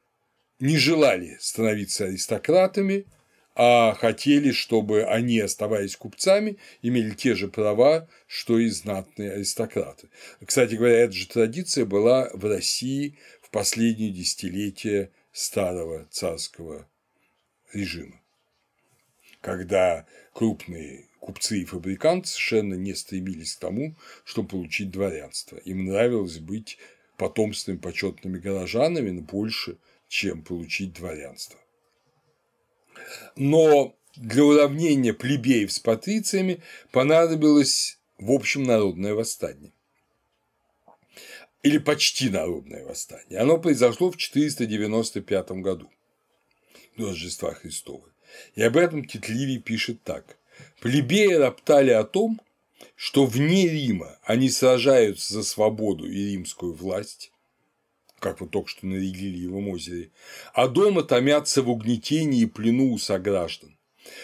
не 0.59 0.77
желали 0.77 1.37
становиться 1.41 2.07
аристократами, 2.07 3.07
а 3.55 3.95
хотели, 3.95 4.51
чтобы 4.51 5.05
они, 5.05 5.39
оставаясь 5.39 5.97
купцами, 5.97 6.59
имели 6.83 7.11
те 7.11 7.35
же 7.35 7.49
права, 7.49 8.09
что 8.27 8.59
и 8.59 8.69
знатные 8.69 9.33
аристократы. 9.33 10.09
Кстати 10.45 10.75
говоря, 10.75 11.01
эта 11.05 11.13
же 11.13 11.29
традиция 11.29 11.85
была 11.85 12.31
в 12.35 12.45
России 12.45 13.19
в 13.43 13.51
последние 13.51 14.11
десятилетия 14.11 15.11
старого 15.33 16.07
царского 16.11 16.89
режима, 17.73 18.21
когда 19.41 20.07
крупные 20.33 21.09
купцы 21.21 21.63
и 21.63 21.65
фабриканты 21.65 22.29
совершенно 22.29 22.75
не 22.75 22.95
стремились 22.95 23.55
к 23.55 23.61
тому, 23.61 23.95
чтобы 24.25 24.49
получить 24.49 24.91
дворянство. 24.91 25.57
Им 25.59 25.87
нравилось 25.87 26.39
быть 26.39 26.79
потомственными 27.17 27.81
почетными 27.81 28.39
горожанами 28.39 29.21
больше, 29.21 29.79
чем 30.09 30.43
получить 30.43 30.93
дворянство. 30.93 31.59
Но 33.37 33.97
для 34.17 34.45
уравнения 34.45 35.13
плебеев 35.13 35.73
с 35.73 35.79
патрициями 35.79 36.63
понадобилось 36.93 37.99
в 38.19 38.31
общем 38.31 38.63
народное 38.63 39.15
восстание. 39.15 39.73
Или 41.63 41.79
почти 41.79 42.29
народное 42.29 42.85
восстание. 42.85 43.41
Оно 43.41 43.59
произошло 43.59 44.11
в 44.11 44.17
495 44.17 45.51
году 45.53 45.91
до 46.97 47.09
Рождества 47.09 47.55
Христова. 47.55 48.09
И 48.55 48.63
об 48.63 48.77
этом 48.77 49.05
Титливий 49.05 49.59
пишет 49.59 50.03
так. 50.03 50.37
Плебеи 50.81 51.33
роптали 51.35 51.91
о 51.91 52.05
том, 52.05 52.41
что 52.97 53.27
вне 53.27 53.69
Рима 53.69 54.19
они 54.23 54.51
сражаются 54.51 55.35
за 55.35 55.43
свободу 55.43 56.07
и 56.07 56.33
римскую 56.33 56.75
власть, 56.75 57.33
как 58.25 58.41
вот 58.41 58.53
только 58.53 58.71
что 58.71 58.87
на 58.87 58.95
Ригельевом 58.95 59.69
озере, 59.69 60.11
а 60.55 60.67
дома 60.67 61.03
томятся 61.03 61.61
в 61.61 61.69
угнетении 61.69 62.41
и 62.41 62.47
плену 62.47 62.95
у 62.95 62.99
сограждан, 62.99 63.77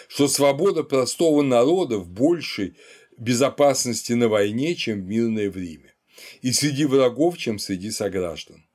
что 0.07 0.27
свобода 0.27 0.81
простого 0.81 1.43
народа 1.43 1.99
в 1.99 2.09
большей 2.09 2.73
безопасности 3.19 4.13
на 4.13 4.27
войне, 4.27 4.73
чем 4.73 5.01
в 5.01 5.05
мирное 5.05 5.51
время, 5.51 5.93
и 6.41 6.51
среди 6.51 6.85
врагов, 6.85 7.37
чем 7.37 7.59
среди 7.59 7.91
сограждан. 7.91 8.65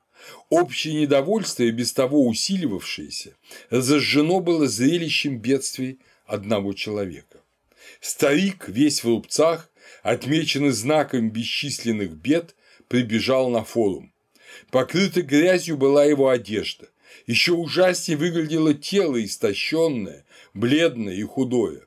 Общее 0.47 0.93
недовольство, 0.93 1.63
и 1.63 1.71
без 1.71 1.91
того 1.91 2.25
усиливавшееся, 2.25 3.35
разожжено 3.69 4.39
было 4.39 4.65
зрелищем 4.65 5.39
бедствий 5.39 5.99
одного 6.25 6.71
человека. 6.71 7.41
Старик, 7.99 8.69
весь 8.69 9.03
в 9.03 9.09
рубцах, 9.09 9.69
отмеченный 10.03 10.71
знаком 10.71 11.31
бесчисленных 11.31 12.11
бед, 12.11 12.55
прибежал 12.87 13.49
на 13.49 13.65
форум. 13.65 14.13
Покрыта 14.71 15.21
грязью 15.21 15.77
была 15.77 16.05
его 16.05 16.29
одежда. 16.29 16.87
Еще 17.25 17.53
ужаснее 17.53 18.17
выглядело 18.17 18.73
тело 18.73 19.23
истощенное, 19.23 20.25
бледное 20.53 21.15
и 21.15 21.23
худое, 21.23 21.81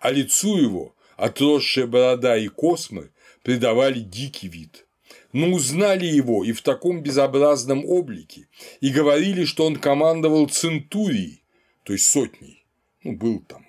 а 0.00 0.10
лицу 0.10 0.56
его 0.58 0.94
отросшая 1.16 1.86
борода 1.86 2.36
и 2.36 2.48
космы 2.48 3.10
придавали 3.42 4.00
дикий 4.00 4.48
вид. 4.48 4.86
Но 5.32 5.50
узнали 5.50 6.06
его 6.06 6.44
и 6.44 6.52
в 6.52 6.62
таком 6.62 7.02
безобразном 7.02 7.84
облике, 7.84 8.48
и 8.80 8.88
говорили, 8.88 9.44
что 9.44 9.66
он 9.66 9.76
командовал 9.76 10.48
центурией, 10.48 11.42
то 11.82 11.92
есть 11.92 12.06
сотней, 12.06 12.64
ну, 13.02 13.12
был 13.12 13.40
там 13.40 13.66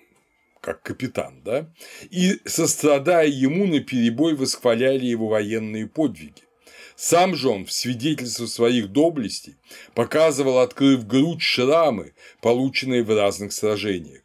как 0.60 0.82
капитан, 0.82 1.40
да, 1.44 1.70
и, 2.10 2.40
сострадая 2.44 3.28
ему, 3.28 3.66
наперебой 3.66 4.34
восхваляли 4.34 5.06
его 5.06 5.28
военные 5.28 5.86
подвиги. 5.86 6.42
Сам 7.00 7.36
же 7.36 7.48
он 7.48 7.64
в 7.64 7.70
свидетельство 7.70 8.46
своих 8.46 8.90
доблестей 8.90 9.54
показывал, 9.94 10.58
открыв 10.58 11.06
грудь, 11.06 11.40
шрамы, 11.40 12.12
полученные 12.42 13.04
в 13.04 13.16
разных 13.16 13.52
сражениях. 13.52 14.22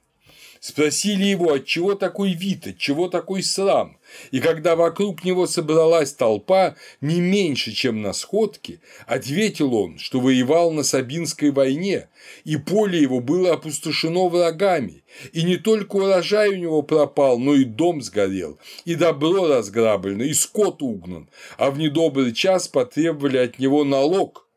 Спросили 0.59 1.23
его, 1.23 1.53
от 1.53 1.67
чего 1.67 1.93
такой 1.93 2.33
вид, 2.33 2.65
от 2.65 2.79
чего 2.79 3.09
такой 3.09 3.43
срам, 3.43 3.99
и 4.31 4.39
когда 4.39 4.75
вокруг 4.75 5.23
него 5.23 5.47
собралась 5.47 6.13
толпа 6.13 6.75
не 7.01 7.19
меньше, 7.19 7.71
чем 7.71 8.01
на 8.01 8.13
сходке, 8.13 8.79
ответил 9.07 9.73
он, 9.75 9.97
что 9.97 10.19
воевал 10.19 10.71
на 10.71 10.83
Сабинской 10.83 11.51
войне, 11.51 12.09
и 12.43 12.57
поле 12.57 13.01
его 13.01 13.19
было 13.19 13.53
опустошено 13.53 14.27
врагами, 14.29 15.03
и 15.31 15.43
не 15.43 15.57
только 15.57 15.97
урожай 15.97 16.49
у 16.49 16.57
него 16.57 16.81
пропал, 16.81 17.39
но 17.39 17.55
и 17.55 17.63
дом 17.63 18.01
сгорел, 18.01 18.57
и 18.85 18.95
добро 18.95 19.47
разграблено, 19.47 20.23
и 20.23 20.33
скот 20.33 20.81
угнан, 20.81 21.29
а 21.57 21.71
в 21.71 21.77
недобрый 21.77 22.33
час 22.33 22.67
потребовали 22.67 23.37
от 23.37 23.59
него 23.59 23.83
налог, 23.83 24.47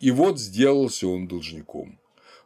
и 0.00 0.10
вот 0.10 0.38
сделался 0.38 1.06
он 1.08 1.28
должником. 1.28 1.98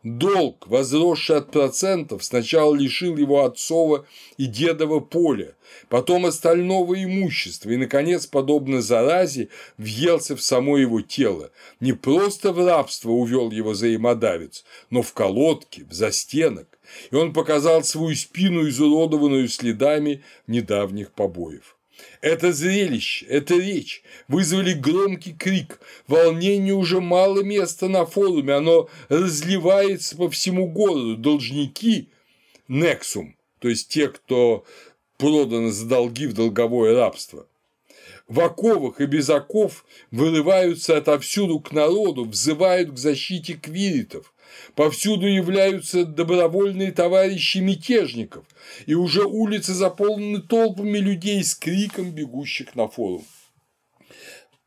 Долг, 0.07 0.68
возросший 0.68 1.38
от 1.38 1.50
процентов, 1.50 2.22
сначала 2.22 2.72
лишил 2.76 3.16
его 3.16 3.44
отцова 3.44 4.07
и 4.36 4.46
дедова 4.46 5.00
поля, 5.00 5.57
потом 5.88 6.26
остального 6.26 7.02
имущества 7.02 7.70
и, 7.70 7.76
наконец, 7.76 8.24
подобно 8.24 8.82
заразе, 8.82 9.48
въелся 9.78 10.36
в 10.36 10.42
само 10.42 10.78
его 10.78 11.00
тело. 11.00 11.50
Не 11.80 11.92
просто 11.92 12.52
в 12.52 12.64
рабство 12.64 13.11
увел 13.11 13.50
его 13.50 13.70
взаимодавец, 13.70 14.64
но 14.90 15.02
в 15.02 15.12
колодки, 15.12 15.84
в 15.90 15.92
застенок, 15.92 16.78
и 17.11 17.16
он 17.16 17.32
показал 17.32 17.82
свою 17.82 18.14
спину, 18.14 18.68
изуродованную 18.68 19.48
следами 19.48 20.22
недавних 20.46 21.11
побоев. 21.11 21.76
Это 22.20 22.52
зрелище, 22.52 23.26
эта 23.26 23.54
речь 23.54 24.02
вызвали 24.28 24.72
громкий 24.72 25.32
крик. 25.32 25.80
Волнению 26.06 26.78
уже 26.78 27.00
мало 27.00 27.42
места 27.42 27.88
на 27.88 28.06
форуме, 28.06 28.54
оно 28.54 28.88
разливается 29.08 30.16
по 30.16 30.30
всему 30.30 30.68
городу. 30.68 31.16
Должники– 31.16 32.08
нексум, 32.68 33.36
то 33.58 33.68
есть 33.68 33.88
те, 33.88 34.08
кто 34.08 34.64
проданы 35.18 35.70
за 35.70 35.86
долги 35.86 36.26
в 36.26 36.34
долговое 36.34 36.94
рабство. 36.94 37.46
В 38.28 38.40
оковах 38.40 39.00
и 39.00 39.06
без 39.06 39.30
оков 39.30 39.84
вырываются 40.10 40.96
отовсюду 40.96 41.60
к 41.60 41.70
народу, 41.72 42.24
взывают 42.24 42.90
к 42.90 42.98
защите 42.98 43.54
квиритов. 43.54 44.34
Повсюду 44.74 45.26
являются 45.26 46.04
добровольные 46.04 46.92
товарищи 46.92 47.59
мятежников, 47.59 48.44
и 48.86 48.94
уже 48.94 49.24
улицы 49.24 49.74
заполнены 49.74 50.40
толпами 50.42 50.98
людей 50.98 51.42
с 51.42 51.54
криком 51.54 52.11
бегущих 52.11 52.74
на 52.74 52.88
форум. 52.88 53.24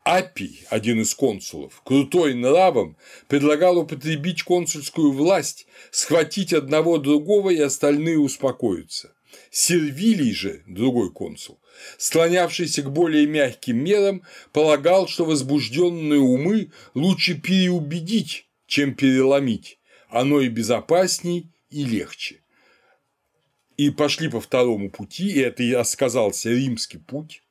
Апий, 0.02 0.64
один 0.70 1.02
из 1.02 1.14
консулов, 1.14 1.82
крутой 1.84 2.34
нравом, 2.34 2.96
предлагал 3.28 3.78
употребить 3.78 4.42
консульскую 4.42 5.12
власть, 5.12 5.66
схватить 5.90 6.54
одного 6.54 6.98
другого, 6.98 7.50
и 7.50 7.60
остальные 7.60 8.18
успокоятся. 8.18 9.12
Сервилий 9.50 10.32
же, 10.32 10.62
другой 10.66 11.12
консул, 11.12 11.60
склонявшийся 11.98 12.82
к 12.82 12.90
более 12.90 13.26
мягким 13.26 13.82
мерам, 13.82 14.22
полагал, 14.52 15.06
что 15.06 15.24
возбужденные 15.24 16.20
умы 16.20 16.72
лучше 16.94 17.34
переубедить, 17.34 18.46
чем 18.66 18.94
переломить, 18.94 19.78
оно 20.10 20.40
и 20.40 20.48
безопасней, 20.48 21.46
и 21.70 21.84
легче. 21.84 22.40
И 23.76 23.90
пошли 23.90 24.28
по 24.28 24.40
второму 24.40 24.90
пути, 24.90 25.28
и 25.28 25.38
это 25.38 25.62
и 25.62 25.84
сказался 25.84 26.50
римский 26.50 26.98
путь, 26.98 27.42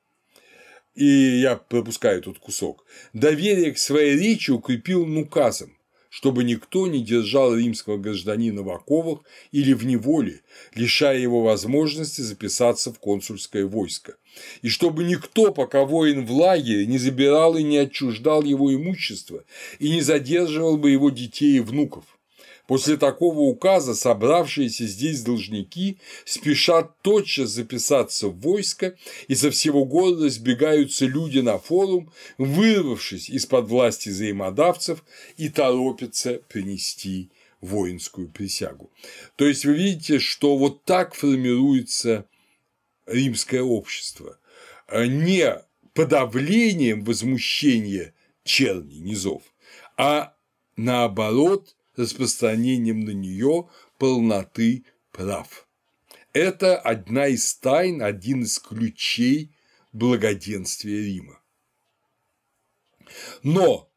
и 0.93 1.05
я 1.05 1.55
пропускаю 1.55 2.21
тут 2.21 2.39
кусок, 2.39 2.85
доверие 3.13 3.71
к 3.71 3.77
своей 3.77 4.17
речи 4.17 4.51
укрепил 4.51 5.03
указом, 5.17 5.75
чтобы 6.09 6.43
никто 6.43 6.87
не 6.87 7.03
держал 7.03 7.55
римского 7.55 7.97
гражданина 7.97 8.63
в 8.63 8.69
оковах 8.69 9.21
или 9.51 9.73
в 9.73 9.85
неволе, 9.85 10.41
лишая 10.75 11.19
его 11.19 11.41
возможности 11.41 12.21
записаться 12.21 12.91
в 12.91 12.99
консульское 12.99 13.65
войско, 13.65 14.17
и 14.61 14.69
чтобы 14.69 15.03
никто, 15.03 15.53
пока 15.53 15.85
воин 15.85 16.25
в 16.25 16.31
лагере, 16.31 16.85
не 16.85 16.97
забирал 16.97 17.55
и 17.55 17.63
не 17.63 17.77
отчуждал 17.77 18.43
его 18.43 18.73
имущество 18.73 19.45
и 19.79 19.89
не 19.89 20.01
задерживал 20.01 20.77
бы 20.77 20.91
его 20.91 21.09
детей 21.09 21.57
и 21.57 21.61
внуков. 21.61 22.18
После 22.69 22.97
такого 22.97 23.39
указа 23.39 23.95
собравшиеся 23.95 24.85
здесь 24.85 25.23
должники 25.23 25.97
спешат 26.23 27.01
тотчас 27.01 27.49
записаться 27.49 28.27
в 28.27 28.39
войско, 28.41 28.95
и 29.27 29.33
со 29.33 29.49
всего 29.49 29.85
города 29.85 30.29
сбегаются 30.29 31.07
люди 31.07 31.39
на 31.39 31.57
форум, 31.57 32.13
вырвавшись 32.37 33.27
из-под 33.31 33.69
власти 33.69 34.09
взаимодавцев 34.09 35.03
и 35.35 35.49
торопятся 35.49 36.41
принести 36.47 37.31
воинскую 37.59 38.29
присягу. 38.29 38.91
То 39.35 39.47
есть 39.47 39.65
вы 39.65 39.73
видите, 39.73 40.19
что 40.19 40.55
вот 40.55 40.83
так 40.83 41.15
формируется 41.15 42.27
римское 43.07 43.63
общество. 43.63 44.37
Не 44.93 45.55
подавлением 45.95 47.03
возмущения 47.03 48.13
черни 48.43 48.97
низов, 48.97 49.41
а 49.97 50.35
наоборот 50.77 51.75
распространением 51.99 53.01
на 53.01 53.11
нее 53.11 53.69
полноты 53.97 54.85
прав. 55.11 55.67
Это 56.33 56.77
одна 56.77 57.27
из 57.27 57.53
тайн, 57.55 58.01
один 58.01 58.43
из 58.43 58.59
ключей 58.59 59.51
благоденствия 59.91 61.01
Рима. 61.01 61.41
Но 63.43 63.89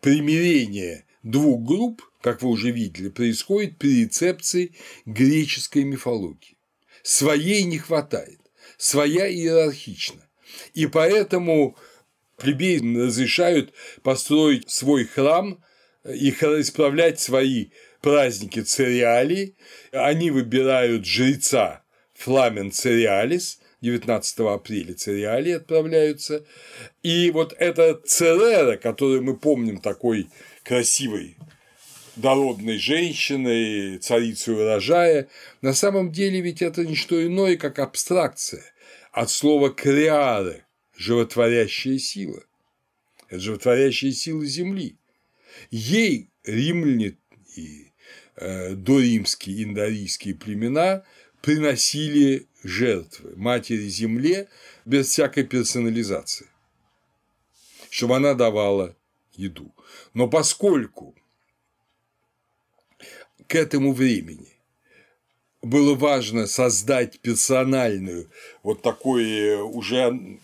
примирение 0.00 1.06
двух 1.22 1.62
групп, 1.62 2.02
как 2.20 2.42
вы 2.42 2.50
уже 2.50 2.70
видели, 2.70 3.08
происходит 3.08 3.78
при 3.78 4.02
рецепции 4.02 4.74
греческой 5.06 5.84
мифологии. 5.84 6.56
Своей 7.02 7.62
не 7.62 7.78
хватает, 7.78 8.40
своя 8.76 9.30
иерархична. 9.30 10.28
И 10.74 10.86
поэтому 10.86 11.76
плебеи 12.36 12.78
разрешают 12.96 13.72
построить 14.02 14.68
свой 14.70 15.04
храм 15.04 15.62
и 16.04 16.30
исправлять 16.30 17.20
свои 17.20 17.70
праздники 18.00 18.60
цереалии, 18.60 19.56
они 19.92 20.30
выбирают 20.30 21.04
жреца 21.04 21.82
Фламен 22.14 22.72
Цереалис, 22.72 23.60
19 23.80 24.38
апреля 24.40 24.94
Цереали 24.94 25.52
отправляются, 25.52 26.44
и 27.02 27.30
вот 27.30 27.54
эта 27.58 27.94
Церера, 27.94 28.76
которую 28.76 29.22
мы 29.22 29.36
помним 29.36 29.78
такой 29.78 30.28
красивой 30.64 31.36
дородной 32.16 32.78
женщиной, 32.78 33.98
царицей 33.98 34.54
урожая, 34.54 35.28
на 35.62 35.72
самом 35.72 36.10
деле 36.10 36.40
ведь 36.40 36.62
это 36.62 36.84
не 36.84 36.96
что 36.96 37.24
иное, 37.24 37.56
как 37.56 37.78
абстракция 37.78 38.64
от 39.12 39.30
слова 39.30 39.70
«креаре»– 39.70 40.66
животворящая 40.96 41.98
сила. 41.98 42.42
Это 43.28 43.40
животворящая 43.40 44.12
сила 44.12 44.44
Земли. 44.44 44.97
Ей 45.70 46.30
римляне 46.44 47.16
и 47.56 47.92
э, 48.36 48.74
доримские 48.74 49.64
индорийские 49.64 50.34
племена 50.34 51.04
приносили 51.42 52.46
жертвы 52.62 53.34
матери 53.36 53.88
Земле 53.88 54.48
без 54.84 55.08
всякой 55.08 55.44
персонализации, 55.44 56.48
чтобы 57.90 58.16
она 58.16 58.34
давала 58.34 58.96
еду. 59.34 59.72
Но 60.14 60.28
поскольку 60.28 61.14
к 63.46 63.54
этому 63.54 63.92
времени 63.92 64.52
было 65.62 65.94
важно 65.94 66.46
создать 66.46 67.20
персональную, 67.20 68.30
вот 68.62 68.82
такой 68.82 69.30
э, 69.30 69.56
уже 69.56 70.38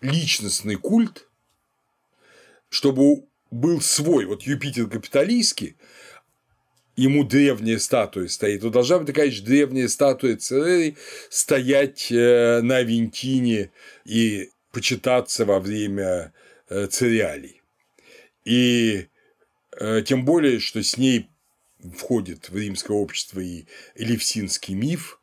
личностный 0.00 0.76
культ, 0.76 1.28
чтобы 2.68 3.27
был 3.50 3.80
свой, 3.80 4.26
вот 4.26 4.42
Юпитер 4.42 4.88
капиталистский, 4.88 5.76
ему 6.96 7.24
древняя 7.24 7.78
статуя 7.78 8.28
стоит, 8.28 8.60
то 8.60 8.70
должна 8.70 8.98
быть 8.98 9.06
такая 9.06 9.30
же 9.30 9.42
древняя 9.42 9.88
статуя 9.88 10.36
Церери 10.36 10.96
стоять 11.30 12.10
э, 12.10 12.60
на 12.62 12.78
Авентине 12.78 13.70
и 14.04 14.50
почитаться 14.72 15.44
во 15.44 15.60
время 15.60 16.32
э, 16.68 16.86
цереалий. 16.86 17.62
И 18.44 19.06
тем 20.06 20.24
более, 20.24 20.58
что 20.58 20.82
с 20.82 20.96
ней 20.96 21.28
входит 21.96 22.48
в 22.48 22.56
римское 22.56 22.96
общество 22.96 23.38
и 23.38 23.66
элевсинский 23.94 24.74
миф, 24.74 25.20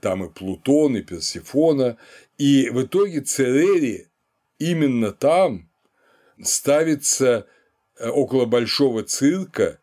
там 0.00 0.24
и 0.24 0.30
Плутон, 0.30 0.96
и 0.96 1.02
Персифона, 1.02 1.98
и 2.38 2.70
в 2.70 2.82
итоге 2.82 3.20
Церери 3.20 4.08
именно 4.58 5.12
там 5.12 5.68
ставится 6.42 7.46
э, 7.98 8.08
около 8.08 8.46
большого 8.46 9.02
цирка 9.02 9.78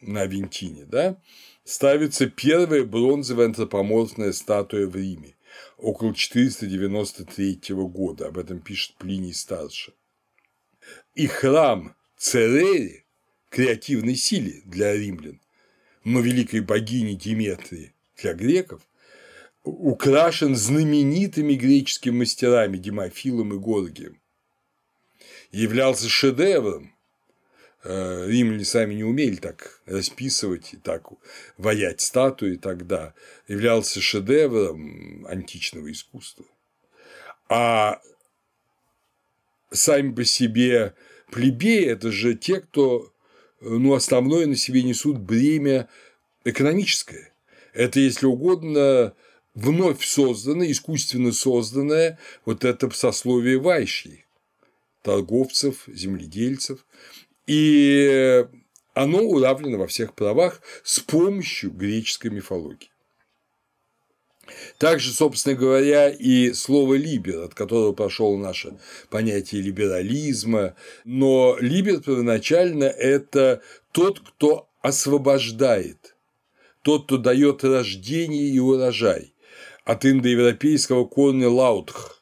на 0.00 0.26
Вентине, 0.26 0.84
да, 0.84 1.20
ставится 1.64 2.26
первая 2.26 2.84
бронзовая 2.84 3.46
антропоморфная 3.46 4.32
статуя 4.32 4.86
в 4.86 4.96
Риме 4.96 5.34
около 5.76 6.14
493 6.14 7.60
года, 7.70 8.28
об 8.28 8.38
этом 8.38 8.60
пишет 8.60 8.96
Плиний 8.96 9.34
Старший. 9.34 9.94
И 11.14 11.26
храм 11.26 11.94
Церери 12.16 13.04
креативной 13.50 14.16
силе 14.16 14.62
для 14.64 14.94
римлян 14.94 15.40
но 16.04 16.20
великой 16.20 16.60
богини 16.60 17.14
Диметрии 17.14 17.94
для 18.16 18.34
греков, 18.34 18.82
украшен 19.62 20.56
знаменитыми 20.56 21.54
греческими 21.54 22.18
мастерами 22.18 22.76
Демофилом 22.76 23.54
и 23.54 23.58
Горгием. 23.58 24.20
Являлся 25.52 26.08
шедевром. 26.08 26.92
Э, 27.84 28.26
римляне 28.26 28.64
сами 28.64 28.94
не 28.94 29.04
умели 29.04 29.36
так 29.36 29.82
расписывать 29.86 30.72
и 30.72 30.76
так 30.76 31.08
ваять 31.58 32.00
статуи 32.00 32.56
тогда. 32.56 33.14
Являлся 33.48 34.00
шедевром 34.00 35.26
античного 35.26 35.92
искусства. 35.92 36.46
А 37.48 38.00
сами 39.70 40.12
по 40.14 40.24
себе 40.24 40.94
плебеи– 41.30 41.84
это 41.86 42.10
же 42.10 42.34
те, 42.34 42.60
кто 42.60 43.12
ну, 43.60 43.94
основное 43.94 44.46
на 44.46 44.56
себе 44.56 44.82
несут 44.82 45.18
бремя 45.18 45.88
экономическое. 46.44 47.32
Это, 47.72 48.00
если 48.00 48.26
угодно, 48.26 49.14
вновь 49.54 50.04
созданное, 50.04 50.70
искусственно 50.70 51.32
созданное 51.32 52.18
вот 52.44 52.64
это 52.64 52.90
сословие 52.90 53.58
вайшей, 53.58 54.24
торговцев, 55.02 55.84
земледельцев, 55.86 56.86
и 57.46 58.44
оно 58.94 59.20
уравнено 59.20 59.78
во 59.78 59.86
всех 59.86 60.14
правах 60.14 60.60
с 60.84 61.00
помощью 61.00 61.70
греческой 61.70 62.30
мифологии. 62.30 62.90
Также, 64.78 65.12
собственно 65.12 65.54
говоря, 65.54 66.10
и 66.10 66.52
слово 66.52 66.94
«либер», 66.94 67.42
от 67.42 67.54
которого 67.54 67.92
пошло 67.92 68.36
наше 68.36 68.78
понятие 69.08 69.62
либерализма, 69.62 70.74
но 71.04 71.56
либер 71.60 72.00
первоначально– 72.00 72.84
это 72.84 73.62
тот, 73.92 74.20
кто 74.20 74.68
освобождает, 74.80 76.16
тот, 76.82 77.04
кто 77.06 77.18
дает 77.18 77.62
рождение 77.62 78.48
и 78.48 78.58
урожай, 78.58 79.34
от 79.84 80.04
индоевропейского 80.04 81.04
корня 81.04 81.48
«лаутх». 81.48 82.21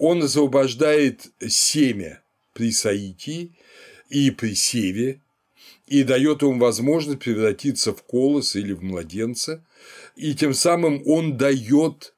Он 0.00 0.22
освобождает 0.22 1.26
семя 1.46 2.22
при 2.54 2.72
соитии 2.72 3.52
и 4.08 4.30
при 4.30 4.54
севе, 4.54 5.20
и 5.86 6.04
дает 6.04 6.40
ему 6.40 6.58
возможность 6.58 7.18
превратиться 7.18 7.92
в 7.92 8.02
колос 8.04 8.56
или 8.56 8.72
в 8.72 8.82
младенца, 8.82 9.62
и 10.16 10.34
тем 10.34 10.54
самым 10.54 11.02
он 11.06 11.36
дает 11.36 12.14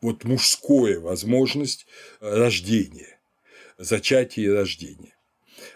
вот 0.00 0.22
мужское 0.22 1.00
возможность 1.00 1.86
рождения, 2.20 3.18
зачатия 3.76 4.44
и 4.44 4.48
рождения. 4.48 5.16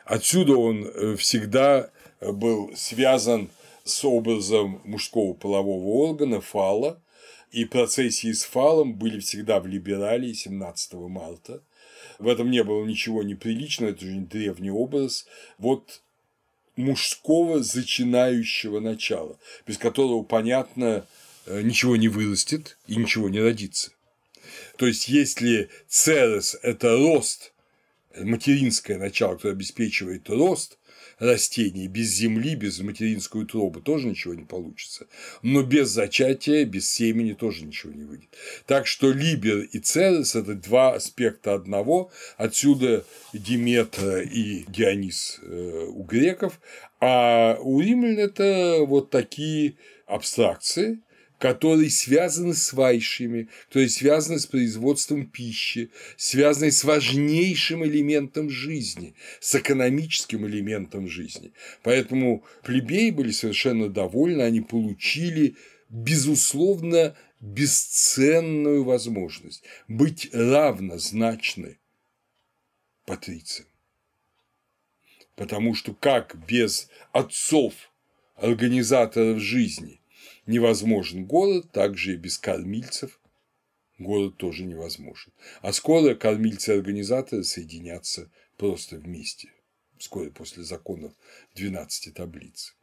Отсюда 0.04 0.56
он 0.56 0.84
э, 0.86 1.16
всегда 1.16 1.90
был 2.20 2.70
связан 2.76 3.50
с 3.82 4.04
образом 4.04 4.80
мужского 4.84 5.32
полового 5.32 6.08
органа 6.08 6.40
фала, 6.40 7.02
и 7.54 7.64
процессии 7.64 8.32
с 8.32 8.42
фалом 8.42 8.94
были 8.94 9.20
всегда 9.20 9.60
в 9.60 9.68
либералии 9.68 10.32
17 10.32 10.94
марта. 10.94 11.62
В 12.18 12.26
этом 12.26 12.50
не 12.50 12.64
было 12.64 12.84
ничего 12.84 13.22
неприличного, 13.22 13.90
это 13.90 14.04
уже 14.04 14.16
древний 14.16 14.72
образ. 14.72 15.26
Вот 15.58 16.02
мужского 16.74 17.62
зачинающего 17.62 18.80
начала, 18.80 19.38
без 19.68 19.78
которого, 19.78 20.24
понятно, 20.24 21.06
э, 21.46 21.62
ничего 21.62 21.94
не 21.94 22.08
вырастет 22.08 22.76
и 22.88 22.96
ничего 22.96 23.28
не 23.28 23.40
родится. 23.40 23.92
То 24.76 24.88
есть, 24.88 25.08
если 25.08 25.70
церес– 25.86 26.56
это 26.62 26.96
рост, 26.96 27.52
материнское 28.16 28.98
начало, 28.98 29.36
которое 29.36 29.52
обеспечивает 29.52 30.28
рост, 30.28 30.76
растений, 31.18 31.88
без 31.88 32.08
земли, 32.08 32.54
без 32.54 32.80
материнской 32.80 33.42
утробы 33.42 33.80
тоже 33.80 34.08
ничего 34.08 34.34
не 34.34 34.44
получится. 34.44 35.06
Но 35.42 35.62
без 35.62 35.88
зачатия, 35.88 36.64
без 36.64 36.88
семени 36.88 37.32
тоже 37.32 37.64
ничего 37.64 37.92
не 37.92 38.04
выйдет. 38.04 38.28
Так 38.66 38.86
что 38.86 39.12
Либер 39.12 39.60
и 39.60 39.78
Церес– 39.78 40.34
это 40.36 40.54
два 40.54 40.94
аспекта 40.94 41.54
одного, 41.54 42.10
отсюда 42.36 43.04
Диметра 43.32 44.22
и 44.22 44.64
Дионис 44.68 45.40
э, 45.42 45.86
у 45.88 46.02
греков, 46.02 46.60
а 47.00 47.58
у 47.60 47.80
римлян 47.80 48.18
это 48.18 48.78
вот 48.80 49.10
такие 49.10 49.76
абстракции, 50.06 51.00
которые 51.44 51.90
связаны 51.90 52.54
с 52.54 52.72
вайшами, 52.72 53.50
которые 53.66 53.90
связаны 53.90 54.38
с 54.38 54.46
производством 54.46 55.26
пищи, 55.26 55.90
связаны 56.16 56.70
с 56.70 56.84
важнейшим 56.84 57.84
элементом 57.84 58.48
жизни, 58.48 59.14
с 59.40 59.54
экономическим 59.54 60.46
элементом 60.46 61.06
жизни. 61.06 61.52
Поэтому 61.82 62.46
плебеи 62.62 63.10
были 63.10 63.30
совершенно 63.30 63.90
довольны, 63.90 64.40
они 64.40 64.62
получили, 64.62 65.56
безусловно, 65.90 67.14
бесценную 67.40 68.82
возможность 68.82 69.64
быть 69.86 70.30
равнозначны 70.32 71.78
патрициям. 73.04 73.68
Потому 75.36 75.74
что 75.74 75.92
как 75.92 76.38
без 76.48 76.88
отцов, 77.12 77.74
организаторов 78.36 79.40
жизни, 79.40 80.00
невозможен 80.46 81.24
голод, 81.24 81.70
также 81.72 82.14
и 82.14 82.16
без 82.16 82.38
кормильцев 82.38 83.20
голод 83.98 84.36
тоже 84.36 84.64
невозможен. 84.64 85.32
А 85.62 85.72
скоро 85.72 86.14
кормильцы 86.14 86.74
и 86.74 86.78
организаторы 86.78 87.44
соединятся 87.44 88.30
просто 88.56 88.96
вместе, 88.96 89.52
вскоре 89.98 90.30
после 90.30 90.64
законов 90.64 91.12
12 91.54 92.14
таблиц. 92.14 92.74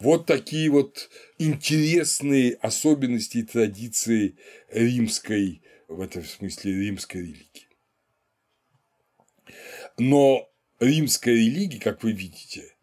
Вот 0.00 0.26
такие 0.26 0.70
вот 0.70 1.10
интересные 1.38 2.54
особенности 2.54 3.38
и 3.38 3.42
традиции 3.42 4.36
римской, 4.70 5.62
в 5.88 6.00
этом 6.00 6.24
смысле 6.24 6.72
римской 6.72 7.20
религии. 7.20 7.68
Но 9.98 10.48
римская 10.80 11.34
религия, 11.34 11.80
как 11.80 12.02
вы 12.02 12.12
видите, 12.12 12.74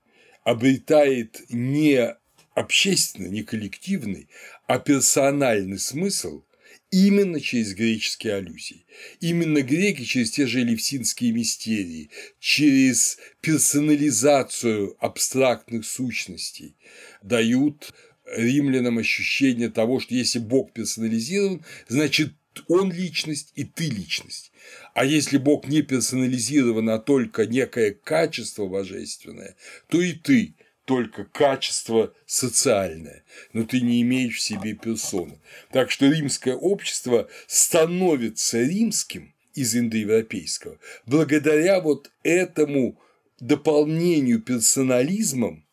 обретает 0.43 1.41
не 1.49 2.15
общественный, 2.55 3.29
не 3.29 3.43
коллективный, 3.43 4.29
а 4.65 4.79
персональный 4.79 5.77
смысл 5.77 6.43
именно 6.89 7.39
через 7.41 7.73
греческие 7.73 8.35
аллюзии. 8.35 8.85
Именно 9.19 9.61
греки 9.61 10.03
через 10.03 10.31
те 10.31 10.47
же 10.47 10.61
элевсинские 10.61 11.33
мистерии, 11.33 12.09
через 12.39 13.17
персонализацию 13.41 14.95
абстрактных 14.99 15.85
сущностей 15.85 16.77
дают 17.21 17.93
римлянам 18.25 18.97
ощущение 18.97 19.69
того, 19.69 19.99
что 19.99 20.15
если 20.15 20.39
Бог 20.39 20.71
персонализирован, 20.73 21.63
значит 21.87 22.33
он 22.69 22.91
личность 22.91 23.51
и 23.55 23.65
ты 23.65 23.89
личность. 23.89 24.53
А 24.93 25.03
если 25.03 25.37
Бог 25.37 25.67
не 25.67 25.81
персонализирован, 25.81 26.89
а 26.89 26.99
только 26.99 27.45
некое 27.45 27.91
качество 27.91 28.65
божественное, 28.67 29.57
то 29.89 30.01
и 30.01 30.13
ты 30.13 30.55
только 30.85 31.25
качество 31.25 32.13
социальное, 32.25 33.23
но 33.53 33.65
ты 33.65 33.81
не 33.81 34.01
имеешь 34.03 34.37
в 34.37 34.41
себе 34.41 34.73
персону. 34.73 35.39
Так 35.71 35.91
что 35.91 36.09
римское 36.09 36.55
общество 36.55 37.27
становится 37.47 38.61
римским 38.61 39.33
из 39.55 39.75
индоевропейского 39.75 40.79
благодаря 41.05 41.81
вот 41.81 42.11
этому 42.23 42.99
дополнению 43.39 44.41
персонализмом 44.41 45.65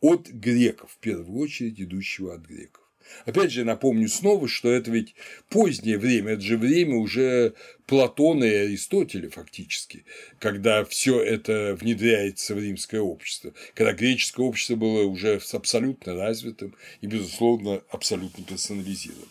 от 0.00 0.28
греков, 0.28 0.92
в 0.92 0.98
первую 0.98 1.40
очередь 1.40 1.80
идущего 1.80 2.34
от 2.34 2.42
греков. 2.42 2.87
Опять 3.24 3.52
же, 3.52 3.64
напомню 3.64 4.08
снова, 4.08 4.48
что 4.48 4.70
это 4.70 4.90
ведь 4.90 5.14
позднее 5.48 5.98
время, 5.98 6.32
это 6.32 6.42
же 6.42 6.56
время 6.56 6.96
уже 6.96 7.54
Платона 7.86 8.44
и 8.44 8.54
Аристотеля 8.54 9.30
фактически, 9.30 10.04
когда 10.38 10.84
все 10.84 11.22
это 11.22 11.76
внедряется 11.80 12.54
в 12.54 12.58
римское 12.58 13.00
общество, 13.00 13.52
когда 13.74 13.92
греческое 13.92 14.46
общество 14.46 14.76
было 14.76 15.04
уже 15.04 15.40
абсолютно 15.52 16.14
развитым 16.14 16.74
и, 17.00 17.06
безусловно, 17.06 17.82
абсолютно 17.90 18.44
персонализированным. 18.44 19.28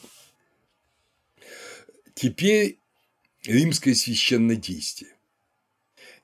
Теперь 2.15 2.79
римское 3.45 3.93
священнодействие. 3.93 5.16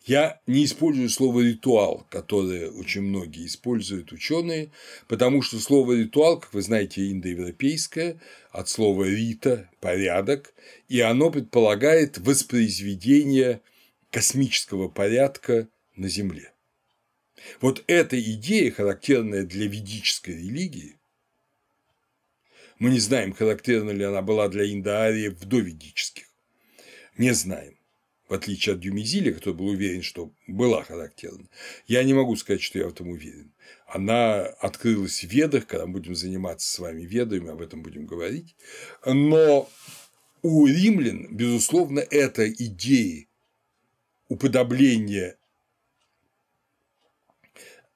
Я 0.04 0.42
не 0.48 0.66
использую 0.66 1.10
слово 1.10 1.42
ритуал, 1.42 2.06
которое 2.10 2.70
очень 2.70 3.04
многие 3.04 3.46
используют 3.46 4.12
ученые, 4.12 4.70
потому 5.08 5.42
что 5.42 5.60
слово 5.60 5.94
ритуал, 5.94 6.42
как 6.42 6.54
вы 6.54 6.62
знаете, 6.62 7.10
индоевропейское, 7.10 8.20
от 8.52 8.68
слова 8.68 9.06
рита– 9.06 9.70
порядок, 9.80 10.54
и 10.90 11.00
оно 11.00 11.32
предполагает 11.32 12.18
воспроизведение 12.18 13.62
космического 14.12 14.90
порядка 14.90 15.70
на 15.96 16.10
Земле. 16.10 16.52
Вот 17.62 17.82
эта 17.88 18.22
идея, 18.22 18.72
характерная 18.72 19.44
для 19.44 19.68
ведической 19.68 20.36
религии, 20.36 20.98
мы 22.78 22.90
не 22.90 23.00
знаем, 23.00 23.32
характерна 23.32 23.92
ли 23.92 24.04
она 24.04 24.22
была 24.22 24.50
для 24.50 24.70
индоариев 24.70 25.40
в 25.40 25.46
доведических, 25.46 26.26
не 27.18 27.32
знаем 27.32 27.78
в 28.34 28.36
отличие 28.36 28.74
от 28.74 28.80
Дюмизиля, 28.80 29.32
который 29.32 29.54
был 29.54 29.68
уверен, 29.68 30.02
что 30.02 30.34
была 30.48 30.84
характерна, 30.84 31.46
я 31.86 32.04
не 32.04 32.16
могу 32.16 32.36
сказать, 32.36 32.64
что 32.64 32.80
я 32.80 32.88
в 32.88 32.90
этом 32.92 33.10
уверен. 33.10 33.54
Она 33.86 34.42
открылась 34.42 35.24
в 35.24 35.28
ведах, 35.28 35.68
когда 35.68 35.86
мы 35.86 35.94
будем 35.94 36.16
заниматься 36.16 36.68
с 36.68 36.80
вами 36.80 37.04
ведами, 37.04 37.52
об 37.52 37.62
этом 37.62 37.84
будем 37.84 38.08
говорить. 38.08 38.56
Но 39.06 39.70
у 40.42 40.66
римлян, 40.66 41.28
безусловно, 41.30 42.00
эта 42.00 42.52
идея 42.52 43.28
уподобления 44.30 45.38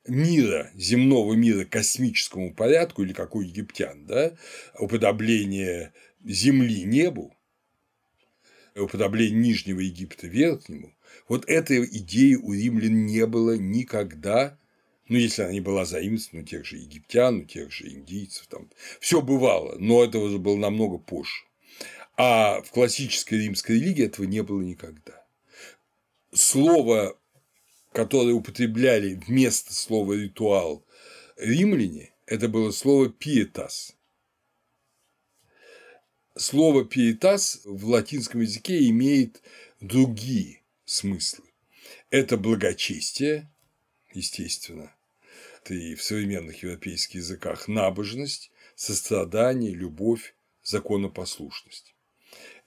мира, 0.06 0.70
земного 0.76 1.34
мира 1.34 1.66
космическому 1.66 2.54
порядку, 2.54 3.02
или 3.02 3.14
как 3.14 3.34
у 3.34 3.42
египтян, 3.42 4.06
да, 4.06 4.38
уподобление 4.78 5.94
Земли 6.24 6.84
небу, 6.84 7.36
уподобление 8.84 9.40
Нижнего 9.40 9.80
Египта 9.80 10.28
Верхнему, 10.28 10.94
вот 11.28 11.48
этой 11.50 11.86
идеи 11.86 12.36
у 12.36 12.54
римлян 12.54 13.06
не 13.06 13.26
было 13.26 13.58
никогда, 13.58 14.58
ну, 15.08 15.18
если 15.18 15.44
она 15.44 15.52
не 15.52 15.62
была 15.62 15.86
заимствована 15.86 16.44
у 16.44 16.48
тех 16.48 16.66
же 16.66 16.78
египтян, 16.78 17.40
у 17.40 17.44
тех 17.44 17.72
же 17.72 17.90
индийцев, 17.90 18.48
там, 18.48 18.70
все 19.00 19.22
бывало, 19.22 19.76
но 19.80 20.04
это 20.04 20.20
уже 20.20 20.38
было 20.38 20.58
намного 20.58 20.98
позже. 20.98 21.46
А 22.18 22.62
в 22.62 22.72
классической 22.72 23.40
римской 23.40 23.80
религии 23.80 24.06
этого 24.06 24.26
не 24.26 24.42
было 24.44 24.62
никогда. 24.62 25.26
Слово, 26.34 27.18
которое 27.94 28.34
употребляли 28.34 29.22
вместо 29.28 29.74
слова 29.74 30.14
ритуал 30.14 30.84
римляне, 31.38 32.14
это 32.26 32.50
было 32.50 32.72
слово 32.72 33.10
пиетас 33.10 33.97
слово 36.40 36.86
«пиетас» 36.86 37.62
в 37.66 37.88
латинском 37.88 38.42
языке 38.42 38.88
имеет 38.90 39.42
другие 39.82 40.62
смыслы. 40.86 41.46
Это 42.10 42.38
благочестие, 42.38 43.50
естественно, 44.14 44.94
это 45.64 45.74
и 45.74 45.96
в 45.96 46.04
современных 46.04 46.64
европейских 46.64 47.16
языках 47.16 47.68
набожность, 47.68 48.52
сострадание, 48.76 49.74
любовь, 49.74 50.36
законопослушность. 50.64 51.94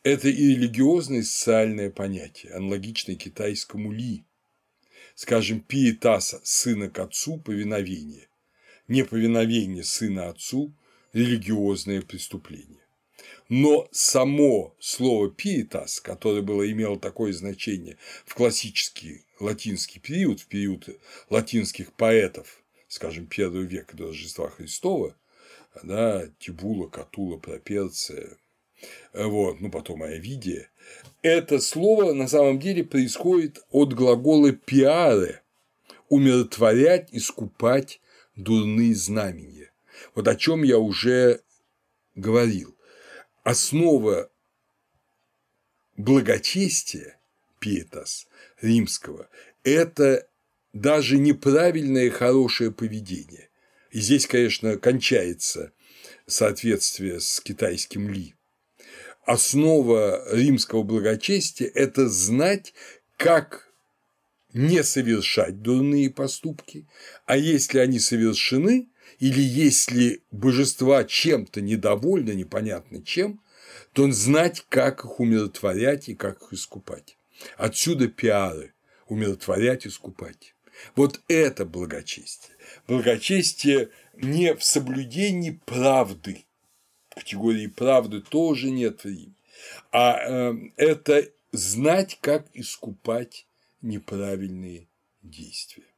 Это 0.03 0.29
и 0.29 0.55
религиозное, 0.55 1.21
и 1.21 1.23
социальное 1.23 1.91
понятие, 1.91 2.53
аналогичное 2.53 3.17
китайскому 3.17 3.93
ли. 3.93 4.25
Скажем, 5.15 5.61
пиетаса 5.61 6.41
сына 6.45 6.89
к 6.89 6.99
отцу– 6.99 7.39
повиновение, 7.45 8.29
неповиновение 8.89 9.85
сына 9.85 10.29
отцу– 10.29 10.73
религиозное 11.13 12.03
преступление. 12.03 12.81
Но 13.51 13.89
само 13.91 14.77
слово 14.79 15.29
«пиетас», 15.29 15.99
которое 15.99 16.41
было, 16.41 16.71
имело 16.71 16.97
такое 17.01 17.33
значение 17.33 17.99
в 18.25 18.37
классический 18.37 19.25
латинский 19.41 20.01
период, 20.01 20.39
в 20.39 20.47
период 20.47 20.89
латинских 21.31 21.93
поэтов, 21.93 22.63
скажем, 22.87 23.27
первого 23.27 23.63
века 23.63 23.97
до 23.97 24.07
Рождества 24.07 24.51
Христова, 24.51 25.17
да, 25.83 26.29
Тибула, 26.39 26.87
Катула, 26.87 27.39
Проперция, 27.39 28.39
вот, 29.13 29.61
ну 29.61 29.69
потом 29.69 30.05
Овидия, 30.05 30.71
это 31.21 31.59
слово 31.59 32.13
на 32.13 32.29
самом 32.29 32.61
деле 32.61 32.85
происходит 32.85 33.65
от 33.71 33.95
глагола 33.95 34.53
«пиаре»– 34.53 35.43
умиротворять, 36.09 37.09
искупать 37.11 38.01
дурные 38.37 38.95
знамения. 38.95 39.73
Вот 40.15 40.29
о 40.29 40.37
чем 40.37 40.63
я 40.63 40.79
уже 40.79 41.41
говорил 42.15 42.77
основа 43.43 44.31
благочестия 45.97 47.19
пиетас 47.59 48.27
римского– 48.61 49.29
это 49.65 50.27
даже 50.73 51.19
неправильное 51.19 52.11
хорошее 52.11 52.71
поведение. 52.71 53.49
И 53.91 54.01
здесь, 54.01 54.27
конечно, 54.27 54.77
кончается 54.79 55.73
соответствие 56.27 57.21
с 57.21 57.41
китайским 57.41 58.11
ли. 58.11 58.35
Основа 59.25 60.25
римского 60.33 60.83
благочестия– 60.83 61.71
это 61.75 62.09
знать, 62.09 62.73
как 63.17 63.71
не 64.53 64.83
совершать 64.83 65.63
дурные 65.63 66.11
поступки, 66.11 66.87
а 67.27 67.37
если 67.37 67.79
они 67.79 68.01
совершены, 68.01 68.90
или 69.21 69.41
если 69.41 70.23
божества 70.33 71.05
чем-то 71.05 71.61
недовольны, 71.61 72.33
непонятно 72.33 73.03
чем, 73.03 73.41
то 73.93 74.11
знать, 74.11 74.65
как 74.69 75.05
их 75.05 75.21
умиротворять 75.21 76.09
и 76.09 76.15
как 76.15 76.43
их 76.43 76.53
искупать. 76.55 77.17
Отсюда 77.57 78.09
пиары– 78.09 78.73
умиротворять 79.09 79.87
искупать. 79.87 80.55
Вот 80.97 81.21
это 81.29 81.67
благочестие. 81.67 82.57
Благочестие 82.87 83.91
не 84.17 84.55
в 84.55 84.65
соблюдении 84.65 85.61
правды. 85.67 86.45
Категории 87.11 87.67
правды 87.67 88.23
тоже 88.23 88.71
нет 88.71 89.01
в 89.01 89.05
Риме. 89.05 89.35
А 89.93 90.17
э, 90.19 90.55
это 90.77 91.29
знать, 91.53 92.19
как 92.23 92.47
искупать 92.55 93.47
неправильные 93.83 94.87
действия. 95.23 95.90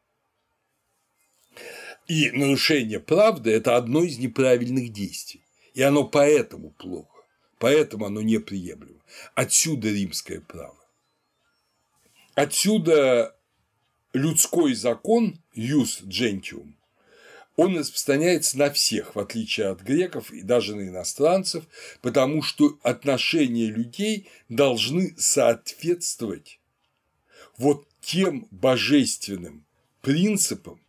И 2.09 2.31
нарушение 2.31 3.01
правды– 3.01 3.51
это 3.53 3.77
одно 3.77 4.03
из 4.03 4.19
неправильных 4.19 4.93
действий. 4.93 5.45
И 5.75 5.83
оно 5.83 6.05
поэтому 6.05 6.71
плохо, 6.71 7.23
поэтому 7.59 8.07
оно 8.07 8.21
неприемлемо. 8.21 9.01
Отсюда 9.35 9.89
римское 9.89 10.41
право. 10.41 10.77
Отсюда 12.35 13.37
людской 14.13 14.75
закон 14.75 15.39
«юс 15.55 16.03
джентиум» 16.03 16.77
он 17.57 17.79
распространяется 17.79 18.59
на 18.59 18.71
всех, 18.71 19.15
в 19.15 19.19
отличие 19.19 19.69
от 19.69 19.83
греков 19.83 20.33
и 20.33 20.43
даже 20.43 20.75
на 20.75 20.89
иностранцев, 20.89 21.65
потому 22.01 22.43
что 22.43 22.79
отношения 22.83 23.67
людей 23.67 24.29
должны 24.49 25.15
соответствовать 25.19 26.59
вот 27.59 27.87
тем 28.01 28.49
божественным 28.51 29.65
принципам, 30.01 30.81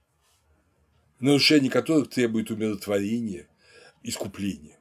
нарушение 1.24 1.72
которых 1.72 2.10
требует 2.10 2.52
умиротворения, 2.52 3.48
искупления. 4.04 4.78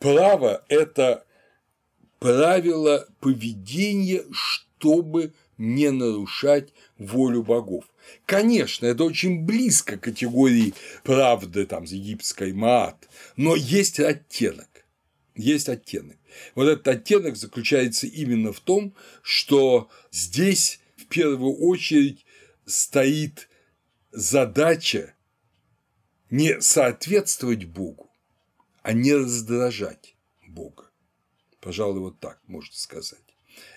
Право– 0.00 0.64
это 0.68 1.24
правило 2.18 3.06
поведения, 3.20 4.24
чтобы 4.32 5.32
не 5.58 5.90
нарушать 5.90 6.72
волю 6.98 7.44
богов. 7.44 7.84
Конечно, 8.24 8.84
это 8.86 9.04
очень 9.04 9.44
близко 9.44 9.96
к 9.96 10.02
категории 10.02 10.74
правды 11.04 11.66
там, 11.66 11.86
с 11.86 11.92
египетской 11.92 12.52
маат, 12.52 13.08
но 13.36 13.54
есть 13.54 14.00
оттенок. 14.00 14.68
Есть 15.36 15.68
оттенок. 15.68 16.16
Вот 16.56 16.66
этот 16.66 16.88
оттенок 16.88 17.36
заключается 17.36 18.08
именно 18.08 18.52
в 18.52 18.58
том, 18.58 18.92
что 19.22 19.88
здесь 20.10 20.80
в 20.96 21.06
первую 21.06 21.54
очередь 21.54 22.26
стоит 22.64 23.48
задача 24.16 25.14
не 26.30 26.60
соответствовать 26.60 27.66
Богу, 27.66 28.10
а 28.82 28.92
не 28.92 29.14
раздражать 29.14 30.16
Бога. 30.48 30.90
Пожалуй, 31.60 32.00
вот 32.00 32.18
так 32.18 32.40
можно 32.46 32.74
сказать. 32.74 33.20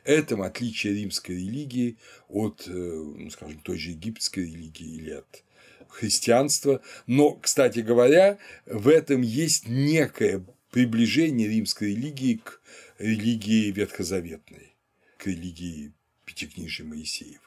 Это 0.03 0.41
отличие 0.43 0.93
римской 0.93 1.35
религии 1.35 1.97
от, 2.29 2.63
э, 2.67 2.71
ну, 2.71 3.29
скажем, 3.29 3.59
той 3.59 3.77
же 3.77 3.91
египетской 3.91 4.45
религии 4.45 4.95
или 4.95 5.11
от 5.11 5.43
христианства. 5.89 6.81
Но, 7.05 7.33
кстати 7.33 7.79
говоря, 7.79 8.37
в 8.65 8.87
этом 8.87 9.21
есть 9.21 9.67
некое 9.67 10.45
приближение 10.71 11.49
римской 11.49 11.89
религии 11.95 12.35
к 12.35 12.61
религии 12.97 13.71
ветхозаветной, 13.71 14.75
к 15.17 15.27
религии 15.27 15.93
Пятикнижия 16.25 16.85
Моисеева. 16.85 17.41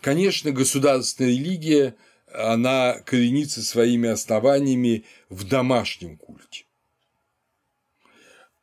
Конечно, 0.00 0.52
государственная 0.52 1.30
религия, 1.30 1.96
она 2.34 3.00
коренится 3.00 3.62
своими 3.62 4.08
основаниями 4.08 5.04
в 5.28 5.46
домашнем 5.48 6.16
культе 6.16 6.64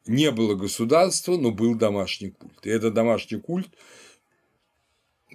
не 0.08 0.32
было 0.32 0.56
государства, 0.56 1.38
но 1.38 1.52
был 1.52 1.76
домашний 1.76 2.32
культ. 2.32 2.66
И 2.66 2.70
этот 2.70 2.94
домашний 2.94 3.40
культ, 3.40 3.70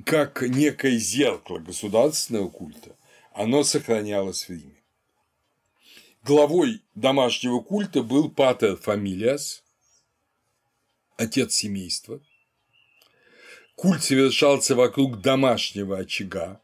как 0.04 0.42
некое 0.42 0.96
зеркало 0.98 1.58
государственного 1.58 2.48
культа, 2.48 2.96
оно 3.32 3.64
сохранялось 3.64 4.44
в 4.44 4.50
Риме. 4.50 4.82
Главой 6.22 6.82
домашнего 6.94 7.60
культа 7.60 8.02
был 8.02 8.30
патер 8.30 8.76
фамилиас, 8.76 9.64
отец 11.16 11.54
семейства. 11.54 12.20
Культ 13.74 14.04
совершался 14.04 14.76
вокруг 14.76 15.20
домашнего 15.20 15.98
очага, 15.98 16.61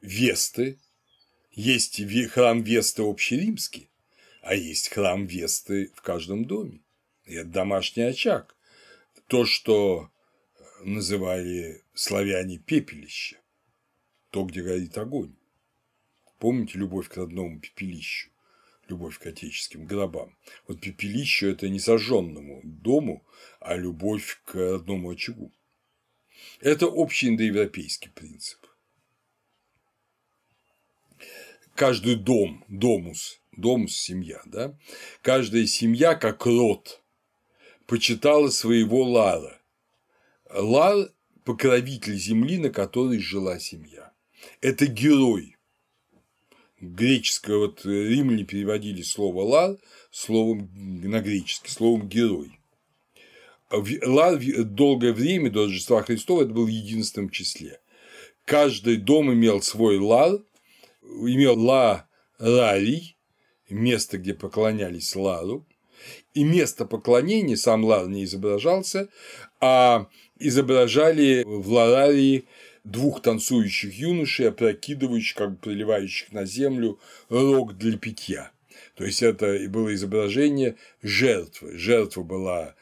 Весты, 0.00 0.78
есть 1.50 2.00
храм 2.30 2.62
Весты 2.62 3.02
общеримский, 3.02 3.90
а 4.42 4.54
есть 4.54 4.88
храм 4.88 5.26
Весты 5.26 5.90
в 5.94 6.02
каждом 6.02 6.44
доме. 6.44 6.80
И 7.24 7.34
это 7.34 7.48
домашний 7.48 8.04
очаг. 8.04 8.56
То, 9.26 9.44
что 9.44 10.10
называли 10.82 11.84
славяне 11.94 12.58
пепелище, 12.58 13.38
то, 14.30 14.44
где 14.44 14.62
горит 14.62 14.96
огонь. 14.96 15.34
Помните 16.38 16.78
любовь 16.78 17.08
к 17.08 17.16
родному 17.16 17.58
пепелищу, 17.58 18.30
любовь 18.88 19.18
к 19.18 19.26
отеческим 19.26 19.86
гробам? 19.86 20.38
Вот 20.68 20.80
пепелище– 20.80 21.50
это 21.52 21.68
не 21.68 21.80
сожженному 21.80 22.60
дому, 22.62 23.26
а 23.58 23.76
любовь 23.76 24.40
к 24.44 24.54
родному 24.54 25.10
очагу. 25.10 25.52
Это 26.60 26.86
общий 26.86 27.28
индоевропейский 27.28 28.10
принцип. 28.10 28.57
Каждый 31.78 32.16
дом, 32.16 32.64
домус, 32.66 33.40
дом– 33.56 33.86
семья, 33.88 34.42
да? 34.46 34.76
Каждая 35.22 35.64
семья, 35.66 36.16
как 36.16 36.44
род, 36.44 37.00
почитала 37.86 38.48
своего 38.48 39.04
Лара. 39.04 39.60
Лар– 40.52 41.12
покровитель 41.44 42.16
земли, 42.16 42.58
на 42.58 42.70
которой 42.70 43.20
жила 43.20 43.60
семья. 43.60 44.10
Это 44.60 44.86
герой. 44.86 45.56
Греческое, 46.80 47.58
вот 47.58 47.84
римляне 47.84 48.42
переводили 48.42 49.02
слово 49.02 49.42
«лар» 49.42 49.76
словом 50.10 50.68
на 50.74 51.20
греческий, 51.20 51.70
словом 51.70 52.08
«герой». 52.08 52.58
Лар 53.70 54.40
долгое 54.64 55.12
время 55.12 55.48
до 55.48 55.66
Рождества 55.66 56.02
Христова 56.02 56.42
это 56.42 56.50
был 56.50 56.64
в 56.64 56.70
единственном 56.70 57.30
числе. 57.30 57.80
Каждый 58.44 58.96
дом 58.96 59.32
имел 59.32 59.62
свой 59.62 59.98
лар, 59.98 60.40
имел 61.08 61.58
ла 61.58 62.08
рарий, 62.38 63.16
место, 63.68 64.18
где 64.18 64.34
поклонялись 64.34 65.14
Лару, 65.16 65.66
и 66.34 66.44
место 66.44 66.84
поклонения 66.84 67.56
сам 67.56 67.84
Лар 67.84 68.08
не 68.08 68.24
изображался, 68.24 69.08
а 69.60 70.08
изображали 70.38 71.42
в 71.44 71.68
Ларарии 71.72 72.46
двух 72.84 73.20
танцующих 73.22 73.94
юношей, 73.94 74.48
опрокидывающих, 74.48 75.36
как 75.36 75.50
бы 75.52 75.56
приливающих 75.56 76.32
на 76.32 76.44
землю 76.44 76.98
рог 77.28 77.76
для 77.76 77.98
питья. 77.98 78.52
То 78.94 79.04
есть 79.04 79.22
это 79.22 79.58
было 79.68 79.94
изображение 79.94 80.76
жертвы. 81.02 81.76
Жертва 81.76 82.22
была 82.22 82.74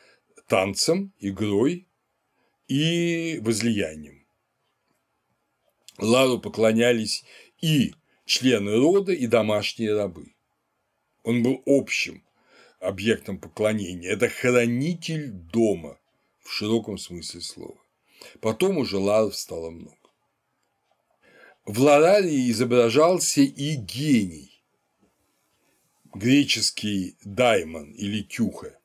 танцем, 0.47 1.13
игрой 1.21 1.87
и 2.69 3.39
возлиянием. 3.43 4.25
Лару 5.99 6.39
поклонялись 6.39 7.25
и 7.61 7.95
члены 8.27 8.77
рода, 8.77 9.13
и 9.13 9.27
домашние 9.27 9.95
рабы 9.95 10.37
он 11.27 11.43
был 11.43 11.61
общим 11.67 12.23
объектом 12.79 13.39
поклонения. 13.39 14.11
Это 14.11 14.29
хранитель 14.29 15.29
дома 15.29 15.99
в 16.41 16.53
широком 16.53 16.99
смысле 16.99 17.41
слова. 17.41 17.79
Потом 18.41 18.79
уже 18.79 18.97
ларов 18.97 19.35
стало 19.37 19.71
много. 19.71 19.97
В 21.65 21.81
ларарии 21.81 22.49
изображался 22.51 23.41
и 23.41 23.75
гений, 23.75 24.63
греческий 26.15 27.17
даймон 27.25 27.91
или 27.91 28.23
тюха. 28.23 28.79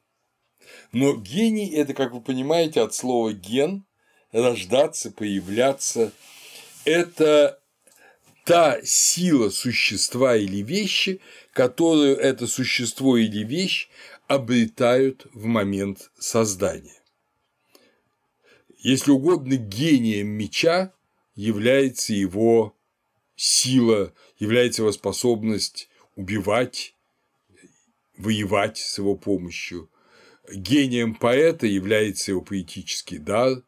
Но 0.92 1.16
гений– 1.16 1.70
это, 1.76 1.94
как 1.94 2.12
вы 2.12 2.22
понимаете, 2.22 2.82
от 2.82 2.96
слова 2.96 3.34
«ген»– 3.34 3.86
рождаться, 4.32 5.12
появляться. 5.12 6.12
Это 6.86 7.61
та 8.46 8.80
сила 8.84 9.50
существа 9.50 10.36
или 10.36 10.62
вещи, 10.62 11.22
которую 11.54 12.18
это 12.18 12.48
существо 12.48 13.18
или 13.18 13.44
вещь 13.44 13.90
обретают 14.28 15.28
в 15.34 15.46
момент 15.46 16.12
создания. 16.18 17.02
Если 18.80 19.12
угодно, 19.12 19.56
гением 19.56 20.28
меча 20.28 20.94
является 21.36 22.14
его 22.14 22.76
сила, 23.36 24.14
является 24.40 24.82
его 24.82 24.92
способность 24.92 25.90
убивать, 26.16 26.96
воевать 28.18 28.78
с 28.78 28.98
его 28.98 29.16
помощью. 29.16 29.90
Гением 30.52 31.16
поэта 31.16 31.68
является 31.68 32.32
его 32.32 32.42
поэтический 32.42 33.18
дар, 33.18 33.62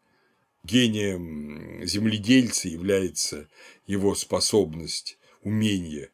гением 0.64 1.86
земледельца 1.86 2.68
является 2.68 3.48
его 3.86 4.16
способность, 4.16 5.18
умение 5.42 6.10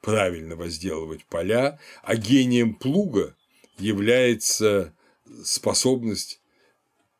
правильно 0.00 0.56
возделывать 0.56 1.24
поля, 1.24 1.78
а 2.02 2.16
гением 2.16 2.74
плуга 2.74 3.34
является 3.78 4.92
способность 5.42 6.40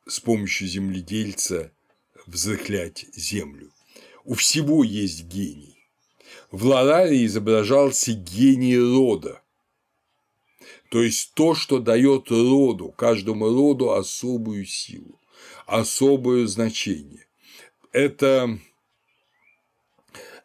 с 0.07 0.20
помощью 0.20 0.68
земледельца 0.68 1.72
взрыхлять 2.26 3.07
землю. 3.14 3.72
У 4.24 4.35
всего 4.35 4.85
есть 4.85 5.24
гений. 5.24 5.78
В 6.51 6.66
Лараре 6.66 7.24
изображался 7.24 8.12
гений 8.12 8.78
рода, 8.78 9.43
то 10.91 11.03
есть 11.03 11.32
то, 11.35 11.55
что 11.55 11.80
дает 11.80 12.30
роду, 12.30 12.93
каждому 12.93 13.49
роду 13.49 13.93
особую 13.93 14.64
силу, 14.64 15.18
особое 15.66 16.46
значение. 16.46 17.26
Это 17.92 18.58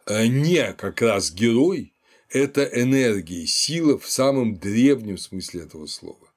э, 0.05 0.27
не 0.27 0.73
как 0.73 1.01
раз 1.01 1.31
герой, 1.31 1.93
это 2.29 2.63
энергия, 2.63 3.45
сила 3.47 3.97
в 3.97 4.07
самом 4.07 4.57
древнем 4.57 5.17
смысле 5.17 5.63
этого 5.63 5.87
слова. 5.87 6.29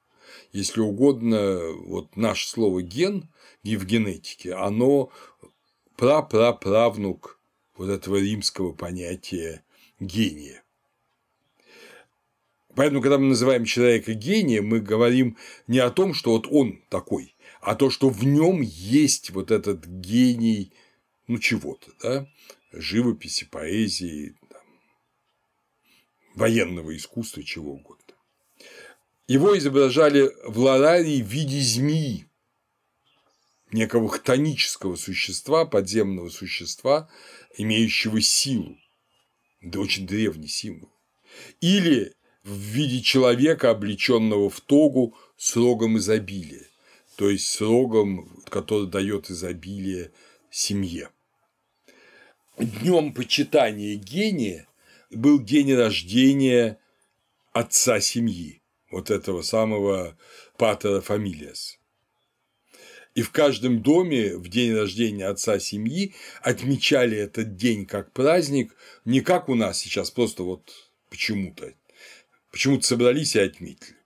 Если 0.53 0.81
угодно, 0.81 1.73
вот 1.85 2.17
наше 2.17 2.49
слово 2.49 2.83
ген 2.83 3.29
в 3.63 3.85
генетике, 3.85 4.55
оно 4.55 5.11
прапраправнук 5.97 7.39
вот 7.77 7.89
этого 7.89 8.17
римского 8.17 8.73
понятия 8.73 9.65
гения. 10.01 10.63
Поэтому, 12.75 13.03
когда 13.03 13.19
мы 13.19 13.27
называем 13.27 13.65
человека 13.65 14.15
гением, 14.15 14.67
мы 14.67 14.81
говорим 14.81 15.37
не 15.67 15.79
о 15.79 15.91
том, 15.91 16.15
что 16.15 16.33
вот 16.33 16.47
он 16.51 16.81
такой, 16.89 17.32
а 17.63 17.77
то, 17.77 17.91
что 17.91 18.11
в 18.11 18.25
нем 18.25 18.61
есть 18.61 19.31
вот 19.31 19.53
этот 19.53 19.87
гений, 19.87 20.73
ну 21.29 21.39
чего-то, 21.39 21.93
да, 22.03 22.29
живописи, 22.73 23.45
поэзии, 23.45 24.35
военного 26.35 26.95
искусства, 26.97 27.45
чего 27.45 27.75
угодно. 27.75 28.15
Его 29.29 29.57
изображали 29.57 30.29
в 30.45 30.59
Ларарии 30.59 31.23
в 31.23 31.29
виде 31.29 31.61
змеи, 31.61 32.27
некого 33.71 34.09
хтонического 34.09 34.97
существа, 34.97 35.65
подземного 35.65 36.31
существа, 36.31 37.09
имеющего 37.57 38.21
силу, 38.21 38.77
да 39.61 39.79
очень 39.79 40.09
древний 40.09 40.49
символ, 40.49 40.91
или 41.61 42.13
в 42.43 42.55
виде 42.55 43.01
человека, 43.03 43.71
облеченного 43.71 44.51
в 44.51 44.61
тогу 44.61 45.17
с 45.37 45.55
рогом 45.55 45.99
изобилия, 45.99 46.72
то 47.23 47.31
есть 47.31 47.47
с 47.47 47.61
рогом, 47.61 48.43
который 48.49 48.89
дает 48.89 49.31
изобилие 49.31 50.11
семье. 50.51 51.11
Днем 52.59 53.15
почитания 53.15 53.95
гения 53.95 54.67
был 55.09 55.41
день 55.41 55.73
рождения 55.73 56.81
отца 57.53 58.01
семьи, 58.01 58.61
вот 58.91 59.13
этого 59.13 59.43
самого 59.43 60.19
Патера 60.59 61.01
Фамилиас. 61.01 61.79
И 63.15 63.23
в 63.23 63.31
каждом 63.31 63.83
доме 63.83 64.37
в 64.37 64.49
день 64.49 64.75
рождения 64.75 65.29
отца 65.29 65.61
семьи 65.61 66.17
отмечали 66.41 67.17
этот 67.17 67.55
день 67.55 67.87
как 67.87 68.11
праздник, 68.11 68.75
не 69.05 69.21
как 69.21 69.49
у 69.49 69.55
нас 69.55 69.79
сейчас, 69.79 70.11
просто 70.11 70.43
вот 70.43 70.73
почему-то. 71.09 71.73
Почему-то 72.51 72.85
собрались 72.85 73.37
и 73.37 73.39
отметили. 73.39 74.02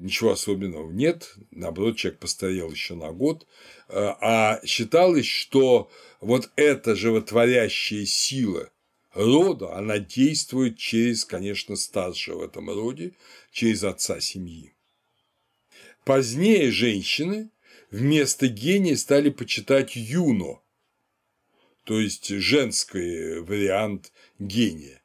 Ничего 0.00 0.30
особенного 0.30 0.90
нет, 0.90 1.34
наоборот, 1.50 1.98
человек 1.98 2.20
постарел 2.20 2.70
еще 2.70 2.94
на 2.94 3.12
год, 3.12 3.46
а 3.90 4.58
считалось, 4.64 5.26
что 5.26 5.90
вот 6.22 6.50
эта 6.56 6.96
животворящая 6.96 8.06
сила 8.06 8.70
рода, 9.12 9.76
она 9.76 9.98
действует 9.98 10.78
через, 10.78 11.26
конечно, 11.26 11.76
старшего 11.76 12.38
в 12.38 12.42
этом 12.44 12.70
роде, 12.70 13.12
через 13.52 13.84
отца 13.84 14.20
семьи. 14.20 14.72
Позднее 16.06 16.70
женщины 16.70 17.50
вместо 17.90 18.48
гения 18.48 18.96
стали 18.96 19.28
почитать 19.28 19.96
юно, 19.96 20.60
то 21.84 22.00
есть 22.00 22.26
женский 22.28 23.40
вариант 23.40 24.12
гения, 24.38 25.02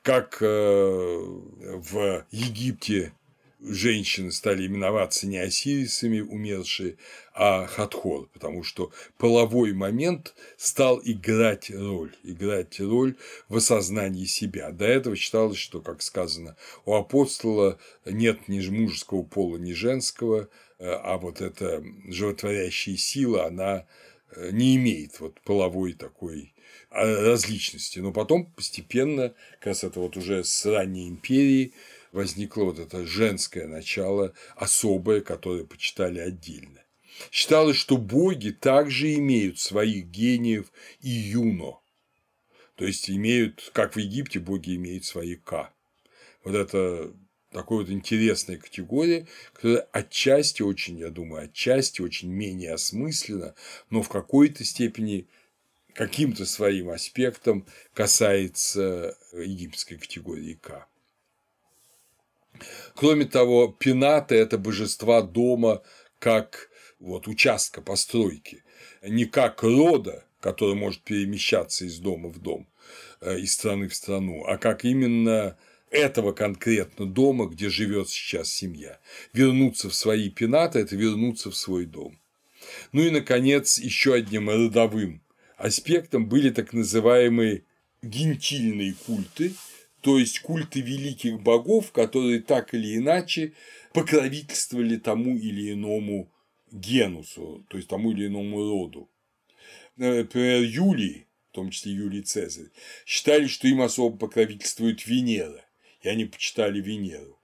как 0.00 0.38
э, 0.40 0.46
в 0.46 2.26
Египте 2.30 3.12
женщины 3.60 4.30
стали 4.30 4.66
именоваться 4.66 5.26
не 5.26 5.38
Осирисами 5.38 6.20
умершие, 6.20 6.96
а 7.34 7.66
Хатхор, 7.66 8.28
потому 8.32 8.62
что 8.62 8.92
половой 9.16 9.72
момент 9.72 10.34
стал 10.56 11.00
играть 11.04 11.70
роль, 11.70 12.14
играть 12.22 12.80
роль 12.80 13.16
в 13.48 13.56
осознании 13.56 14.26
себя. 14.26 14.70
До 14.70 14.86
этого 14.86 15.16
считалось, 15.16 15.58
что, 15.58 15.80
как 15.80 16.02
сказано, 16.02 16.56
у 16.84 16.94
апостола 16.94 17.78
нет 18.04 18.48
ни 18.48 18.60
мужского 18.68 19.22
пола, 19.22 19.56
ни 19.56 19.72
женского, 19.72 20.48
а 20.78 21.18
вот 21.18 21.40
эта 21.40 21.82
животворящая 22.08 22.96
сила, 22.96 23.46
она 23.46 23.86
э, 24.30 24.50
не 24.52 24.76
имеет 24.76 25.18
вот 25.18 25.40
половой 25.40 25.92
такой 25.94 26.54
а, 26.90 27.04
различности. 27.04 27.98
Но 27.98 28.12
потом 28.12 28.46
постепенно, 28.46 29.34
как 29.58 29.66
раз 29.66 29.84
это 29.84 29.98
вот 29.98 30.16
уже 30.16 30.44
с 30.44 30.64
ранней 30.64 31.08
империи, 31.08 31.72
возникло 32.18 32.64
вот 32.64 32.80
это 32.80 33.06
женское 33.06 33.68
начало, 33.68 34.34
особое, 34.56 35.20
которое 35.20 35.64
почитали 35.64 36.18
отдельно. 36.18 36.82
Считалось, 37.30 37.76
что 37.76 37.96
боги 37.96 38.50
также 38.50 39.14
имеют 39.14 39.60
своих 39.60 40.06
гениев 40.06 40.72
и 41.00 41.10
юно, 41.10 41.78
то 42.74 42.84
есть 42.84 43.08
имеют, 43.08 43.70
как 43.72 43.94
в 43.94 43.98
Египте, 44.00 44.40
боги 44.40 44.74
имеют 44.74 45.04
свои 45.04 45.36
К. 45.36 45.72
Вот 46.42 46.56
это 46.56 47.12
такой 47.52 47.84
вот 47.84 47.90
интересная 47.90 48.56
категория, 48.56 49.28
которая 49.52 49.86
отчасти 49.92 50.62
очень, 50.62 50.98
я 50.98 51.10
думаю, 51.10 51.44
отчасти 51.44 52.02
очень 52.02 52.30
менее 52.30 52.74
осмысленно, 52.74 53.54
но 53.90 54.02
в 54.02 54.08
какой-то 54.08 54.64
степени 54.64 55.28
каким-то 55.94 56.46
своим 56.46 56.90
аспектом 56.90 57.64
касается 57.94 59.16
египетской 59.32 59.96
категории 59.96 60.54
К. 60.54 60.88
Кроме 62.94 63.24
того, 63.24 63.68
пенаты– 63.68 64.34
это 64.36 64.58
божества 64.58 65.22
дома 65.22 65.82
как 66.18 66.68
вот, 66.98 67.28
участка 67.28 67.80
постройки, 67.80 68.64
не 69.02 69.24
как 69.24 69.62
рода, 69.62 70.24
который 70.40 70.74
может 70.74 71.02
перемещаться 71.02 71.84
из 71.84 71.98
дома 71.98 72.28
в 72.28 72.38
дом, 72.40 72.68
э, 73.20 73.38
из 73.38 73.52
страны 73.52 73.88
в 73.88 73.94
страну, 73.94 74.44
а 74.44 74.58
как 74.58 74.84
именно 74.84 75.56
этого 75.90 76.32
конкретно 76.32 77.06
дома, 77.06 77.46
где 77.46 77.68
живет 77.68 78.08
сейчас 78.08 78.50
семья. 78.50 78.98
Вернуться 79.32 79.88
в 79.88 79.94
свои 79.94 80.28
пенаты– 80.28 80.78
это 80.80 80.96
вернуться 80.96 81.50
в 81.50 81.56
свой 81.56 81.86
дом. 81.86 82.18
Ну 82.92 83.02
и, 83.02 83.10
наконец, 83.10 83.78
еще 83.78 84.14
одним 84.14 84.50
родовым 84.50 85.22
аспектом 85.56 86.28
были 86.28 86.50
так 86.50 86.72
называемые 86.72 87.64
гентильные 88.02 88.94
культы, 89.06 89.54
то 90.00 90.18
есть 90.18 90.40
культы 90.40 90.80
великих 90.80 91.40
богов, 91.40 91.92
которые 91.92 92.40
так 92.40 92.74
или 92.74 92.96
иначе 92.96 93.52
покровительствовали 93.92 94.96
тому 94.96 95.36
или 95.36 95.72
иному 95.72 96.30
генусу, 96.70 97.64
то 97.68 97.76
есть 97.76 97.88
тому 97.88 98.12
или 98.12 98.26
иному 98.26 98.58
роду. 98.58 99.10
Например, 99.96 100.62
Юлий, 100.62 101.26
в 101.50 101.54
том 101.54 101.70
числе 101.70 101.92
Юлий 101.92 102.22
Цезарь, 102.22 102.70
считали, 103.04 103.46
что 103.46 103.66
им 103.66 103.80
особо 103.80 104.16
покровительствует 104.16 105.06
Венера, 105.06 105.64
и 106.02 106.08
они 106.08 106.26
почитали 106.26 106.80
Венеру. 106.80 107.38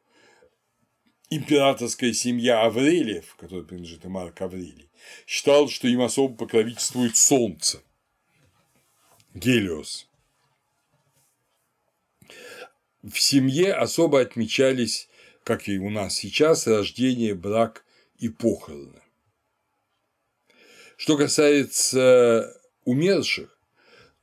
Императорская 1.31 2.13
семья 2.13 2.63
Аврелиев, 2.63 3.35
которая 3.35 3.65
принадлежит 3.65 4.05
Марк 4.05 4.41
Аврелий, 4.41 4.91
считал, 5.27 5.69
что 5.69 5.89
им 5.89 6.03
особо 6.03 6.37
покровительствует 6.37 7.17
Солнце, 7.17 7.83
Гелиос 9.35 10.09
в 13.05 13.21
семье 13.21 13.75
особо 13.75 14.21
отмечались, 14.21 15.09
как 15.45 15.69
и 15.69 15.79
у 15.79 15.91
нас 15.91 16.15
сейчас, 16.15 16.67
рождение, 16.67 17.35
брак 17.35 17.85
и 18.19 18.29
похороны. 18.29 19.03
Что 20.97 21.19
касается 21.19 22.59
умерших, 22.85 23.59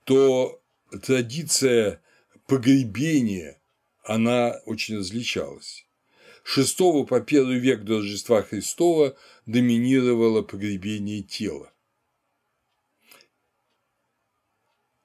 то 0.04 0.62
традиция 1.04 2.02
погребения, 2.48 3.62
она 4.04 4.62
очень 4.66 4.98
различалась. 4.98 5.86
С 6.44 6.58
VI 6.58 7.06
по 7.06 7.18
I 7.18 7.60
век 7.60 7.84
до 7.84 7.98
Рождества 7.98 8.42
Христова 8.42 9.16
доминировало 9.46 10.42
погребение 10.42 11.22
тела. 11.22 11.72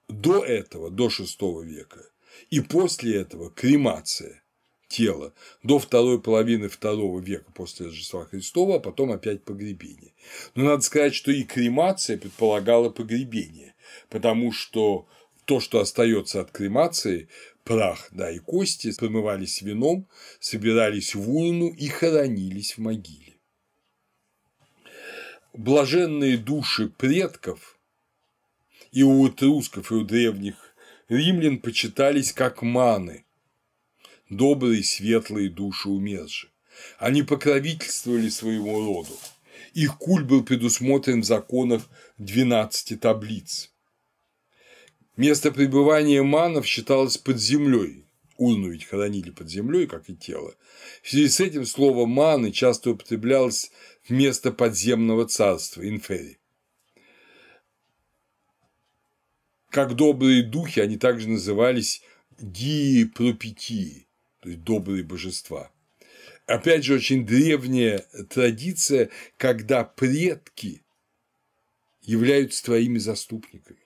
До 0.09 0.43
этого, 0.43 0.91
до 0.91 1.09
VI 1.09 1.63
века, 1.63 2.11
и 2.51 2.61
после 2.61 3.17
этого 3.17 3.51
кремация 3.51 4.43
тела 4.89 5.35
до 5.63 5.79
второй 5.79 6.21
половины 6.21 6.69
второго 6.69 7.21
века 7.21 7.51
после 7.53 7.87
Рождества 7.87 8.25
Христова, 8.25 8.77
а 8.77 8.81
потом 8.81 9.13
опять 9.13 9.45
погребение. 9.45 10.13
Но 10.55 10.65
надо 10.65 10.83
сказать, 10.83 11.15
что 11.15 11.31
и 11.31 11.43
кремация 11.43 12.17
предполагала 12.17 12.91
погребение, 12.91 13.75
потому 14.09 14.53
что 14.53 15.09
то, 15.45 15.61
что 15.61 15.81
остается 15.81 16.41
от 16.41 16.51
кремации, 16.51 17.29
прах, 17.65 18.09
да, 18.13 18.31
и 18.31 18.39
кости 18.39 18.93
промывались 18.97 19.63
вином, 19.63 20.09
собирались 20.41 21.15
в 21.15 21.31
урну 21.31 21.69
и 21.69 21.89
хоронились 21.89 22.77
в 22.77 22.79
могиле. 22.79 23.35
Блаженные 25.53 26.37
души 26.37 26.89
предков 26.89 27.79
и 28.93 29.03
у 29.03 29.27
этрусков, 29.27 29.91
и 29.91 29.95
у 29.95 30.05
древних 30.05 30.66
римлян 31.09 31.59
почитались 31.59 32.33
как 32.33 32.63
маны, 32.63 33.25
добрые 34.29 34.83
светлые 34.83 35.49
души 35.49 35.89
умерших. 35.89 36.51
Они 36.99 37.23
покровительствовали 37.23 38.29
своему 38.29 38.85
роду. 38.85 39.17
Их 39.73 39.99
культ 39.99 40.27
был 40.27 40.45
предусмотрен 40.45 41.23
в 41.23 41.25
законах 41.25 41.83
12 42.19 43.01
таблиц. 43.01 43.71
Место 45.17 45.51
пребывания 45.51 46.23
манов 46.23 46.67
считалось 46.67 47.17
под 47.17 47.41
землей. 47.41 48.05
Урну 48.37 48.71
ведь 48.71 48.85
хоронили 48.85 49.31
под 49.31 49.49
землей, 49.49 49.87
как 49.87 50.11
и 50.11 50.15
тело. 50.15 50.55
В 51.03 51.09
связи 51.09 51.29
с 51.29 51.41
этим 51.41 51.65
слово 51.65 52.05
«маны» 52.05 52.53
часто 52.53 52.91
употреблялось 52.91 53.71
вместо 54.07 54.53
подземного 54.53 55.27
царства– 55.27 55.89
инфери. 55.89 56.39
Как 59.77 59.95
добрые 59.95 60.43
духи, 60.43 60.81
они 60.81 60.97
также 60.97 61.29
назывались 61.29 62.01
диепропетии, 62.39 64.07
то 64.41 64.49
есть 64.49 64.63
добрые 64.63 65.05
божества. 65.05 65.71
Опять 66.47 66.83
же, 66.83 66.95
очень 66.95 67.27
древняя 67.27 67.99
традиция, 68.31 69.11
когда 69.37 69.85
предки 69.85 70.81
являются 72.01 72.65
твоими 72.65 72.97
заступниками. 72.97 73.81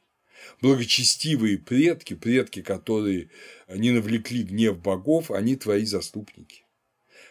благочестивые 0.60 1.58
предки, 1.58 2.14
предки, 2.14 2.62
которые 2.62 3.30
не 3.66 3.90
навлекли 3.90 4.44
гнев 4.44 4.78
богов, 4.78 5.32
они 5.32 5.56
твои 5.56 5.84
заступники. 5.84 6.62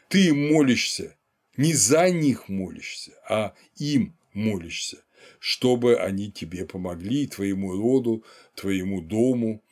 Ты 0.10 0.28
им 0.28 0.50
молишься, 0.50 1.16
не 1.56 1.74
за 1.74 2.10
них 2.10 2.50
молишься, 2.50 3.14
а 3.26 3.56
им 3.78 4.18
молишься, 4.34 4.98
чтобы 5.40 5.98
они 5.98 6.32
тебе 6.32 6.66
помогли, 6.66 7.28
твоему 7.28 7.76
роду, 7.76 8.24
твоему 8.56 9.02
дому. 9.02 9.64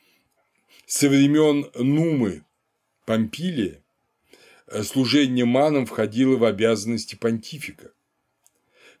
Со 0.86 1.08
времен 1.08 1.70
Нумы 1.74 2.44
Помпилия 3.04 3.82
служение 4.82 5.44
манам 5.44 5.86
входило 5.86 6.36
в 6.36 6.44
обязанности 6.44 7.14
понтифика. 7.14 7.92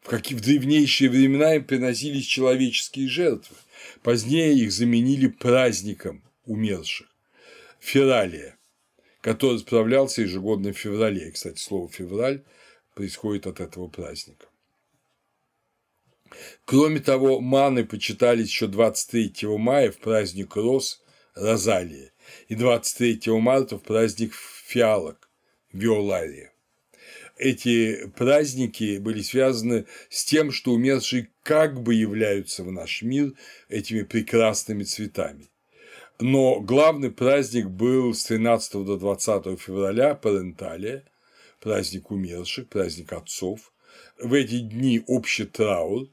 В, 0.00 0.08
какие, 0.08 0.36
в 0.38 0.40
древнейшие 0.40 1.10
времена 1.10 1.56
им 1.56 1.64
приносились 1.64 2.24
человеческие 2.24 3.08
жертвы, 3.08 3.56
позднее 4.02 4.54
их 4.54 4.72
заменили 4.72 5.26
праздником 5.26 6.22
умерших– 6.46 7.08
фералия, 7.80 8.56
который 9.20 9.58
справлялся 9.58 10.22
ежегодно 10.22 10.72
в 10.72 10.78
феврале. 10.78 11.30
Кстати, 11.30 11.58
слово 11.58 11.88
«февраль» 11.88 12.42
происходит 12.94 13.46
от 13.46 13.60
этого 13.60 13.88
праздника. 13.88 14.46
Кроме 16.64 17.00
того, 17.00 17.40
маны 17.40 17.84
почитались 17.84 18.48
еще 18.48 18.66
23 18.66 19.34
мая 19.58 19.90
в 19.90 19.98
праздник 19.98 20.56
Рос– 20.56 21.02
Розалия 21.34 22.12
и 22.48 22.54
23 22.54 23.32
марта 23.38 23.78
в 23.78 23.82
праздник 23.82 24.34
фиалок– 24.34 25.30
Виолария 25.72 26.52
эти 27.38 28.08
праздники 28.16 28.98
были 28.98 29.22
связаны 29.22 29.86
с 30.10 30.24
тем, 30.24 30.50
что 30.50 30.72
умершие 30.72 31.30
как 31.42 31.80
бы 31.80 31.94
являются 31.94 32.64
в 32.64 32.72
наш 32.72 33.02
мир 33.02 33.32
этими 33.68 34.02
прекрасными 34.02 34.82
цветами. 34.82 35.48
Но 36.20 36.60
главный 36.60 37.12
праздник 37.12 37.66
был 37.66 38.12
с 38.12 38.24
13 38.24 38.84
до 38.84 38.96
20 38.96 39.58
февраля 39.58 40.14
Паренталия, 40.14 41.04
праздник 41.60 42.10
умерших, 42.10 42.68
праздник 42.68 43.12
отцов. 43.12 43.72
В 44.20 44.34
эти 44.34 44.58
дни 44.58 45.02
общий 45.06 45.44
траур, 45.44 46.08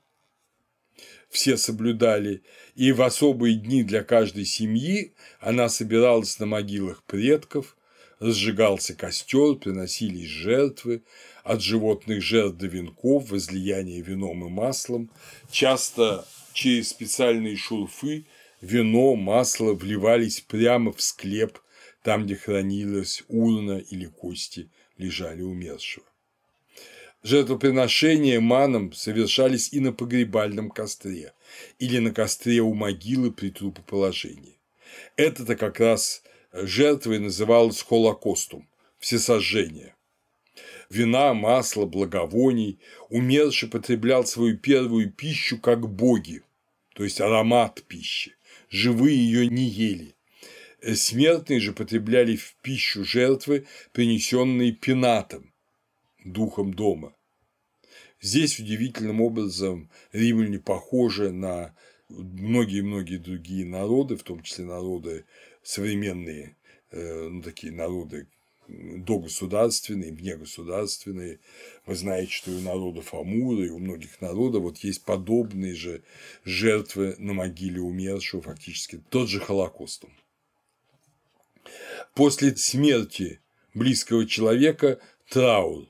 все 1.35 1.57
соблюдали, 1.57 2.41
и 2.75 2.93
в 2.93 3.01
особые 3.01 3.55
дни 3.55 3.83
для 3.83 4.03
каждой 4.03 4.45
семьи 4.45 5.13
она 5.39 5.67
собиралась 5.69 6.39
на 6.39 6.45
могилах 6.45 7.03
предков, 7.03 7.75
разжигался 8.19 8.95
костер, 8.95 9.55
приносились 9.55 10.29
жертвы, 10.29 11.03
от 11.43 11.61
животных 11.61 12.23
жертв 12.23 12.57
до 12.57 12.67
венков, 12.67 13.29
возлияние 13.29 14.01
вином 14.01 14.45
и 14.45 14.49
маслом, 14.49 15.11
часто 15.51 16.25
через 16.53 16.89
специальные 16.89 17.57
шурфы 17.57 18.25
вино, 18.61 19.15
масло 19.15 19.73
вливались 19.73 20.39
прямо 20.39 20.93
в 20.93 21.01
склеп, 21.01 21.59
там, 22.01 22.25
где 22.25 22.35
хранилась 22.35 23.23
урна 23.27 23.77
или 23.77 24.05
кости 24.05 24.69
лежали 24.97 25.41
умершего. 25.41 26.05
Жертвоприношения 27.25 28.39
манам 28.39 28.93
совершались 28.93 29.73
и 29.73 29.79
на 29.79 29.91
погребальном 29.91 30.69
костре, 30.69 31.33
или 31.79 31.97
на 31.97 32.11
костре 32.11 32.59
у 32.59 32.75
могилы 32.75 33.31
при 33.31 33.49
трупоположении. 33.49 34.59
Это-то 35.15 35.55
как 35.55 35.79
раз 35.79 36.21
жертвой 36.53 37.17
называлось 37.17 37.81
холокостум– 37.81 38.67
всесожжение. 38.99 39.95
Вина, 40.91 41.33
масло, 41.33 41.87
благовоний 41.87 42.77
умерший 43.09 43.69
потреблял 43.69 44.23
свою 44.27 44.59
первую 44.59 45.11
пищу 45.11 45.59
как 45.59 45.89
боги, 45.89 46.43
то 46.93 47.03
есть 47.03 47.19
аромат 47.21 47.81
пищи, 47.87 48.35
живые 48.69 49.17
ее 49.17 49.47
не 49.47 49.63
ели. 49.63 50.13
Смертные 50.93 51.59
же 51.59 51.73
потребляли 51.73 52.35
в 52.35 52.55
пищу 52.61 53.03
жертвы, 53.03 53.65
принесенные 53.93 54.73
пенатом, 54.73 55.51
духом 56.23 56.71
дома. 56.71 57.14
Здесь 58.25 58.59
удивительным 58.59 59.21
образом 59.21 59.87
римляне 60.11 60.57
похожи 60.57 61.31
на 61.31 61.75
многие-многие 62.09 63.17
другие 63.17 63.67
народы, 63.67 64.17
в 64.17 64.23
том 64.23 64.41
числе 64.41 64.65
народы 64.65 65.25
современные, 65.61 66.57
э, 66.89 67.27
ну, 67.29 67.43
такие 67.43 67.71
народы 67.71 68.25
догосударственные, 68.67 70.11
внегосударственные. 70.11 71.39
Вы 71.85 71.95
знаете, 71.95 72.31
что 72.31 72.49
и 72.49 72.55
у 72.55 72.61
народов 72.61 73.13
Амура, 73.13 73.63
и 73.63 73.69
у 73.69 73.77
многих 73.77 74.19
народов 74.21 74.63
вот 74.63 74.79
есть 74.79 75.03
подобные 75.03 75.75
же 75.75 76.01
жертвы 76.45 77.13
на 77.19 77.33
могиле 77.33 77.79
умершего, 77.79 78.41
фактически 78.41 79.03
тот 79.11 79.29
же 79.29 79.39
Холокостом. 79.39 80.09
После 82.15 82.55
смерти 82.55 83.39
близкого 83.75 84.25
человека 84.25 84.99
траур 85.29 85.87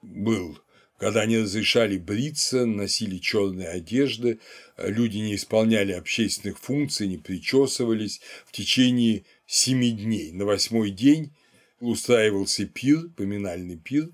был 0.00 0.58
когда 0.98 1.26
не 1.26 1.38
разрешали 1.38 1.98
бриться, 1.98 2.64
носили 2.64 3.18
черные 3.18 3.68
одежды, 3.68 4.38
люди 4.78 5.18
не 5.18 5.34
исполняли 5.34 5.92
общественных 5.92 6.58
функций, 6.58 7.06
не 7.06 7.18
причесывались 7.18 8.20
в 8.46 8.52
течение 8.52 9.24
семи 9.46 9.90
дней. 9.90 10.32
На 10.32 10.44
восьмой 10.44 10.90
день 10.90 11.32
устраивался 11.80 12.64
пир, 12.66 13.10
поминальный 13.16 13.76
пир, 13.76 14.08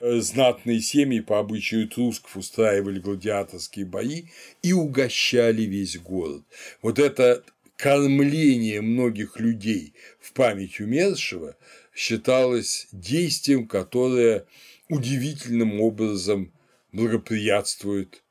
знатные 0.00 0.80
семьи 0.80 1.20
по 1.20 1.38
обычаю 1.38 1.88
трусков 1.88 2.36
устраивали 2.36 2.98
гладиаторские 2.98 3.84
бои 3.84 4.24
и 4.62 4.72
угощали 4.72 5.62
весь 5.62 5.98
город. 5.98 6.42
Вот 6.80 6.98
это 6.98 7.44
кормление 7.76 8.80
многих 8.80 9.38
людей 9.38 9.92
в 10.20 10.32
память 10.32 10.80
умершего 10.80 11.56
считалось 11.94 12.88
действием, 12.90 13.66
которое 13.66 14.46
удивительным 14.92 15.80
образом 15.80 16.52
благоприятствует 16.92 18.22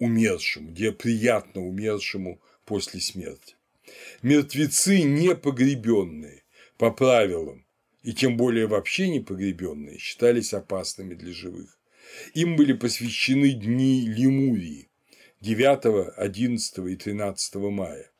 умершему, 0.00 0.74
приятно 0.98 1.64
умершему 1.64 2.40
после 2.64 3.00
смерти. 3.00 3.54
Мертвецы 4.20 5.02
не 5.02 5.36
погребенные 5.36 6.42
по 6.78 6.90
правилам, 6.90 7.64
и 8.02 8.12
тем 8.12 8.36
более 8.36 8.66
вообще 8.66 9.08
не 9.08 9.20
погребенные, 9.20 9.98
считались 9.98 10.52
опасными 10.52 11.14
для 11.14 11.32
живых. 11.32 11.78
Им 12.34 12.56
были 12.56 12.72
посвящены 12.72 13.52
дни 13.52 14.08
Лемурии 14.08 14.88
9, 15.42 16.12
11 16.16 16.78
и 16.90 16.96
13 16.96 17.54
мая. 17.54 18.10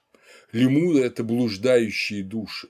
Лемуры– 0.53 1.01
это 1.01 1.25
блуждающие 1.25 2.23
души, 2.23 2.69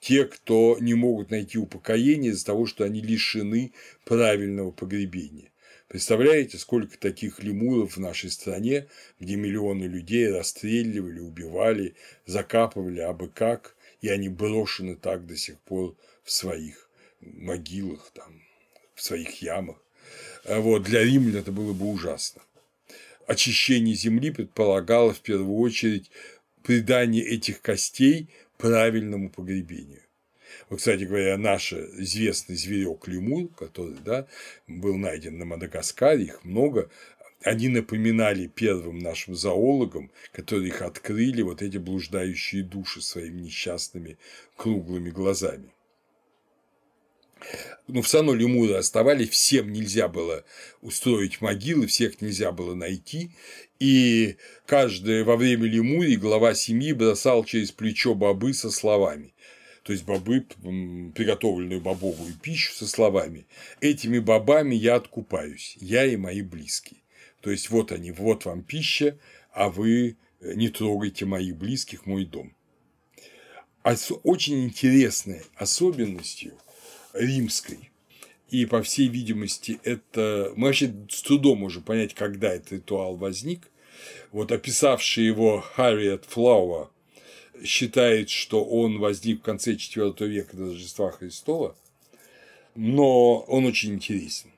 те, 0.00 0.24
кто 0.24 0.76
не 0.80 0.94
могут 0.94 1.30
найти 1.30 1.58
упокоение 1.58 2.32
из-за 2.32 2.46
того, 2.46 2.66
что 2.66 2.84
они 2.84 3.00
лишены 3.00 3.72
правильного 4.04 4.70
погребения. 4.70 5.50
Представляете, 5.88 6.58
сколько 6.58 6.98
таких 6.98 7.42
лемуров 7.42 7.96
в 7.96 8.00
нашей 8.00 8.30
стране, 8.30 8.88
где 9.18 9.36
миллионы 9.36 9.84
людей 9.84 10.28
расстреливали, 10.30 11.18
убивали, 11.18 11.94
закапывали 12.26 13.00
абы 13.00 13.28
как, 13.28 13.74
и 14.02 14.08
они 14.08 14.28
брошены 14.28 14.96
так 14.96 15.26
до 15.26 15.36
сих 15.36 15.58
пор 15.60 15.96
в 16.22 16.30
своих 16.30 16.90
могилах, 17.20 18.10
там, 18.14 18.42
в 18.94 19.02
своих 19.02 19.40
ямах. 19.40 19.82
А 20.44 20.60
вот, 20.60 20.82
для 20.82 21.02
римлян 21.02 21.36
это 21.36 21.52
было 21.52 21.72
бы 21.72 21.86
ужасно. 21.86 22.42
Очищение 23.26 23.94
земли 23.94 24.30
предполагало 24.30 25.12
в 25.12 25.20
первую 25.20 25.56
очередь 25.58 26.10
придание 26.62 27.24
этих 27.24 27.62
костей 27.62 28.28
правильному 28.58 29.30
погребению. 29.30 30.02
Вот, 30.68 30.78
кстати 30.78 31.04
говоря, 31.04 31.36
наш 31.38 31.72
известный 31.72 32.56
зверек 32.56 33.06
лемур, 33.06 33.48
который 33.48 33.96
да, 34.04 34.26
был 34.66 34.96
найден 34.96 35.38
на 35.38 35.44
Мадагаскаре, 35.44 36.24
их 36.24 36.44
много, 36.44 36.90
они 37.42 37.68
напоминали 37.68 38.46
первым 38.46 38.98
нашим 38.98 39.34
зоологам, 39.34 40.10
которые 40.32 40.68
их 40.68 40.82
открыли, 40.82 41.42
вот 41.42 41.62
эти 41.62 41.76
блуждающие 41.76 42.62
души 42.64 43.00
своими 43.00 43.42
несчастными 43.42 44.18
круглыми 44.56 45.10
глазами. 45.10 45.70
Но 47.86 48.02
все 48.02 48.18
равно 48.18 48.34
лемуры 48.34 48.74
оставались, 48.74 49.30
всем 49.30 49.72
нельзя 49.72 50.08
было 50.08 50.44
устроить 50.82 51.40
могилы, 51.40 51.86
всех 51.86 52.20
нельзя 52.20 52.52
было 52.52 52.74
найти, 52.74 53.30
и 53.78 54.36
каждый 54.66 55.22
во 55.24 55.36
время 55.36 55.66
лемурии 55.66 56.16
глава 56.16 56.54
семьи 56.54 56.92
бросал 56.92 57.44
через 57.44 57.72
плечо 57.72 58.14
бобы 58.14 58.52
со 58.52 58.70
словами 58.70 59.32
то 59.88 59.92
есть 59.92 60.04
бобы, 60.04 60.40
приготовленную 61.14 61.80
бобовую 61.80 62.34
пищу 62.42 62.74
со 62.74 62.86
словами 62.86 63.46
«Этими 63.80 64.18
бобами 64.18 64.74
я 64.74 64.96
откупаюсь, 64.96 65.78
я 65.80 66.04
и 66.04 66.16
мои 66.16 66.42
близкие». 66.42 67.00
То 67.40 67.50
есть 67.50 67.70
вот 67.70 67.90
они, 67.90 68.10
вот 68.10 68.44
вам 68.44 68.62
пища, 68.62 69.18
а 69.50 69.70
вы 69.70 70.18
не 70.42 70.68
трогайте 70.68 71.24
моих 71.24 71.56
близких, 71.56 72.04
мой 72.04 72.26
дом. 72.26 72.52
Очень 74.24 74.64
интересной 74.64 75.40
особенностью 75.56 76.52
римской, 77.12 77.90
и 78.50 78.64
по 78.64 78.82
всей 78.82 79.08
видимости 79.08 79.78
это 79.84 80.52
мы 80.56 80.68
вообще 80.68 80.92
с 81.10 81.22
трудом 81.22 81.58
можем 81.58 81.82
понять, 81.82 82.14
когда 82.14 82.52
этот 82.52 82.72
ритуал 82.72 83.16
возник, 83.16 83.68
Вот 84.32 84.52
описавший 84.52 85.24
его 85.24 85.60
Харриет 85.60 86.24
Флауа 86.26 86.90
считает, 87.64 88.30
что 88.30 88.64
он 88.64 88.98
возник 88.98 89.40
в 89.40 89.42
конце 89.42 89.72
IV 89.74 90.26
века 90.26 90.56
до 90.56 90.66
Рождества 90.66 91.10
Христова, 91.10 91.76
но 92.74 93.40
он 93.40 93.66
очень 93.66 93.94
интересен. 93.94 94.50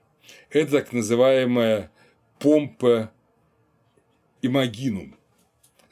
Это 0.50 0.72
так 0.72 0.92
называемая 0.92 1.90
помпа 2.38 3.10
имагинум, 4.42 5.16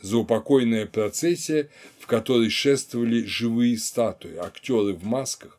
заупокойная 0.01 0.87
процессия, 0.87 1.71
в 1.99 2.07
которой 2.07 2.51
шествовали 2.51 3.25
живые 3.25 3.79
статуи, 3.79 4.37
актеры 4.37 4.95
в 4.95 5.05
масках, 5.05 5.58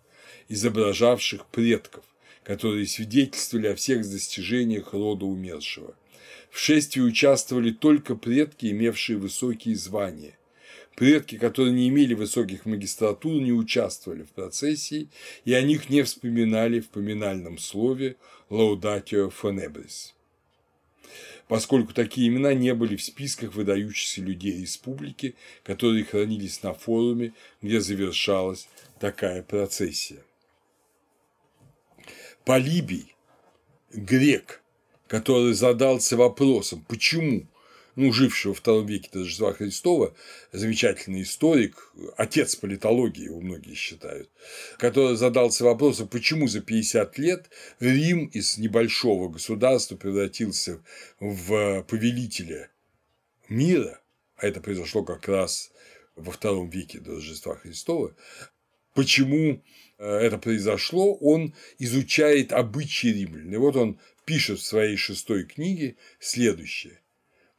изображавших 0.49 1.45
предков, 1.45 2.03
которые 2.43 2.87
свидетельствовали 2.87 3.67
о 3.67 3.75
всех 3.75 4.01
достижениях 4.01 4.93
рода 4.93 5.25
умершего. 5.25 5.95
В 6.51 6.59
шествии 6.59 7.01
участвовали 7.01 7.71
только 7.71 8.15
предки, 8.15 8.65
имевшие 8.65 9.17
высокие 9.17 9.75
звания. 9.75 10.37
Предки, 10.95 11.37
которые 11.37 11.73
не 11.73 11.87
имели 11.87 12.13
высоких 12.13 12.65
магистратур, 12.65 13.39
не 13.41 13.53
участвовали 13.53 14.23
в 14.23 14.31
процессии, 14.31 15.09
и 15.45 15.53
о 15.53 15.61
них 15.61 15.89
не 15.89 16.01
вспоминали 16.01 16.79
в 16.79 16.89
поминальном 16.89 17.57
слове 17.57 18.17
«laudatio 18.49 19.31
funebris» 19.31 20.13
поскольку 21.49 21.93
такие 21.93 22.27
имена 22.27 22.53
не 22.53 22.75
были 22.75 22.95
в 22.95 23.03
списках 23.03 23.55
выдающихся 23.55 24.21
людей 24.21 24.61
республики, 24.61 25.35
которые 25.63 26.05
хранились 26.05 26.61
на 26.61 26.75
форуме, 26.75 27.33
где 27.61 27.81
завершалась 27.81 28.69
такая 28.99 29.41
процессия. 29.41 30.23
Полибий, 32.49 33.15
грек, 33.93 34.63
который 35.07 35.53
задался 35.53 36.17
вопросом, 36.17 36.83
почему 36.89 37.47
ну, 37.95 38.11
живший 38.11 38.47
во 38.47 38.53
втором 38.55 38.87
веке 38.87 39.07
до 39.13 39.19
Рождества 39.19 39.53
Христова, 39.53 40.15
замечательный 40.51 41.21
историк, 41.21 41.93
отец 42.17 42.55
политологии, 42.55 43.25
его 43.25 43.39
многие 43.39 43.75
считают, 43.75 44.31
который 44.79 45.15
задался 45.15 45.63
вопросом, 45.63 46.07
почему 46.07 46.47
за 46.47 46.61
50 46.61 47.19
лет 47.19 47.51
Рим 47.79 48.25
из 48.25 48.57
небольшого 48.57 49.29
государства 49.29 49.95
превратился 49.95 50.81
в 51.19 51.83
повелителя 51.83 52.71
мира, 53.47 54.01
а 54.37 54.47
это 54.47 54.59
произошло 54.59 55.03
как 55.03 55.27
раз 55.27 55.71
во 56.15 56.31
втором 56.31 56.71
веке 56.71 56.99
до 56.99 57.11
Рождества 57.13 57.57
Христова, 57.57 58.15
почему 58.95 59.61
это 60.03 60.37
произошло, 60.37 61.15
он 61.15 61.53
изучает 61.77 62.53
обычаи 62.53 63.07
римлян. 63.07 63.53
И 63.53 63.57
вот 63.57 63.75
он 63.75 63.99
пишет 64.25 64.59
в 64.59 64.65
своей 64.65 64.95
шестой 64.95 65.43
книге 65.43 65.97
следующее 66.19 66.99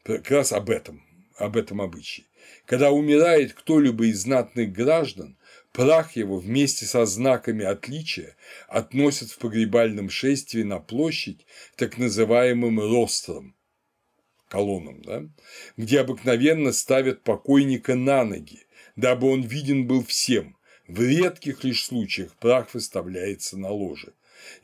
как 0.03 0.31
раз 0.31 0.53
об 0.53 0.71
этом, 0.71 1.03
об 1.37 1.57
этом 1.57 1.81
обычае. 1.81 2.27
Когда 2.67 2.91
умирает 2.91 3.53
кто-либо 3.53 4.07
из 4.07 4.23
знатных 4.23 4.73
граждан, 4.73 5.37
прах 5.73 6.17
его 6.17 6.39
вместе 6.39 6.87
со 6.87 7.05
знаками 7.07 7.65
отличия 7.65 8.37
относят 8.69 9.31
в 9.31 9.39
погребальном 9.39 10.11
шествии 10.11 10.63
на 10.63 10.79
площадь 10.79 11.47
так 11.77 11.99
называемым 11.99 12.81
ростром, 12.81 13.55
колоннам, 14.49 15.03
да, 15.03 15.25
где 15.77 16.01
обыкновенно 16.01 16.73
ставят 16.73 17.23
покойника 17.23 17.95
на 17.95 18.25
ноги, 18.25 18.67
дабы 18.97 19.29
он 19.29 19.43
виден 19.43 19.87
был 19.87 20.05
всем. 20.05 20.57
В 20.91 21.03
редких 21.03 21.63
лишь 21.63 21.85
случаях 21.85 22.35
прах 22.41 22.75
выставляется 22.75 23.57
на 23.57 23.71
ложе. 23.71 24.13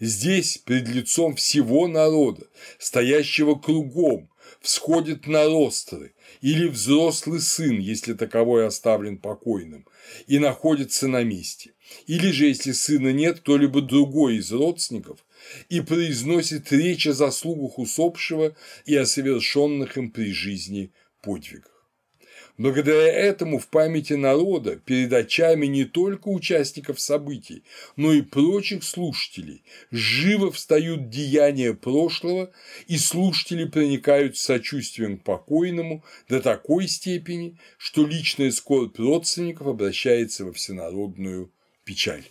Здесь, 0.00 0.58
пред 0.58 0.88
лицом 0.88 1.36
всего 1.36 1.86
народа, 1.86 2.48
стоящего 2.80 3.54
кругом, 3.54 4.28
всходит 4.60 5.28
на 5.28 5.44
ростры, 5.44 6.14
или 6.40 6.66
взрослый 6.66 7.40
сын, 7.40 7.78
если 7.78 8.12
таковой 8.12 8.66
оставлен 8.66 9.18
покойным, 9.18 9.86
и 10.26 10.40
находится 10.40 11.06
на 11.06 11.22
месте, 11.22 11.74
или 12.08 12.32
же, 12.32 12.46
если 12.46 12.72
сына 12.72 13.12
нет, 13.12 13.38
кто-либо 13.38 13.80
другой 13.80 14.38
из 14.38 14.50
родственников, 14.50 15.24
и 15.68 15.80
произносит 15.80 16.72
речь 16.72 17.06
о 17.06 17.12
заслугах 17.12 17.78
усопшего 17.78 18.56
и 18.84 18.96
о 18.96 19.06
совершенных 19.06 19.96
им 19.96 20.10
при 20.10 20.32
жизни 20.32 20.90
подвигах. 21.22 21.75
Благодаря 22.58 23.12
этому 23.12 23.58
в 23.58 23.68
памяти 23.68 24.14
народа 24.14 24.76
перед 24.76 25.12
очами 25.12 25.66
не 25.66 25.84
только 25.84 26.28
участников 26.28 26.98
событий, 27.00 27.64
но 27.96 28.14
и 28.14 28.22
прочих 28.22 28.82
слушателей 28.82 29.62
живо 29.90 30.50
встают 30.50 31.10
деяния 31.10 31.74
прошлого, 31.74 32.50
и 32.86 32.96
слушатели 32.96 33.66
проникают 33.66 34.38
с 34.38 34.42
сочувствием 34.42 35.18
к 35.18 35.24
покойному 35.24 36.02
до 36.30 36.40
такой 36.40 36.88
степени, 36.88 37.58
что 37.76 38.06
личная 38.06 38.50
скорбь 38.50 38.98
родственников 38.98 39.66
обращается 39.66 40.46
во 40.46 40.52
всенародную 40.54 41.52
печаль. 41.84 42.24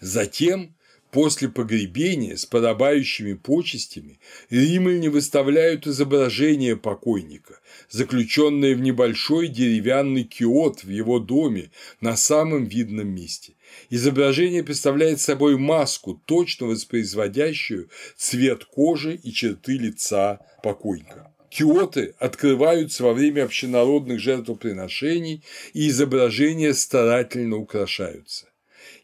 Затем 0.00 0.76
После 1.10 1.48
погребения 1.48 2.36
с 2.36 2.44
подобающими 2.44 3.32
почестями 3.32 4.20
римляне 4.50 5.08
выставляют 5.08 5.86
изображение 5.86 6.76
покойника, 6.76 7.60
заключенное 7.88 8.74
в 8.74 8.80
небольшой 8.80 9.48
деревянный 9.48 10.24
киот 10.24 10.84
в 10.84 10.90
его 10.90 11.18
доме 11.18 11.70
на 12.02 12.14
самом 12.16 12.66
видном 12.66 13.08
месте. 13.08 13.54
Изображение 13.88 14.62
представляет 14.62 15.20
собой 15.20 15.56
маску, 15.56 16.20
точно 16.26 16.66
воспроизводящую 16.66 17.88
цвет 18.16 18.66
кожи 18.66 19.14
и 19.14 19.32
черты 19.32 19.78
лица 19.78 20.40
покойника. 20.62 21.32
Киоты 21.48 22.14
открываются 22.18 23.04
во 23.04 23.14
время 23.14 23.44
общенародных 23.44 24.20
жертвоприношений, 24.20 25.42
и 25.72 25.88
изображения 25.88 26.74
старательно 26.74 27.56
украшаются. 27.56 28.48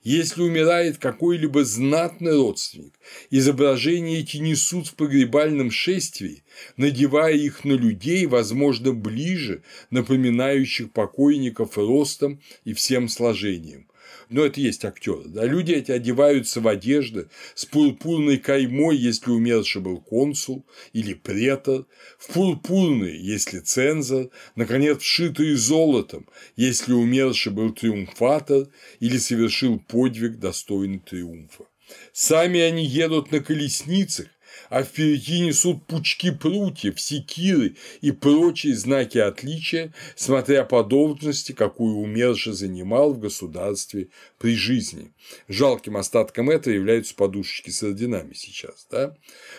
Если 0.05 0.42
умирает 0.42 0.98
какой-либо 0.98 1.64
знатный 1.64 2.36
родственник, 2.36 2.92
изображения 3.30 4.18
эти 4.18 4.36
несут 4.36 4.88
в 4.88 4.96
погребальном 4.96 5.70
шествии, 5.70 6.44
надевая 6.76 7.32
их 7.32 7.64
на 7.64 7.72
людей, 7.72 8.26
возможно, 8.26 8.92
ближе, 8.92 9.62
напоминающих 9.88 10.92
покойников 10.92 11.78
ростом 11.78 12.42
и 12.64 12.74
всем 12.74 13.09
сложением, 13.09 13.88
но 14.28 14.44
это 14.44 14.60
есть 14.60 14.84
актеры. 14.84 15.24
Да? 15.26 15.44
Люди 15.44 15.72
эти 15.72 15.92
одеваются 15.92 16.60
в 16.60 16.68
одежды 16.68 17.28
с 17.54 17.64
пурпурной 17.64 18.38
каймой, 18.38 18.96
если 18.96 19.30
умерший 19.30 19.82
был 19.82 20.00
консул 20.00 20.66
или 20.92 21.14
претор, 21.14 21.86
в 22.18 22.32
пурпурные, 22.32 23.18
если 23.20 23.60
цензор, 23.60 24.30
наконец, 24.56 25.00
вшитые 25.00 25.56
золотом, 25.56 26.28
если 26.56 26.92
умерший 26.92 27.52
был 27.52 27.72
триумфатор 27.72 28.68
или 29.01 29.18
совершил 29.18 29.78
подвиг, 29.78 30.38
достойный 30.38 30.98
триумфа. 30.98 31.64
Сами 32.12 32.60
они 32.60 32.84
едут 32.84 33.30
на 33.30 33.40
колесницах, 33.40 34.28
а 34.74 34.82
впереди 34.82 35.38
несут 35.38 35.86
пучки 35.86 36.32
прутьев, 36.32 37.01
секиры 37.01 37.76
и 38.01 38.10
прочие 38.10 38.74
знаки 38.74 39.18
отличия, 39.18 39.94
смотря 40.16 40.64
по 40.64 40.82
должности, 40.82 41.52
какую 41.52 41.98
умерший 41.98 42.55
занимал 42.55 43.14
в 43.14 43.20
государстве 43.20 44.09
при 44.36 44.56
жизни. 44.56 45.12
Жалким 45.46 45.96
остатком 45.96 46.51
этого 46.51 46.74
являются 46.74 47.14
подушечки 47.14 47.70
с 47.70 47.84
орденами 47.84 48.34
сейчас. 48.34 48.88
Да? 48.90 49.16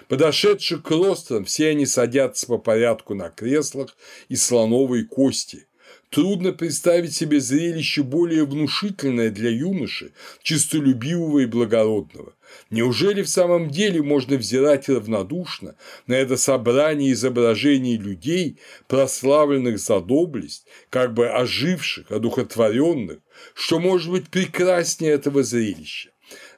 Подошедшие 0.09 0.81
к 0.81 0.91
рострам, 0.91 1.45
все 1.45 1.69
они 1.69 1.85
садятся 1.85 2.47
по 2.47 2.57
порядку 2.57 3.13
на 3.13 3.29
креслах 3.29 3.95
из 4.27 4.43
слоновой 4.43 5.05
кости, 5.05 5.65
Трудно 6.09 6.53
представить 6.53 7.13
себе 7.13 7.39
зрелище 7.39 8.03
более 8.03 8.45
внушительное 8.45 9.29
для 9.31 9.49
юноши, 9.49 10.13
чистолюбивого 10.41 11.39
и 11.39 11.45
благородного. 11.45 12.33
Неужели 12.69 13.21
в 13.21 13.29
самом 13.29 13.69
деле 13.69 14.01
можно 14.01 14.37
взирать 14.37 14.87
равнодушно 14.87 15.75
на 16.07 16.13
это 16.13 16.37
собрание 16.37 17.11
изображений 17.11 17.97
людей, 17.97 18.59
прославленных 18.87 19.79
за 19.79 19.99
доблесть, 19.99 20.65
как 20.89 21.13
бы 21.13 21.27
оживших, 21.27 22.11
одухотворенных, 22.11 23.19
что 23.53 23.79
может 23.79 24.11
быть 24.11 24.29
прекраснее 24.29 25.13
этого 25.13 25.43
зрелища? 25.43 26.11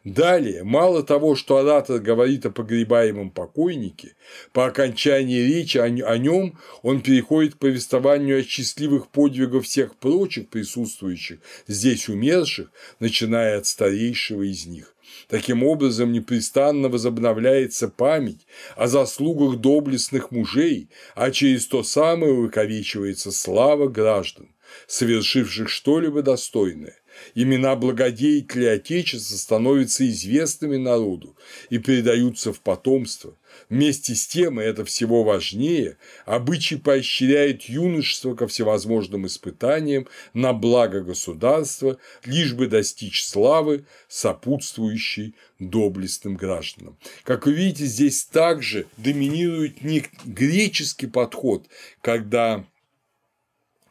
Далее, 0.08 0.64
мало 0.64 1.04
того, 1.04 1.36
что 1.36 1.58
оратор 1.58 2.00
говорит 2.00 2.46
о 2.46 2.50
погребаемом 2.50 3.30
покойнике, 3.30 4.16
по 4.54 4.66
окончании 4.66 5.42
речи 5.42 5.78
о 5.80 6.18
нем 6.18 6.58
он 6.82 7.02
переходит 7.02 7.56
к 7.56 7.58
повествованию 7.58 8.40
о 8.40 8.44
счастливых 8.44 9.10
подвигах 9.10 9.66
всех 9.66 9.98
прочих 9.98 10.48
присутствующих 10.48 11.40
здесь 11.68 12.08
умерших, 12.08 12.72
начиная 13.02 13.58
от 13.58 13.66
старейшего 13.66 14.44
из 14.44 14.66
них. 14.66 14.96
Таким 15.28 15.62
образом, 15.62 16.14
непрестанно 16.14 16.88
возобновляется 16.88 17.90
память 17.90 18.48
о 18.78 18.88
заслугах 18.88 19.60
доблестных 19.60 20.32
мужей, 20.32 20.88
а 21.16 21.32
через 21.32 21.68
то 21.68 21.84
самое 21.84 22.32
увековечивается 22.32 23.34
слава 23.34 23.90
граждан. 23.90 24.48
совершивших 24.88 25.70
что-либо 25.70 26.22
достойное. 26.22 26.96
Имена 27.36 27.76
благодетелей 27.76 28.74
Отечества 28.74 29.36
становятся 29.36 30.08
известными 30.08 30.78
народу 30.78 31.36
и 31.70 31.78
передаются 31.78 32.54
в 32.54 32.62
потомство. 32.62 33.36
Вместе 33.70 34.16
с 34.16 34.28
тем, 34.28 34.62
и 34.62 34.64
это 34.64 34.86
всего 34.86 35.24
важнее, 35.24 35.98
обычай 36.26 36.78
поощряет 36.78 37.64
юношество 37.64 38.36
ко 38.36 38.48
всевозможным 38.48 39.26
испытаниям 39.26 40.08
на 40.34 40.54
благо 40.54 41.02
государства, 41.02 41.98
лишь 42.26 42.54
бы 42.54 42.68
достичь 42.68 43.26
славы, 43.26 43.86
сопутствующей 44.08 45.36
доблестным 45.60 46.36
гражданам. 46.36 46.98
Как 47.24 47.46
вы 47.46 47.54
видите, 47.54 47.86
здесь 47.86 48.26
также 48.26 48.88
доминирует 48.98 49.84
не 49.84 50.04
греческий 50.26 51.08
подход, 51.08 51.66
когда 52.02 52.66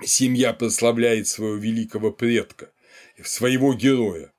семья 0.05 0.53
прославляет 0.53 1.29
своего 1.29 1.57
великого 1.57 2.13
предка, 2.13 2.71
своего 3.23 3.75
героя. 3.75 4.33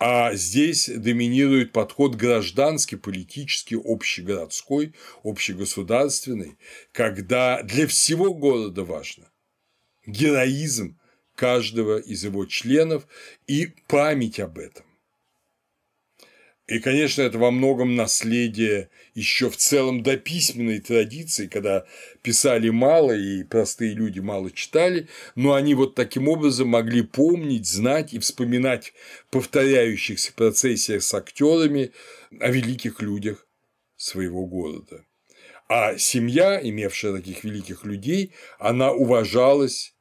А 0.00 0.34
здесь 0.34 0.88
доминирует 0.88 1.72
подход 1.72 2.14
гражданский, 2.14 2.96
политический, 2.96 3.76
общегородской, 3.76 4.94
общегосударственный, 5.24 6.56
когда 6.92 7.62
для 7.62 7.86
всего 7.88 8.32
города 8.32 8.84
важно 8.84 9.30
героизм 10.06 10.98
каждого 11.34 11.98
из 11.98 12.24
его 12.24 12.46
членов 12.46 13.06
и 13.46 13.66
память 13.86 14.40
об 14.40 14.58
этом. 14.58 14.84
И, 16.68 16.80
конечно, 16.80 17.22
это 17.22 17.38
во 17.38 17.50
многом 17.50 17.96
наследие 17.96 18.90
еще 19.14 19.48
в 19.48 19.56
целом 19.56 20.02
до 20.02 20.18
письменной 20.18 20.80
традиции, 20.80 21.46
когда 21.46 21.86
писали 22.20 22.68
мало 22.68 23.12
и 23.12 23.42
простые 23.42 23.94
люди 23.94 24.20
мало 24.20 24.50
читали, 24.50 25.08
но 25.34 25.54
они 25.54 25.72
вот 25.72 25.94
таким 25.94 26.28
образом 26.28 26.68
могли 26.68 27.00
помнить, 27.00 27.66
знать 27.66 28.12
и 28.12 28.18
вспоминать 28.18 28.92
повторяющихся 29.30 30.34
процессиях 30.34 31.02
с 31.02 31.14
актерами 31.14 31.92
о 32.38 32.50
великих 32.50 33.00
людях 33.00 33.46
своего 33.96 34.44
города. 34.44 35.06
А 35.70 35.96
семья, 35.96 36.60
имевшая 36.62 37.16
таких 37.16 37.44
великих 37.44 37.86
людей, 37.86 38.34
она 38.58 38.92
уважалась 38.92 39.94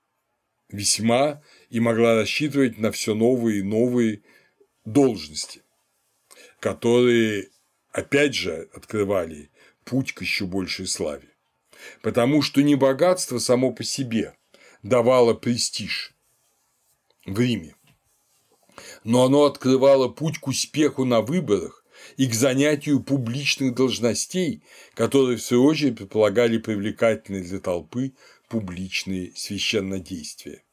весьма 0.70 1.42
и 1.70 1.80
могла 1.80 2.16
рассчитывать 2.16 2.78
на 2.78 2.92
все 2.92 3.16
новые 3.16 3.60
и 3.60 3.64
новые 3.64 4.24
должности 4.84 5.62
которые, 6.60 7.50
опять 7.92 8.34
же, 8.34 8.70
открывали 8.74 9.50
путь 9.84 10.14
к 10.14 10.22
еще 10.22 10.46
большей 10.46 10.88
славе. 10.88 11.30
Потому 12.02 12.42
что 12.42 12.62
не 12.62 12.76
богатство 12.76 13.40
само 13.40 13.72
по 13.72 13.84
себе 13.84 14.36
давало 14.84 15.34
престиж 15.34 16.14
в 17.26 17.40
Риме, 17.40 17.76
но 19.04 19.26
оно 19.26 19.46
открывало 19.46 20.08
путь 20.08 20.40
к 20.40 20.48
успеху 20.48 21.06
на 21.06 21.22
выборах 21.22 21.84
и 22.16 22.28
к 22.28 22.34
занятию 22.34 23.02
публичных 23.02 23.76
должностей, 23.76 24.64
которые 24.94 25.38
в 25.38 25.44
свою 25.44 25.66
очередь 25.66 25.98
предполагали 25.98 26.58
привлекательные 26.58 27.44
для 27.44 27.60
толпы 27.60 28.14
публичные 28.50 29.34
священнодействия. 29.36 30.64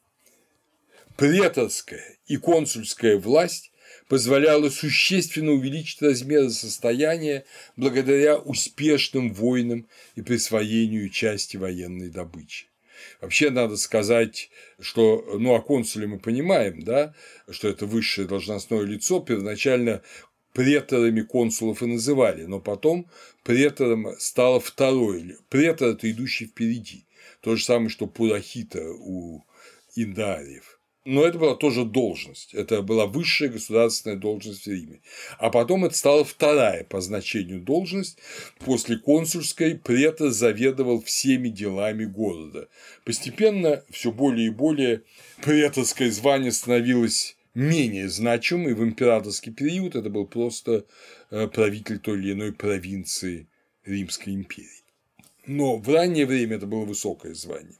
Преторская 1.17 2.19
и 2.27 2.37
консульская 2.37 3.19
власть 3.19 3.73
позволяло 4.09 4.69
существенно 4.69 5.53
увеличить 5.53 6.03
размеры 6.03 6.51
состояния 6.51 7.45
благодаря 7.77 8.37
успешным 8.37 9.33
войнам 9.33 9.87
и 10.15 10.23
присвоению 10.23 11.09
части 11.09 11.57
военной 11.57 12.11
добычи. 12.11 12.67
Вообще 13.21 13.51
надо 13.51 13.77
сказать, 13.77 14.51
что, 14.81 15.37
ну, 15.39 15.55
о 15.55 15.61
консуле 15.61 16.07
мы 16.07 16.19
понимаем, 16.19 16.83
да, 16.83 17.15
что 17.51 17.69
это 17.69 17.87
высшее 17.87 18.29
должностное 18.29 18.83
лицо, 18.83 19.21
первоначально 19.21 20.03
преторами 20.53 21.23
консулов 21.23 21.83
и 21.83 21.87
называли, 21.87 22.45
но 22.45 22.61
потом 22.61 23.11
претором 23.43 24.15
стало 24.19 24.61
второе, 24.61 25.37
претор– 25.49 25.89
это 25.91 26.11
идущий 26.11 26.47
впереди, 26.47 27.07
то 27.41 27.57
же 27.57 27.65
самое, 27.65 27.91
что 27.91 28.07
пурахита 28.07 28.83
у 28.85 29.45
индариев. 29.97 30.74
Но 31.05 31.23
это 31.27 31.39
была 31.39 31.55
тоже 31.55 31.85
должность, 31.85 32.55
это 32.55 32.81
была 32.81 33.07
высшая 33.07 33.49
государственная 33.49 34.17
должность 34.17 34.65
в 34.65 34.71
Риме. 34.71 35.03
А 35.39 35.51
потом 35.51 35.85
это 35.85 35.95
стала 35.95 36.25
вторая 36.25 36.85
по 36.85 37.03
значению 37.03 37.61
должность. 37.61 38.19
После 38.61 38.97
консульской 38.97 39.75
претор 39.75 40.31
заведовал 40.31 41.03
всеми 41.03 41.51
делами 41.51 42.07
города. 42.07 42.69
Постепенно 43.05 43.85
все 43.91 44.13
более 44.13 44.47
и 44.47 44.51
более 44.51 45.03
преторское 45.43 46.11
звание 46.11 46.53
становилось 46.53 47.37
менее 47.53 48.09
значимым, 48.09 48.71
и 48.71 48.73
в 48.73 48.83
императорский 48.83 49.53
период 49.53 49.97
это 49.97 50.09
был 50.09 50.27
просто 50.27 50.87
э, 51.31 51.47
правитель 51.49 51.99
той 51.99 52.19
или 52.19 52.33
иной 52.33 52.53
провинции 52.53 53.47
Римской 53.85 54.33
империи. 54.33 54.71
Но 55.47 55.77
в 55.77 55.87
раннее 55.89 56.25
время 56.25 56.57
это 56.57 56.67
было 56.67 56.87
высокое 56.87 57.35
звание. 57.35 57.77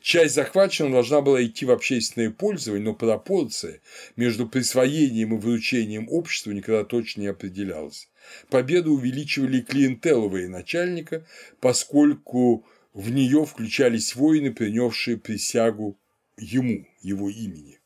Часть 0.00 0.34
захваченного 0.34 0.94
должна 0.94 1.20
была 1.20 1.44
идти 1.44 1.66
в 1.66 1.70
общественное 1.70 2.30
пользование, 2.30 2.84
но 2.84 2.94
пропорция 2.94 3.80
между 4.16 4.48
присвоением 4.48 5.34
и 5.34 5.38
выручением 5.38 6.08
обществу 6.08 6.52
никогда 6.52 6.84
точно 6.84 7.22
не 7.22 7.26
определялась. 7.26 8.08
Победу 8.48 8.92
увеличивали 8.92 9.60
клиентелу 9.60 10.28
военачальника, 10.28 11.26
поскольку 11.60 12.64
в 12.94 13.10
нее 13.10 13.44
включались 13.44 14.14
воины, 14.14 14.52
принесшие 14.52 15.16
присягу 15.16 15.98
ему, 16.36 16.86
его 17.02 17.28
имени. 17.28 17.80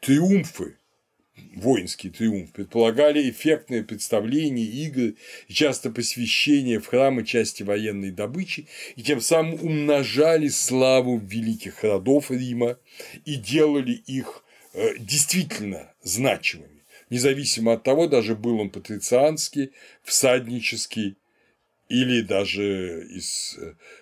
Триумфы 0.00 0.78
воинский 1.54 2.10
триумф, 2.10 2.52
предполагали 2.52 3.30
эффектное 3.30 3.82
представление, 3.82 4.66
игры 4.66 5.16
и 5.48 5.52
часто 5.52 5.90
посвящение 5.90 6.80
в 6.80 6.86
храмы 6.86 7.24
части 7.24 7.62
военной 7.62 8.10
добычи, 8.10 8.66
и 8.96 9.02
тем 9.02 9.20
самым 9.20 9.54
умножали 9.54 10.48
славу 10.48 11.18
великих 11.18 11.82
родов 11.84 12.30
Рима 12.30 12.78
и 13.24 13.36
делали 13.36 13.92
их 13.92 14.44
э, 14.72 14.98
действительно 14.98 15.92
значимыми, 16.02 16.84
независимо 17.10 17.74
от 17.74 17.82
того, 17.82 18.06
даже 18.06 18.34
был 18.34 18.60
он 18.60 18.70
патрицианский, 18.70 19.72
всаднический 20.02 21.16
или 21.88 22.20
даже 22.20 23.06
из 23.08 23.56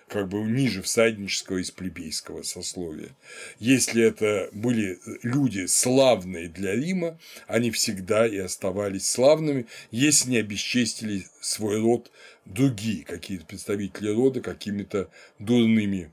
как 0.07 0.29
бы 0.29 0.39
ниже 0.39 0.81
всаднического 0.81 1.59
из 1.59 1.71
плебейского 1.71 2.41
сословия. 2.41 3.15
Если 3.59 4.03
это 4.03 4.49
были 4.51 4.99
люди 5.21 5.67
славные 5.67 6.49
для 6.49 6.75
Рима, 6.75 7.19
они 7.47 7.71
всегда 7.71 8.27
и 8.27 8.37
оставались 8.37 9.09
славными, 9.09 9.67
если 9.91 10.31
не 10.31 10.37
обесчестили 10.37 11.27
свой 11.41 11.79
род 11.79 12.11
другие 12.45 13.03
какие-то 13.03 13.45
представители 13.45 14.09
рода 14.09 14.41
какими-то 14.41 15.09
дурными 15.37 16.11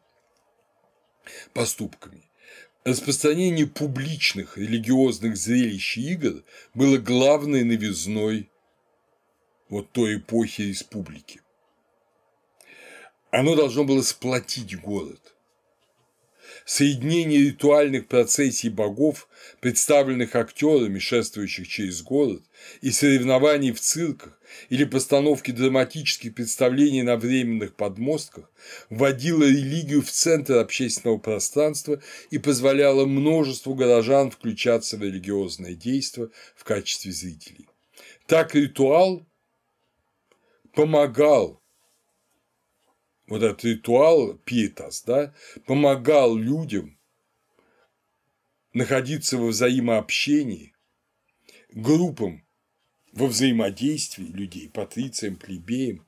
поступками. 1.54 2.22
Распространение 2.84 3.66
публичных 3.66 4.58
религиозных 4.58 5.36
зрелищ 5.36 5.96
и 5.96 6.12
игр 6.12 6.42
было 6.74 6.98
главной 6.98 7.62
новизной 7.62 8.50
вот 9.68 9.92
той 9.92 10.16
эпохи 10.16 10.62
республики. 10.62 11.40
Оно 13.32 13.56
должно 13.56 13.84
было 13.84 14.02
сплотить 14.02 14.78
город. 14.78 15.34
Соединение 16.66 17.40
ритуальных 17.40 18.06
процессий 18.06 18.68
богов, 18.68 19.26
представленных 19.60 20.36
актерами, 20.36 20.98
шествующих 20.98 21.66
через 21.66 22.02
город, 22.02 22.42
и 22.82 22.90
соревнований 22.90 23.72
в 23.72 23.80
цирках 23.80 24.38
или 24.68 24.84
постановки 24.84 25.50
драматических 25.50 26.34
представлений 26.34 27.02
на 27.02 27.16
временных 27.16 27.74
подмостках 27.74 28.52
вводило 28.90 29.44
религию 29.44 30.02
в 30.02 30.10
центр 30.10 30.58
общественного 30.58 31.16
пространства 31.16 32.02
и 32.30 32.36
позволяло 32.36 33.06
множеству 33.06 33.74
горожан 33.74 34.30
включаться 34.30 34.98
в 34.98 35.02
религиозное 35.02 35.74
действие 35.74 36.28
в 36.54 36.64
качестве 36.64 37.12
зрителей. 37.12 37.66
Так 38.26 38.54
ритуал 38.54 39.26
помогал 40.74 41.61
вот 43.26 43.42
этот 43.42 43.64
ритуал 43.64 44.34
пиетас, 44.44 45.02
да, 45.04 45.34
помогал 45.66 46.36
людям 46.36 46.98
находиться 48.72 49.38
во 49.38 49.48
взаимообщении, 49.48 50.74
группам 51.70 52.44
во 53.12 53.26
взаимодействии 53.26 54.26
людей, 54.26 54.68
патрициям, 54.68 55.36
плебеям, 55.36 56.06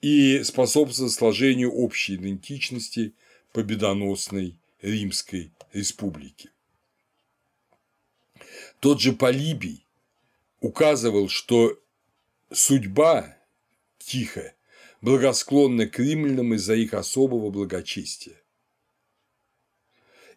и 0.00 0.42
способствовал 0.42 1.10
сложению 1.10 1.72
общей 1.72 2.16
идентичности 2.16 3.14
победоносной 3.52 4.58
Римской 4.80 5.52
республики. 5.72 6.50
Тот 8.80 9.00
же 9.00 9.12
Полибий 9.12 9.86
указывал, 10.60 11.28
что 11.28 11.80
судьба 12.50 13.36
тихая 13.98 14.56
благосклонны 15.02 15.88
к 15.88 15.98
римлянам 15.98 16.54
из-за 16.54 16.74
их 16.74 16.94
особого 16.94 17.50
благочестия. 17.50 18.40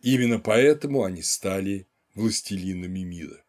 Именно 0.02 0.40
поэтому 0.40 1.04
они 1.04 1.22
стали 1.22 1.88
властелинами 2.14 3.00
мира. 3.00 3.44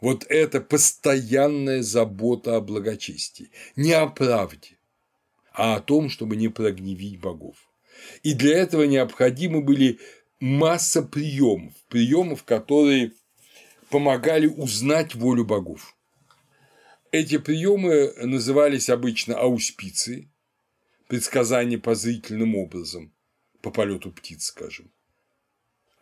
Вот 0.00 0.24
это 0.28 0.60
постоянная 0.60 1.82
забота 1.82 2.56
о 2.56 2.60
благочестии, 2.60 3.50
не 3.76 3.92
о 3.92 4.06
правде, 4.06 4.78
а 5.52 5.76
о 5.76 5.80
том, 5.80 6.08
чтобы 6.08 6.36
не 6.36 6.48
прогневить 6.48 7.20
богов. 7.20 7.70
И 8.22 8.32
для 8.32 8.56
этого 8.56 8.84
необходимы 8.84 9.60
были 9.60 10.00
масса 10.38 11.02
приемов, 11.02 11.74
приемов, 11.88 12.44
которые 12.44 13.12
помогали 13.90 14.46
узнать 14.46 15.14
волю 15.14 15.44
богов. 15.44 15.94
Эти 17.12 17.38
приемы 17.38 18.14
назывались 18.22 18.88
обычно 18.88 19.36
ауспиции, 19.36 20.30
предсказания 21.08 21.76
по 21.76 21.96
зрительным 21.96 22.54
образом, 22.54 23.12
по 23.62 23.72
полету 23.72 24.12
птиц, 24.12 24.44
скажем, 24.44 24.92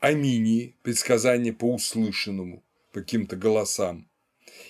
аминии, 0.00 0.76
предсказания 0.82 1.54
по 1.54 1.72
услышанному, 1.72 2.62
по 2.92 3.00
каким-то 3.00 3.36
голосам, 3.36 4.10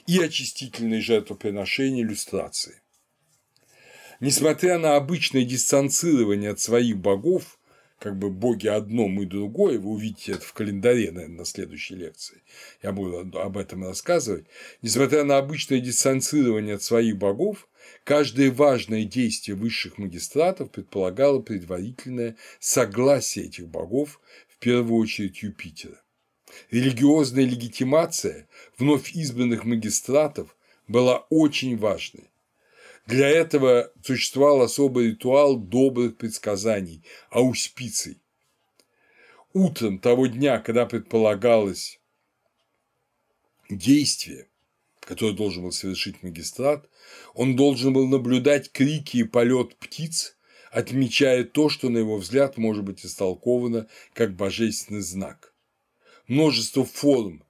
и 0.06 0.20
очистительные 0.20 1.00
жертвоприношения 1.00 2.04
иллюстрации. 2.04 2.82
Несмотря 4.20 4.78
на 4.78 4.94
обычное 4.94 5.44
дистанцирование 5.44 6.50
от 6.50 6.60
своих 6.60 6.98
богов, 6.98 7.57
как 7.98 8.16
бы 8.16 8.30
боги 8.30 8.68
одно, 8.68 9.08
мы 9.08 9.26
другое, 9.26 9.78
вы 9.78 9.90
увидите 9.90 10.32
это 10.32 10.42
в 10.42 10.52
календаре, 10.52 11.10
наверное, 11.10 11.38
на 11.38 11.44
следующей 11.44 11.96
лекции, 11.96 12.42
я 12.82 12.92
буду 12.92 13.38
об 13.38 13.58
этом 13.58 13.84
рассказывать, 13.84 14.46
несмотря 14.82 15.24
на 15.24 15.38
обычное 15.38 15.80
дистанцирование 15.80 16.76
от 16.76 16.82
своих 16.82 17.16
богов, 17.16 17.68
каждое 18.04 18.50
важное 18.50 19.04
действие 19.04 19.56
высших 19.56 19.98
магистратов 19.98 20.70
предполагало 20.70 21.40
предварительное 21.40 22.36
согласие 22.60 23.46
этих 23.46 23.68
богов, 23.68 24.20
в 24.48 24.58
первую 24.58 25.00
очередь 25.00 25.42
Юпитера. 25.42 26.02
Религиозная 26.70 27.44
легитимация 27.44 28.48
вновь 28.76 29.12
избранных 29.12 29.64
магистратов 29.64 30.56
была 30.88 31.26
очень 31.30 31.76
важной. 31.76 32.30
Для 33.08 33.26
этого 33.26 33.90
существовал 34.02 34.60
особый 34.60 35.12
ритуал 35.12 35.56
добрых 35.56 36.18
предсказаний– 36.18 37.02
ауспиций. 37.30 38.20
Утром 39.54 39.98
того 39.98 40.26
дня, 40.26 40.58
когда 40.58 40.84
предполагалось 40.84 42.00
действие, 43.70 44.50
которое 45.00 45.32
должен 45.32 45.62
был 45.62 45.72
совершить 45.72 46.22
магистрат, 46.22 46.86
он 47.32 47.56
должен 47.56 47.94
был 47.94 48.06
наблюдать 48.06 48.70
крики 48.72 49.16
и 49.16 49.24
полет 49.24 49.76
птиц, 49.76 50.36
отмечая 50.70 51.44
то, 51.44 51.70
что, 51.70 51.88
на 51.88 51.96
его 51.96 52.18
взгляд, 52.18 52.58
может 52.58 52.84
быть 52.84 53.06
истолковано 53.06 53.88
как 54.12 54.36
божественный 54.36 55.00
знак. 55.00 55.54
Множество 56.26 56.84
форм 56.84 57.42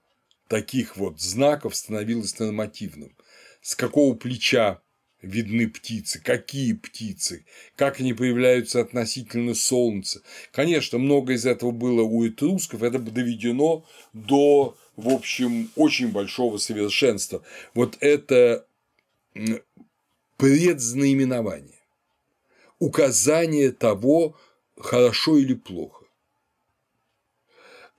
таких 0.46 0.96
вот 0.96 1.20
знаков 1.20 1.74
становилось 1.74 2.38
нормативным. 2.38 3.16
С 3.60 3.74
какого 3.74 4.14
плеча 4.14 4.80
видны 5.22 5.68
птицы, 5.68 6.20
какие 6.22 6.72
птицы, 6.72 7.44
как 7.76 8.00
они 8.00 8.12
появляются 8.12 8.80
относительно 8.80 9.54
Солнца. 9.54 10.22
Конечно, 10.52 10.98
много 10.98 11.32
из 11.32 11.46
этого 11.46 11.70
было 11.70 12.02
у 12.02 12.26
этрусков, 12.26 12.82
это 12.82 12.98
доведено 12.98 13.84
до, 14.12 14.76
в 14.96 15.08
общем, 15.08 15.70
очень 15.76 16.08
большого 16.08 16.58
совершенства. 16.58 17.42
Вот 17.74 17.96
это 18.00 18.66
предзнаименование, 20.36 21.80
указание 22.78 23.72
того, 23.72 24.36
хорошо 24.76 25.38
или 25.38 25.54
плохо 25.54 26.07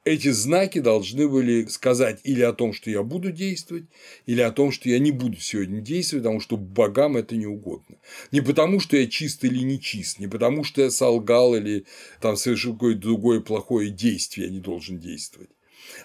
эти 0.05 0.29
знаки 0.29 0.79
должны 0.79 1.27
были 1.27 1.65
сказать 1.65 2.21
или 2.23 2.41
о 2.41 2.53
том, 2.53 2.73
что 2.73 2.89
я 2.89 3.03
буду 3.03 3.31
действовать, 3.31 3.85
или 4.25 4.41
о 4.41 4.51
том, 4.51 4.71
что 4.71 4.89
я 4.89 4.97
не 4.99 5.11
буду 5.11 5.37
сегодня 5.37 5.81
действовать, 5.81 6.23
потому 6.23 6.39
что 6.39 6.57
богам 6.57 7.17
это 7.17 7.35
не 7.35 7.45
угодно. 7.45 7.97
Не 8.31 8.41
потому, 8.41 8.79
что 8.79 8.97
я 8.97 9.07
чист 9.07 9.43
или 9.43 9.59
не 9.59 9.79
чист, 9.79 10.19
не 10.19 10.27
потому, 10.27 10.63
что 10.63 10.81
я 10.81 10.89
солгал 10.89 11.55
или 11.55 11.85
там 12.21 12.37
совершил 12.37 12.73
какое-то 12.73 13.01
другое 13.01 13.41
плохое 13.41 13.89
действие, 13.89 14.47
я 14.47 14.53
не 14.53 14.59
должен 14.59 14.99
действовать, 14.99 15.49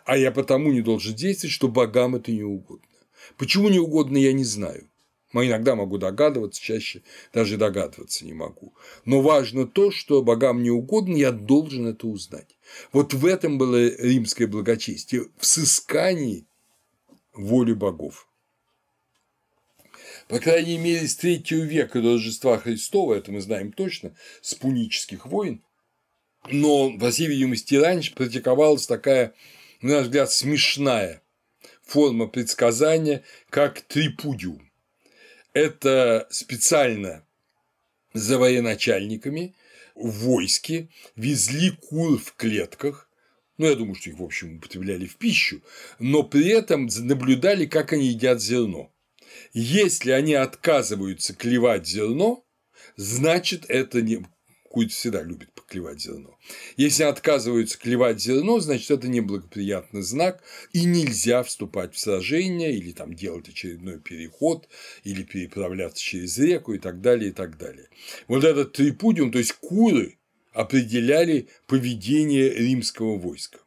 а 0.04 0.16
я 0.16 0.32
потому 0.32 0.72
не 0.72 0.82
должен 0.82 1.14
действовать, 1.14 1.54
что 1.54 1.68
богам 1.68 2.16
это 2.16 2.32
не 2.32 2.42
угодно. 2.42 2.88
Почему 3.38 3.68
не 3.68 3.78
угодно, 3.78 4.18
я 4.18 4.32
не 4.32 4.44
знаю. 4.44 4.88
Мы 5.32 5.48
иногда 5.48 5.74
могу 5.74 5.98
догадываться, 5.98 6.62
чаще 6.62 7.02
даже 7.32 7.56
догадываться 7.56 8.24
не 8.24 8.34
могу. 8.34 8.74
Но 9.04 9.20
важно 9.20 9.66
то, 9.66 9.90
что 9.90 10.22
богам 10.22 10.62
не 10.62 10.70
угодно, 10.70 11.16
я 11.16 11.32
должен 11.32 11.86
это 11.86 12.06
узнать. 12.06 12.53
Вот 12.92 13.14
в 13.14 13.26
этом 13.26 13.58
было 13.58 13.88
римское 13.96 14.46
благочестие, 14.46 15.26
в 15.38 15.46
сыскании 15.46 16.46
воли 17.32 17.72
богов. 17.72 18.28
По 20.28 20.38
крайней 20.38 20.78
мере, 20.78 21.06
с 21.06 21.16
третьего 21.16 21.62
века 21.62 22.00
до 22.00 22.14
Рождества 22.14 22.58
Христова, 22.58 23.14
это 23.14 23.30
мы 23.30 23.40
знаем 23.40 23.72
точно, 23.72 24.14
с 24.40 24.54
пунических 24.54 25.26
войн, 25.26 25.62
но, 26.50 26.96
по 26.98 27.10
всей 27.10 27.26
видимости, 27.26 27.74
раньше 27.74 28.14
практиковалась 28.14 28.86
такая, 28.86 29.34
на 29.80 29.94
наш 29.94 30.04
взгляд, 30.04 30.30
смешная 30.30 31.22
форма 31.82 32.26
предсказания, 32.26 33.22
как 33.50 33.82
трипудиум 33.82 34.64
это 35.54 36.26
специально 36.30 37.24
за 38.12 38.38
военачальниками 38.38 39.54
в 39.94 40.10
войске 40.10 40.88
везли 41.16 41.70
кур 41.70 42.18
в 42.18 42.34
клетках, 42.34 43.08
ну, 43.56 43.66
я 43.66 43.76
думаю, 43.76 43.94
что 43.94 44.10
их, 44.10 44.18
в 44.18 44.22
общем, 44.24 44.56
употребляли 44.56 45.06
в 45.06 45.16
пищу, 45.16 45.62
но 45.98 46.24
при 46.24 46.48
этом 46.48 46.88
наблюдали, 47.00 47.66
как 47.66 47.92
они 47.92 48.08
едят 48.08 48.42
зерно. 48.42 48.92
Если 49.52 50.10
они 50.10 50.34
отказываются 50.34 51.34
клевать 51.34 51.86
зерно, 51.86 52.44
значит, 52.96 53.64
это 53.68 54.02
не 54.02 54.26
курица 54.74 54.96
всегда 54.96 55.22
любит 55.22 55.52
поклевать 55.52 56.00
зерно. 56.00 56.36
Если 56.76 57.04
отказываются 57.04 57.78
клевать 57.78 58.20
зерно, 58.20 58.58
значит, 58.58 58.90
это 58.90 59.06
неблагоприятный 59.06 60.02
знак, 60.02 60.42
и 60.72 60.84
нельзя 60.84 61.44
вступать 61.44 61.94
в 61.94 61.98
сражение 62.00 62.76
или 62.76 62.90
там 62.90 63.14
делать 63.14 63.48
очередной 63.48 64.00
переход, 64.00 64.68
или 65.04 65.22
переправляться 65.22 66.02
через 66.02 66.36
реку 66.38 66.74
и 66.74 66.80
так 66.80 67.00
далее, 67.00 67.30
и 67.30 67.32
так 67.32 67.56
далее. 67.56 67.88
Вот 68.26 68.42
этот 68.42 68.72
трипудиум, 68.72 69.30
то 69.30 69.38
есть 69.38 69.52
куры, 69.52 70.18
определяли 70.52 71.46
поведение 71.68 72.52
римского 72.52 73.16
войска. 73.16 73.60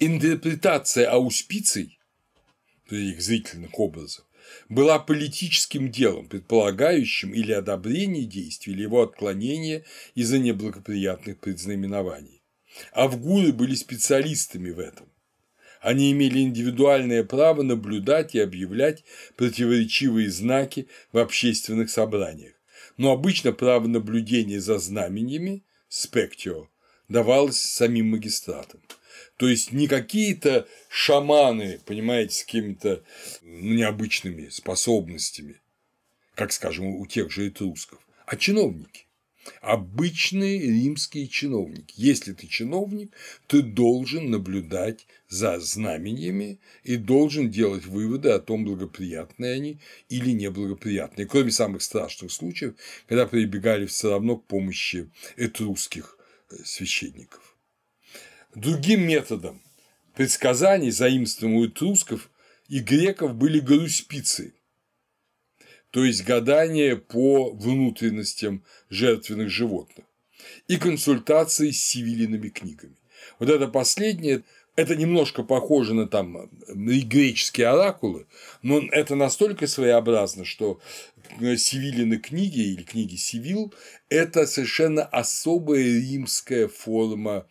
Интерпретация 0.00 1.08
ауспиций, 1.08 2.00
то 2.88 2.96
есть 2.96 3.14
их 3.14 3.22
зрительных 3.22 3.78
образов, 3.78 4.26
была 4.68 4.98
политическим 4.98 5.90
делом, 5.90 6.28
предполагающим 6.28 7.32
или 7.32 7.52
одобрение 7.52 8.24
действий, 8.24 8.72
или 8.72 8.82
его 8.82 9.02
отклонение 9.02 9.84
из-за 10.14 10.38
неблагоприятных 10.38 11.38
предзнаменований. 11.40 12.42
Авгуры 12.92 13.52
были 13.52 13.74
специалистами 13.74 14.70
в 14.70 14.78
этом. 14.78 15.08
Они 15.80 16.12
имели 16.12 16.40
индивидуальное 16.40 17.24
право 17.24 17.62
наблюдать 17.62 18.34
и 18.34 18.40
объявлять 18.40 19.04
противоречивые 19.36 20.30
знаки 20.30 20.88
в 21.12 21.18
общественных 21.18 21.90
собраниях, 21.90 22.54
но 22.96 23.12
обычно 23.12 23.52
право 23.52 23.86
наблюдения 23.86 24.60
за 24.60 24.78
знаменями– 24.78 25.64
спектио– 25.88 26.68
давалось 27.08 27.60
самим 27.60 28.10
магистратам. 28.10 28.80
То 29.44 29.48
есть 29.50 29.72
не 29.72 29.88
какие-то 29.88 30.66
шаманы, 30.88 31.78
понимаете, 31.84 32.34
с 32.34 32.44
какими-то 32.44 33.04
ну, 33.42 33.74
необычными 33.74 34.48
способностями, 34.48 35.60
как, 36.34 36.50
скажем, 36.50 36.86
у 36.86 37.04
тех 37.04 37.30
же 37.30 37.48
этрусков, 37.48 37.98
а 38.24 38.36
чиновники. 38.36 39.04
Обычные 39.60 40.58
римские 40.58 41.28
чиновники. 41.28 41.92
Если 41.94 42.32
ты 42.32 42.46
чиновник, 42.46 43.14
ты 43.46 43.60
должен 43.60 44.30
наблюдать 44.30 45.06
за 45.28 45.60
знамениями 45.60 46.58
и 46.82 46.96
должен 46.96 47.50
делать 47.50 47.84
выводы 47.84 48.30
о 48.30 48.38
том, 48.38 48.64
благоприятные 48.64 49.52
они 49.52 49.78
или 50.08 50.30
неблагоприятные, 50.30 51.26
кроме 51.26 51.50
самых 51.50 51.82
страшных 51.82 52.32
случаев, 52.32 52.76
когда 53.06 53.26
прибегали 53.26 53.84
все 53.84 54.08
равно 54.08 54.38
к 54.38 54.46
помощи 54.46 55.10
этрусских 55.36 56.16
э, 56.50 56.56
священников. 56.64 57.43
Другим 58.54 59.06
методом 59.06 59.60
предсказаний, 60.14 60.90
заимствованным 60.90 61.58
у 61.58 61.66
этрусков 61.66 62.30
и 62.68 62.78
греков, 62.78 63.34
были 63.34 63.58
гаруспицы, 63.58 64.54
то 65.90 66.04
есть 66.04 66.24
гадания 66.24 66.94
по 66.94 67.50
внутренностям 67.50 68.64
жертвенных 68.90 69.50
животных, 69.50 70.06
и 70.68 70.76
консультации 70.76 71.70
с 71.70 71.84
сивилиными 71.84 72.48
книгами. 72.48 72.96
Вот 73.40 73.50
это 73.50 73.66
последнее, 73.66 74.44
это 74.76 74.94
немножко 74.94 75.42
похоже 75.42 75.94
на 75.94 76.06
там 76.06 76.48
на 76.68 77.00
греческие 77.00 77.68
оракулы, 77.68 78.26
но 78.62 78.80
это 78.92 79.16
настолько 79.16 79.66
своеобразно, 79.66 80.44
что 80.44 80.80
Сивилины 81.40 82.18
книги 82.18 82.60
или 82.60 82.82
книги 82.82 83.16
Сивил– 83.16 83.74
это 84.08 84.46
совершенно 84.46 85.04
особая 85.04 85.82
римская 85.82 86.68
форма, 86.68 87.46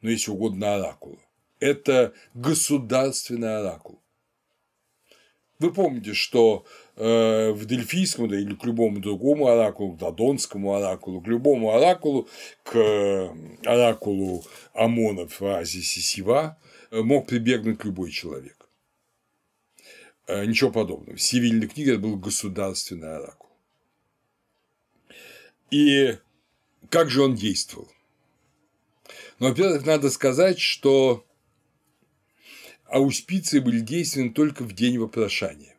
ну, 0.00 0.10
если 0.10 0.30
угодно, 0.30 0.74
оракула. 0.74 1.18
Это 1.58 2.12
государственный 2.34 3.58
оракул. 3.58 4.00
Вы 5.58 5.72
помните, 5.72 6.12
что 6.12 6.66
э, 6.96 7.50
в 7.52 7.64
Дельфийском 7.64 8.28
да, 8.28 8.38
или 8.38 8.54
к 8.54 8.64
любому 8.64 9.00
другому 9.00 9.46
оракулу, 9.46 9.94
к 9.94 9.98
Додонскому 9.98 10.74
оракулу, 10.74 11.22
к 11.22 11.26
любому 11.28 11.70
оракулу, 11.70 12.28
к 12.62 13.32
оракулу 13.64 14.44
Амонов 14.74 15.40
в 15.40 15.46
Азисе 15.46 16.00
Сива 16.00 16.58
э, 16.90 17.00
мог 17.00 17.26
прибегнуть 17.26 17.84
любой 17.84 18.10
человек. 18.10 18.68
Э, 20.26 20.44
ничего 20.44 20.70
подобного. 20.70 21.16
В 21.16 21.22
Сивильной 21.22 21.68
книге 21.68 21.92
это 21.92 22.00
был 22.00 22.16
государственный 22.16 23.16
оракул. 23.16 23.48
И 25.70 26.18
как 26.90 27.08
же 27.08 27.22
он 27.22 27.34
действовал? 27.34 27.88
Ну, 29.38 29.48
во-первых, 29.48 29.84
надо 29.84 30.10
сказать, 30.10 30.58
что 30.58 31.26
ауспиции 32.86 33.58
были 33.58 33.80
действенны 33.80 34.30
только 34.32 34.64
в 34.64 34.72
день 34.72 34.98
вопрошания. 34.98 35.74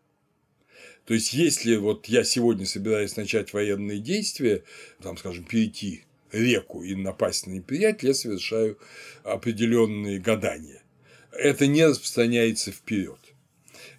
То 1.06 1.14
есть, 1.14 1.34
если 1.34 1.78
вот 1.78 2.08
я 2.08 2.24
сегодня 2.24 2.66
собираюсь 2.66 3.16
начать 3.16 3.54
военные 3.54 4.00
действия, 4.00 4.64
там, 5.02 5.18
скажем, 5.18 5.46
перейти 5.46 6.04
реку 6.32 6.84
и 6.84 6.94
напасть 6.96 7.48
на 7.48 7.52
неприятеля, 7.52 8.10
я 8.10 8.14
совершаю 8.14 8.78
определенные 9.24 10.20
гадания. 10.20 10.84
Это 11.32 11.66
не 11.66 11.86
распространяется 11.86 12.72
вперед. 12.72 13.20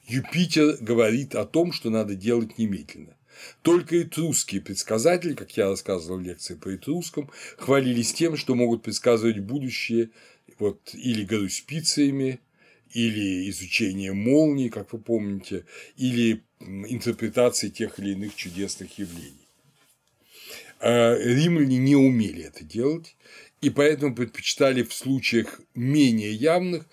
Юпитер 0.07 0.77
говорит 0.81 1.35
о 1.35 1.47
том, 1.47 1.73
что 1.73 1.91
надо 1.91 2.15
делать 2.15 2.59
немедленно. 2.59 3.18
Только 3.63 4.03
этрусские 4.03 4.61
предсказатели, 4.61 5.35
как 5.35 5.57
я 5.57 5.69
рассказывал 5.69 6.19
в 6.19 6.23
лекции 6.23 6.55
по 6.55 6.75
этрускам, 6.75 7.31
хвалились 7.57 8.13
тем, 8.13 8.37
что 8.37 8.55
могут 8.55 8.83
предсказывать 8.83 9.39
будущее 9.39 10.11
вот, 10.59 10.95
или 10.95 11.25
гаруспициями, 11.25 12.41
или 12.93 13.49
изучение 13.51 14.13
молний, 14.13 14.71
как 14.71 14.93
вы 14.93 14.99
помните, 14.99 15.65
или 15.97 16.43
интерпретации 16.61 17.69
тех 17.69 17.99
или 17.99 18.13
иных 18.13 18.35
чудесных 18.35 18.99
явлений. 18.99 19.49
А 20.81 21.17
римляне 21.17 21.79
не 21.79 21.97
умели 21.97 22.45
это 22.45 22.65
делать, 22.65 23.17
и 23.61 23.71
поэтому 23.71 24.15
предпочитали 24.15 24.83
в 24.83 24.95
случаях 24.95 25.61
менее 25.75 26.33
явных 26.33 26.87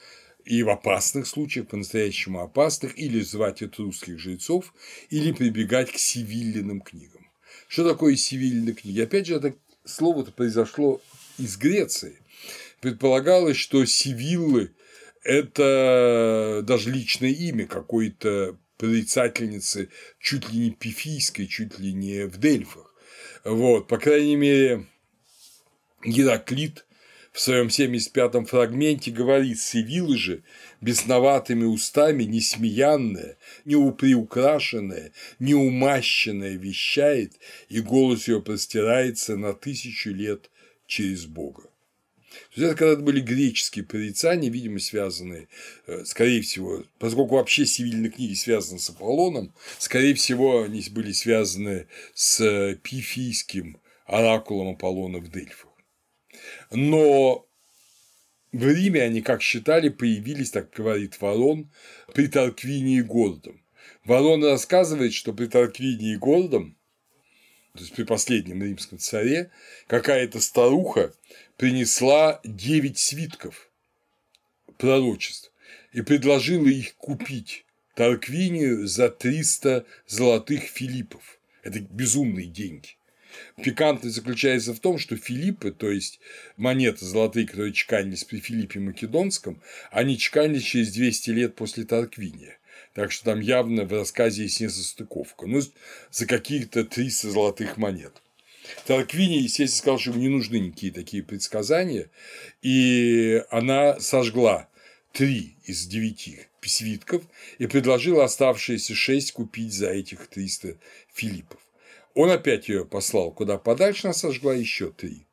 и 0.46 0.64
в 0.64 0.70
опасных 0.70 1.28
случаях, 1.28 1.68
по-настоящему 1.68 2.42
опасных, 2.42 2.98
или 2.98 3.20
звать 3.22 3.62
от 3.62 3.78
русских 3.78 4.20
жрецов, 4.20 4.74
или 5.10 5.32
прибегать 5.32 5.92
к 5.92 5.98
сивильным 5.98 6.82
книгам. 6.82 7.28
Что 7.68 7.90
такое 7.90 8.16
сивильные 8.16 8.76
книги? 8.76 9.02
Опять 9.02 9.26
же, 9.26 9.36
это 9.36 9.56
слово-то 9.84 10.32
произошло 10.32 11.02
из 11.38 11.58
Греции. 11.58 12.20
Предполагалось, 12.80 13.58
что 13.58 13.84
сивиллы 13.86 14.72
это 15.24 16.62
даже 16.64 16.92
личное 16.92 17.32
имя 17.32 17.66
какой-то 17.66 18.60
прорицательницы 18.78 19.90
чуть 20.20 20.52
ли 20.52 20.60
не 20.60 20.72
пифийской, 20.72 21.48
чуть 21.48 21.80
ли 21.80 21.94
не 21.94 22.28
в 22.28 22.38
Дельфах. 22.38 22.94
Вот, 23.44 23.88
по 23.88 23.98
крайней 23.98 24.36
мере, 24.36 24.86
Гераклит 26.04 26.86
в 27.36 27.42
своем 27.42 27.68
75-м 27.68 28.46
фрагменте 28.46 29.12
говорит 29.12 29.60
«Севилы 29.60 30.18
же 30.18 30.44
бесноватыми 30.80 31.66
устами 31.66 32.24
несмеянная, 32.24 33.38
неуприукрашенная, 33.66 35.12
неумащенная 35.40 36.54
вещает, 36.56 37.34
и 37.68 37.82
голос 37.82 38.30
ее 38.30 38.42
простирается 38.42 39.36
на 39.36 39.54
тысячу 39.54 40.12
лет 40.12 40.50
через 40.88 41.26
Бога». 41.26 41.64
То 41.64 42.62
есть 42.62 42.72
это 42.72 42.76
когда-то 42.76 43.02
были 43.02 43.20
греческие 43.20 43.84
прорицания, 43.84 44.50
видимо, 44.50 44.80
связанные, 44.80 45.50
э, 45.88 46.06
скорее 46.06 46.42
всего, 46.42 46.86
поскольку 47.00 47.36
вообще 47.36 47.66
сивильные 47.66 48.12
книги 48.12 48.34
связаны 48.34 48.80
с 48.80 48.90
Аполлоном, 48.90 49.54
скорее 49.78 50.14
всего, 50.14 50.64
они 50.64 50.82
были 50.90 51.12
связаны 51.12 51.88
с 52.14 52.78
пифийским 52.82 53.82
оракулом 54.06 54.70
Аполлона 54.76 55.18
в 55.18 55.30
Дельфах. 55.30 55.75
Но 56.76 57.48
в 58.52 58.68
Риме 58.68 59.02
они, 59.02 59.22
как 59.22 59.42
считали, 59.42 59.90
появились, 59.90 60.52
так 60.52 60.72
говорит 60.72 61.20
Ворон, 61.22 61.72
при 62.14 62.28
Тарквинии 62.28 63.02
Гордом. 63.02 63.62
Ворон 64.04 64.44
рассказывает, 64.44 65.14
что 65.14 65.34
при 65.34 65.48
Тарквинии 65.48 66.16
Гордом, 66.16 66.78
то 67.74 67.80
есть 67.80 67.94
при 67.94 68.04
последнем 68.04 68.64
римском 68.64 69.00
царе, 69.00 69.52
какая-то 69.88 70.40
старуха 70.40 71.14
принесла 71.58 72.40
девять 72.44 72.98
свитков 72.98 73.70
пророчеств 74.78 75.52
и 75.92 76.02
предложила 76.02 76.68
их 76.68 76.96
купить 76.96 77.66
Тарквинию 77.96 78.88
за 78.88 79.10
300 79.10 79.86
золотых 80.08 80.64
филиппов. 80.64 81.40
Это 81.64 81.80
безумные 81.80 82.48
деньги. 82.48 82.95
Пикантность 83.62 84.16
заключается 84.16 84.74
в 84.74 84.80
том, 84.80 84.98
что 84.98 85.18
Филиппы, 85.18 85.72
то 85.72 85.90
есть 85.90 86.20
монеты 86.58 87.06
золотые, 87.06 87.48
которые 87.48 87.74
чеканились 87.74 88.24
при 88.24 88.40
Филиппе 88.40 88.80
Македонском, 88.80 89.62
они 89.92 90.18
чеканились 90.18 90.64
через 90.64 90.92
200 90.92 91.30
лет 91.32 91.56
после 91.56 91.84
Тарквиния. 91.84 92.58
Так 92.94 93.12
что 93.12 93.26
там 93.26 93.40
явно 93.42 93.84
в 93.86 93.92
рассказе 93.92 94.44
есть 94.44 94.62
несостыковка. 94.62 95.48
Ну, 95.48 95.62
за 96.12 96.26
каких-то 96.26 96.86
300 96.86 97.30
золотых 97.32 97.78
монет. 97.78 98.14
Тарквини, 98.86 99.38
естественно, 99.38 99.78
сказал, 99.78 100.00
что 100.00 100.10
ему 100.12 100.22
не 100.22 100.30
нужны 100.30 100.58
никакие 100.58 100.92
такие 100.92 101.24
предсказания, 101.24 102.10
и 102.62 103.44
она 103.50 104.00
сожгла 104.00 104.70
три 105.12 105.56
из 105.66 105.86
девяти 105.86 106.48
свитков 106.62 107.24
и 107.60 107.68
предложила 107.68 108.24
оставшиеся 108.24 108.96
шесть 108.96 109.34
купить 109.34 109.74
за 109.74 109.92
этих 109.92 110.28
300 110.28 110.78
филиппов. 111.14 111.65
Он 112.16 112.32
опять 112.32 112.70
ее 112.70 112.86
послал 112.86 113.32
куда 113.32 113.58
подальше, 113.58 114.08
она 114.08 114.14
сожгла 114.14 114.56
еще 114.56 114.90
три. 114.90 115.28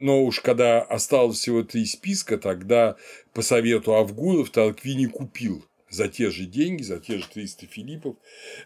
Но 0.00 0.24
уж 0.24 0.40
когда 0.40 0.80
осталось 0.80 1.38
всего 1.38 1.62
три 1.62 1.84
списка, 1.84 2.38
тогда 2.38 2.96
по 3.34 3.42
совету 3.42 3.94
Авгуров 3.94 4.50
Тарквини 4.50 5.06
купил 5.06 5.64
за 5.90 6.08
те 6.08 6.30
же 6.30 6.46
деньги, 6.46 6.82
за 6.82 7.00
те 7.00 7.18
же 7.18 7.28
300 7.28 7.66
филиппов, 7.66 8.16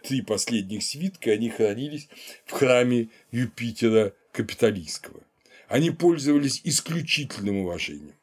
три 0.02 0.22
последних 0.22 0.84
свитка, 0.84 1.32
они 1.32 1.50
хранились 1.50 2.08
в 2.44 2.52
храме 2.52 3.08
Юпитера 3.32 4.12
Капитолийского. 4.30 5.20
Они 5.66 5.90
пользовались 5.90 6.60
исключительным 6.64 7.56
уважением. 7.58 8.14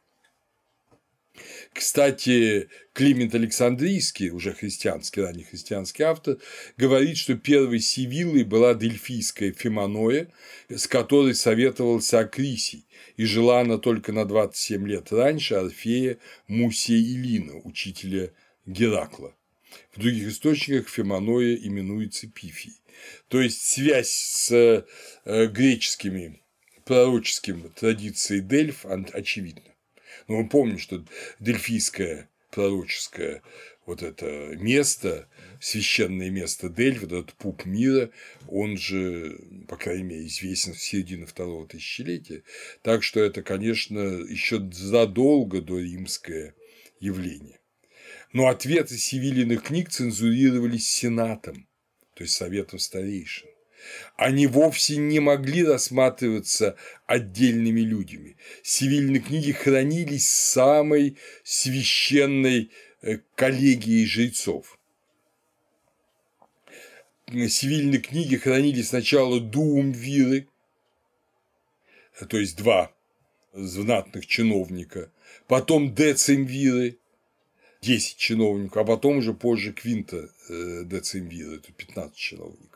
Кстати, 1.73 2.69
Климент 2.93 3.33
Александрийский, 3.33 4.29
уже 4.29 4.53
христианский, 4.53 5.21
ранний 5.21 5.43
христианский 5.43 6.03
автор, 6.03 6.37
говорит, 6.75 7.17
что 7.17 7.35
первой 7.35 7.79
Сивиллой 7.79 8.43
была 8.43 8.73
дельфийская 8.73 9.53
Фиманоя, 9.53 10.27
с 10.69 10.85
которой 10.87 11.33
советовался 11.33 12.19
Акрисий, 12.19 12.85
и 13.15 13.23
жила 13.23 13.61
она 13.61 13.77
только 13.77 14.11
на 14.11 14.25
27 14.25 14.85
лет 14.85 15.11
раньше 15.13 15.55
Орфея 15.55 16.17
Мусия 16.47 16.99
Илина, 16.99 17.61
учителя 17.63 18.31
Геракла. 18.65 19.33
В 19.93 19.99
других 19.99 20.27
источниках 20.27 20.89
Феманоя 20.89 21.55
именуется 21.55 22.27
Пифией. 22.27 22.75
То 23.29 23.39
есть 23.39 23.61
связь 23.61 24.11
с 24.11 24.51
э, 24.51 25.47
греческими 25.47 26.41
пророческими 26.83 27.69
традицией 27.69 28.41
Дельф 28.41 28.85
очевидна. 28.85 29.70
Но 30.27 30.41
мы 30.41 30.49
помним, 30.49 30.77
что 30.77 31.03
дельфийское 31.39 32.29
пророческое 32.51 33.41
вот 33.85 34.03
это 34.03 34.55
место, 34.57 35.27
священное 35.59 36.29
место 36.29 36.69
Дельф, 36.69 37.03
этот 37.03 37.33
пуп 37.33 37.65
мира, 37.65 38.11
он 38.47 38.77
же, 38.77 39.39
по 39.67 39.75
крайней 39.75 40.03
мере, 40.03 40.27
известен 40.27 40.73
в 40.73 40.81
середине 40.81 41.25
второго 41.25 41.67
тысячелетия. 41.67 42.43
Так 42.83 43.03
что 43.03 43.19
это, 43.19 43.41
конечно, 43.41 43.99
еще 43.99 44.69
задолго 44.71 45.61
до 45.61 45.79
римское 45.79 46.55
явление. 46.99 47.59
Но 48.33 48.47
ответы 48.47 48.97
Севилиных 48.97 49.63
книг 49.63 49.89
цензурировались 49.89 50.89
Сенатом, 50.89 51.67
то 52.13 52.23
есть 52.23 52.35
Советом 52.35 52.79
старейшин. 52.79 53.50
Они 54.15 54.47
вовсе 54.47 54.97
не 54.97 55.19
могли 55.19 55.63
рассматриваться 55.63 56.75
отдельными 57.05 57.81
людьми. 57.81 58.35
Севильные 58.63 59.21
книги 59.21 59.51
хранились 59.51 60.29
самой 60.29 61.17
священной 61.43 62.71
э, 63.01 63.19
коллегией 63.35 64.05
жрецов. 64.05 64.77
Севильные 67.27 68.01
книги 68.01 68.35
хранили 68.35 68.81
сначала 68.81 69.39
дуум 69.39 69.91
виры, 69.91 70.47
то 72.27 72.37
есть 72.37 72.57
два 72.57 72.93
знатных 73.53 74.27
чиновника, 74.27 75.11
потом 75.47 75.95
децимвиры, 75.95 76.97
10 77.81 78.17
чиновников, 78.17 78.77
а 78.77 78.85
потом 78.85 79.17
уже 79.17 79.33
позже 79.33 79.73
квинта 79.73 80.29
э, 80.49 80.83
децимвира, 80.85 81.55
это 81.55 81.71
15 81.71 82.15
чиновников. 82.15 82.70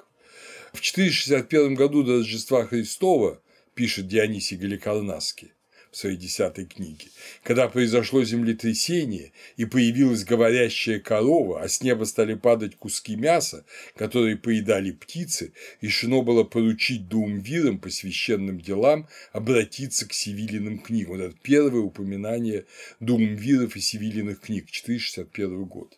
В 0.76 0.82
461 0.82 1.76
году 1.76 2.04
до 2.04 2.18
Рождества 2.18 2.66
Христова, 2.66 3.42
пишет 3.76 4.10
Дионисий 4.10 4.58
Галикарнасский, 4.58 5.54
в 5.90 5.96
своей 5.96 6.18
десятой 6.18 6.66
книге, 6.66 7.08
когда 7.44 7.70
произошло 7.70 8.26
землетрясение 8.26 9.32
и 9.56 9.64
появилась 9.64 10.26
говорящая 10.26 11.00
корова, 11.00 11.62
а 11.62 11.70
с 11.70 11.82
неба 11.82 12.04
стали 12.04 12.34
падать 12.34 12.76
куски 12.76 13.16
мяса, 13.16 13.66
которые 13.96 14.36
поедали 14.36 14.92
птицы, 14.92 15.54
решено 15.80 16.24
было 16.24 16.44
поручить 16.44 17.08
двум 17.08 17.40
вирам 17.40 17.80
по 17.80 17.90
священным 17.90 18.60
делам 18.60 19.08
обратиться 19.32 20.06
к 20.06 20.12
Севилиным 20.12 20.80
книгам. 20.80 21.14
Вот 21.14 21.22
это 21.22 21.36
первое 21.42 21.84
упоминание 21.84 22.66
Думвиров 23.00 23.78
и 23.78 23.80
Севилиных 23.80 24.42
книг, 24.42 24.70
461 24.70 25.64
год 25.64 25.98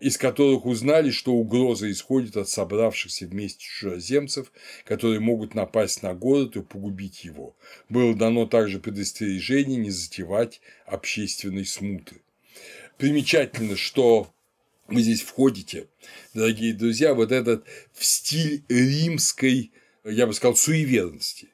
из 0.00 0.16
которых 0.16 0.66
узнали, 0.66 1.10
что 1.10 1.32
угроза 1.32 1.90
исходит 1.90 2.36
от 2.36 2.48
собравшихся 2.48 3.26
вместе 3.26 3.64
чужеземцев, 3.64 4.52
которые 4.84 5.20
могут 5.20 5.54
напасть 5.54 6.02
на 6.02 6.14
город 6.14 6.56
и 6.56 6.62
погубить 6.62 7.24
его. 7.24 7.56
Было 7.88 8.14
дано 8.14 8.46
также 8.46 8.78
предостережение 8.78 9.78
не 9.78 9.90
затевать 9.90 10.60
общественной 10.86 11.66
смуты. 11.66 12.22
Примечательно, 12.96 13.76
что 13.76 14.32
вы 14.88 15.02
здесь 15.02 15.22
входите, 15.22 15.88
дорогие 16.34 16.74
друзья, 16.74 17.14
вот 17.14 17.30
этот 17.32 17.64
в 17.92 18.04
стиль 18.04 18.64
римской, 18.68 19.72
я 20.04 20.26
бы 20.26 20.34
сказал, 20.34 20.56
суеверности. 20.56 21.48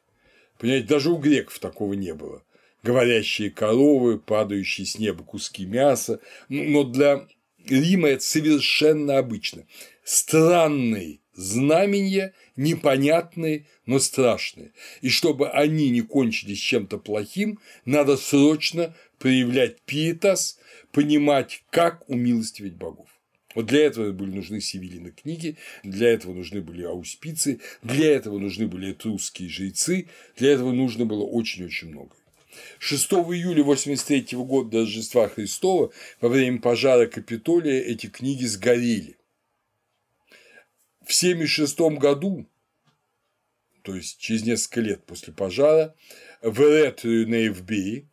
Понимаете, 0.59 0.87
даже 0.87 1.11
у 1.11 1.19
греков 1.19 1.59
такого 1.59 1.93
не 1.93 2.15
было. 2.15 2.43
Говорящие 2.83 3.51
коровы, 3.51 4.19
падающие 4.19 4.87
с 4.87 4.99
неба 4.99 5.23
куски 5.23 5.67
мяса. 5.67 6.21
Но 6.49 6.85
для 6.85 7.27
Рима 7.69 8.09
это 8.09 8.23
совершенно 8.23 9.19
обычно. 9.19 9.67
Странные 10.05 11.21
знамения, 11.37 12.35
непонятные, 12.57 13.67
но 13.85 13.99
страшные. 13.99 14.73
И 15.03 15.11
чтобы 15.11 15.51
они 15.51 15.91
не 15.91 16.01
кончились 16.01 16.59
чем-то 16.59 16.99
плохим, 16.99 17.59
надо 17.85 18.17
срочно 18.17 18.95
проявлять 19.19 19.81
пиетас, 19.83 20.59
понимать, 20.93 21.63
как 21.71 22.09
умилостивить 22.09 22.77
богов. 22.77 23.09
Вот 23.55 23.67
для 23.67 23.87
этого 23.87 24.13
были 24.13 24.35
нужны 24.35 24.61
Севилины 24.61 25.13
книги, 25.13 25.57
для 25.83 26.11
этого 26.11 26.35
нужны 26.35 26.61
были 26.61 26.83
ауспицы, 26.85 27.61
для 27.83 28.13
этого 28.13 28.39
нужны 28.39 28.67
были 28.67 28.93
этрусские 28.93 29.49
жрецы, 29.49 30.09
для 30.37 30.53
этого 30.53 30.73
нужно 30.73 31.07
было 31.07 31.23
очень-очень 31.25 31.89
много. 31.89 32.15
6 32.79 33.13
июля 33.13 33.63
83 33.63 34.37
года 34.39 34.71
до 34.71 34.79
Рождества 34.81 35.29
Христова 35.29 35.93
во 36.21 36.29
время 36.29 36.61
пожара 36.61 37.07
Капитолия 37.07 37.81
эти 37.83 38.07
книги 38.07 38.45
сгорели. 38.45 39.17
В 41.05 41.15
76 41.15 41.79
году, 41.99 42.47
то 43.83 43.95
есть 43.95 44.19
через 44.19 44.45
несколько 44.45 44.81
лет 44.81 45.05
после 45.05 45.33
пожара, 45.33 45.95
в 46.43 46.61
Эретрию 46.61 47.29
на 47.29 47.47
Эвбее, 47.47 48.09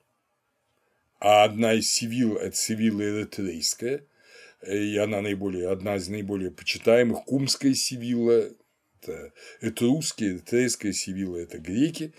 а 1.19 1.45
одна 1.45 1.73
из 1.73 1.89
Севил– 1.89 2.35
это 2.37 2.55
Севилла 2.55 3.01
Эретрейская, 3.01 4.05
и 4.67 4.97
она 4.97 5.21
наиболее, 5.21 5.69
одна 5.69 5.95
из 5.95 6.07
наиболее 6.09 6.51
почитаемых, 6.51 7.23
Кумская 7.25 7.73
Севилла, 7.73 8.49
это 9.01 9.33
этрусские, 9.61 10.33
Эретрейская 10.33 10.93
Севилла– 10.93 11.37
это 11.39 11.59
греки, 11.59 12.13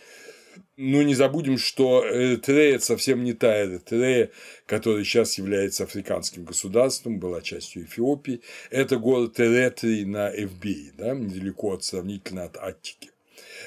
ну, 0.76 1.02
не 1.02 1.14
забудем, 1.14 1.56
что 1.56 2.04
Эритрея– 2.04 2.78
совсем 2.80 3.22
не 3.22 3.32
та 3.32 3.64
Эритрея, 3.64 4.30
которая 4.66 5.04
сейчас 5.04 5.38
является 5.38 5.84
африканским 5.84 6.44
государством, 6.44 7.20
была 7.20 7.42
частью 7.42 7.84
Эфиопии. 7.84 8.40
Это 8.70 8.96
город 8.96 9.38
Эретрий 9.38 10.04
на 10.04 10.30
Эвбее, 10.30 10.92
да, 10.98 11.14
недалеко 11.14 11.74
от, 11.74 11.84
сравнительно 11.84 12.44
от 12.44 12.56
Аттики. 12.56 13.10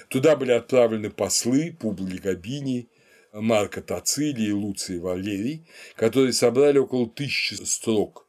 Туда 0.10 0.36
были 0.36 0.52
отправлены 0.52 1.10
послы 1.10 1.76
Публий 1.80 2.20
Габини, 2.20 2.90
Марка 3.32 3.82
Тацилий 3.82 4.52
Луций 4.52 5.00
Валерий, 5.00 5.64
которые 5.96 6.34
собрали 6.34 6.78
около 6.78 7.08
тысячи 7.08 7.54
строк 7.54 8.28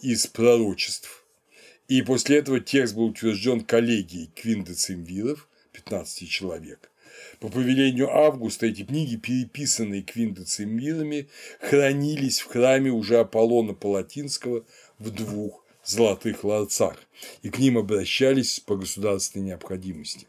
из 0.00 0.26
пророчеств. 0.26 1.24
И 1.88 2.02
после 2.02 2.38
этого 2.38 2.60
текст 2.60 2.94
был 2.94 3.04
утвержден 3.04 3.62
коллегией 3.62 4.30
Квиндецимвиров, 4.34 5.48
15 5.72 6.28
человек– 6.28 6.87
по 7.40 7.48
повелению 7.48 8.10
Августа 8.10 8.66
эти 8.66 8.84
книги, 8.84 9.16
переписанные 9.16 10.02
квинтоцимирами, 10.02 11.28
хранились 11.60 12.40
в 12.40 12.46
храме 12.46 12.90
уже 12.90 13.18
Аполлона 13.18 13.74
Палатинского 13.74 14.64
в 14.98 15.10
двух 15.10 15.64
золотых 15.84 16.44
ларцах, 16.44 16.96
и 17.42 17.50
к 17.50 17.58
ним 17.58 17.78
обращались 17.78 18.60
по 18.60 18.76
государственной 18.76 19.46
необходимости. 19.46 20.27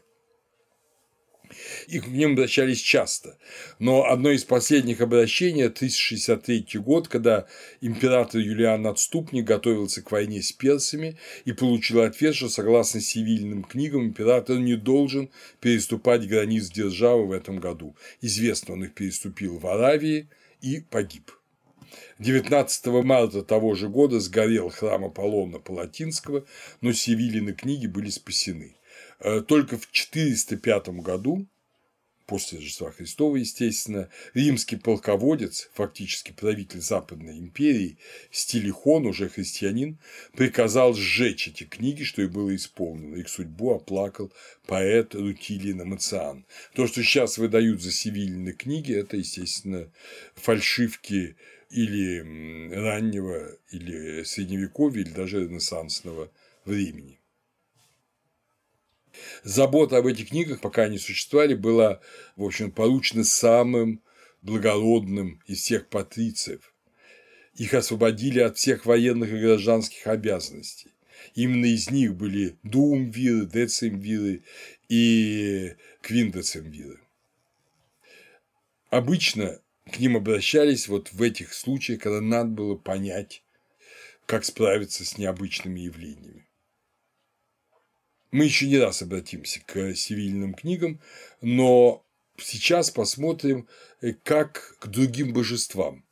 И 1.88 2.00
к 2.00 2.06
ним 2.06 2.32
обращались 2.32 2.80
часто. 2.80 3.36
Но 3.78 4.04
одно 4.06 4.30
из 4.30 4.44
последних 4.44 5.00
обращений– 5.00 5.64
1063 5.66 6.66
год, 6.80 7.08
когда 7.08 7.46
император 7.80 8.40
Юлиан 8.40 8.86
Отступник 8.86 9.44
готовился 9.44 10.02
к 10.02 10.10
войне 10.10 10.42
с 10.42 10.52
персами 10.52 11.16
и 11.44 11.52
получил 11.52 12.00
ответ, 12.00 12.34
что 12.34 12.48
согласно 12.48 13.00
цивильным 13.00 13.64
книгам 13.64 14.04
император 14.04 14.58
не 14.58 14.76
должен 14.76 15.30
переступать 15.60 16.26
границ 16.26 16.70
державы 16.70 17.26
в 17.26 17.32
этом 17.32 17.58
году. 17.58 17.96
Известно, 18.20 18.74
он 18.74 18.84
их 18.84 18.94
переступил 18.94 19.58
в 19.58 19.66
Аравии 19.66 20.28
и 20.60 20.80
погиб. 20.80 21.30
19 22.18 22.86
марта 23.04 23.42
того 23.42 23.74
же 23.74 23.88
года 23.88 24.20
сгорел 24.20 24.68
храм 24.68 25.04
Аполлона 25.06 25.58
Палатинского, 25.58 26.44
но 26.80 26.92
Севилины 26.92 27.52
книги 27.52 27.86
были 27.86 28.10
спасены. 28.10 28.76
Э, 29.20 29.40
только 29.40 29.76
в 29.78 29.90
405 29.90 30.88
году, 31.00 31.46
после 32.26 32.58
Рождества 32.58 32.92
Христова, 32.92 33.36
естественно, 33.36 34.08
римский 34.34 34.76
полководец, 34.76 35.68
фактически 35.74 36.32
правитель 36.32 36.80
Западной 36.80 37.38
империи, 37.38 37.98
Стилихон, 38.30 39.06
уже 39.06 39.28
христианин, 39.28 39.98
приказал 40.32 40.94
сжечь 40.94 41.48
эти 41.48 41.64
книги, 41.64 42.04
что 42.04 42.22
и 42.22 42.28
было 42.28 42.54
исполнено. 42.54 43.16
Их 43.16 43.28
судьбу 43.28 43.74
оплакал 43.74 44.32
поэт 44.66 45.14
Рутилий 45.14 45.74
Мациан. 45.74 46.46
То, 46.74 46.86
что 46.86 47.02
сейчас 47.02 47.36
выдают 47.36 47.82
за 47.82 47.90
сивильные 47.90 48.54
книги, 48.54 48.94
это, 48.94 49.16
естественно, 49.16 49.90
фальшивки 50.34 51.36
или 51.68 52.72
раннего, 52.72 53.56
или 53.70 54.22
средневековья, 54.22 55.02
или 55.02 55.10
даже 55.10 55.44
ренессансного 55.44 56.30
времени. 56.64 57.19
Забота 59.42 59.98
об 59.98 60.06
этих 60.06 60.28
книгах, 60.28 60.60
пока 60.60 60.84
они 60.84 60.98
существовали, 60.98 61.54
была, 61.54 62.00
в 62.36 62.44
общем, 62.44 62.70
поручена 62.70 63.24
самым 63.24 64.02
благородным 64.42 65.42
из 65.46 65.60
всех 65.60 65.88
патрициев. 65.88 66.72
Их 67.54 67.74
освободили 67.74 68.40
от 68.40 68.56
всех 68.56 68.86
военных 68.86 69.30
и 69.32 69.38
гражданских 69.38 70.06
обязанностей. 70.06 70.92
Именно 71.34 71.66
из 71.66 71.90
них 71.90 72.14
были 72.14 72.56
дуумвиры, 72.62 73.46
децимвиры 73.46 74.42
и 74.88 75.74
квиндецимвиры. 76.00 77.00
Обычно 78.88 79.60
к 79.90 79.98
ним 79.98 80.16
обращались 80.16 80.88
вот 80.88 81.12
в 81.12 81.22
этих 81.22 81.52
случаях, 81.52 82.00
когда 82.00 82.20
надо 82.20 82.50
было 82.50 82.76
понять, 82.76 83.42
как 84.26 84.44
справиться 84.44 85.04
с 85.04 85.18
необычными 85.18 85.80
явлениями. 85.80 86.46
Мы 88.30 88.44
еще 88.44 88.68
не 88.68 88.78
раз 88.78 89.02
обратимся 89.02 89.60
к 89.66 89.94
сивильным 89.94 90.54
книгам, 90.54 91.00
но 91.40 92.04
сейчас 92.38 92.90
посмотрим, 92.90 93.68
э, 94.00 94.12
как 94.12 94.76
к 94.78 94.86
другим 94.86 95.32
божествам, 95.32 96.04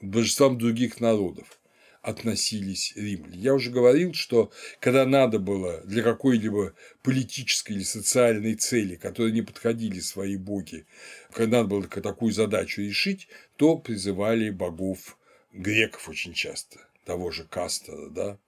божествам 0.00 0.58
других 0.58 1.00
народов 1.00 1.60
относились 2.02 2.92
римляне. 2.96 3.38
Я 3.38 3.54
уже 3.54 3.70
говорил, 3.70 4.12
что 4.12 4.52
когда 4.78 5.06
надо 5.06 5.38
было 5.38 5.80
для 5.84 6.02
какой-либо 6.02 6.74
политической 7.02 7.72
или 7.72 7.82
социальной 7.82 8.54
цели, 8.54 8.96
которые 8.96 9.32
не 9.32 9.42
подходили 9.42 10.00
свои 10.00 10.36
боги, 10.36 10.86
когда 11.32 11.58
надо 11.62 11.68
было 11.68 11.82
такую 11.88 12.32
задачу 12.32 12.82
решить, 12.82 13.28
то 13.56 13.78
призывали 13.78 14.50
богов 14.50 15.18
греков 15.52 16.08
очень 16.08 16.34
часто, 16.34 16.78
того 17.06 17.30
же 17.30 17.44
Кастора, 17.44 18.10
да, 18.10 18.38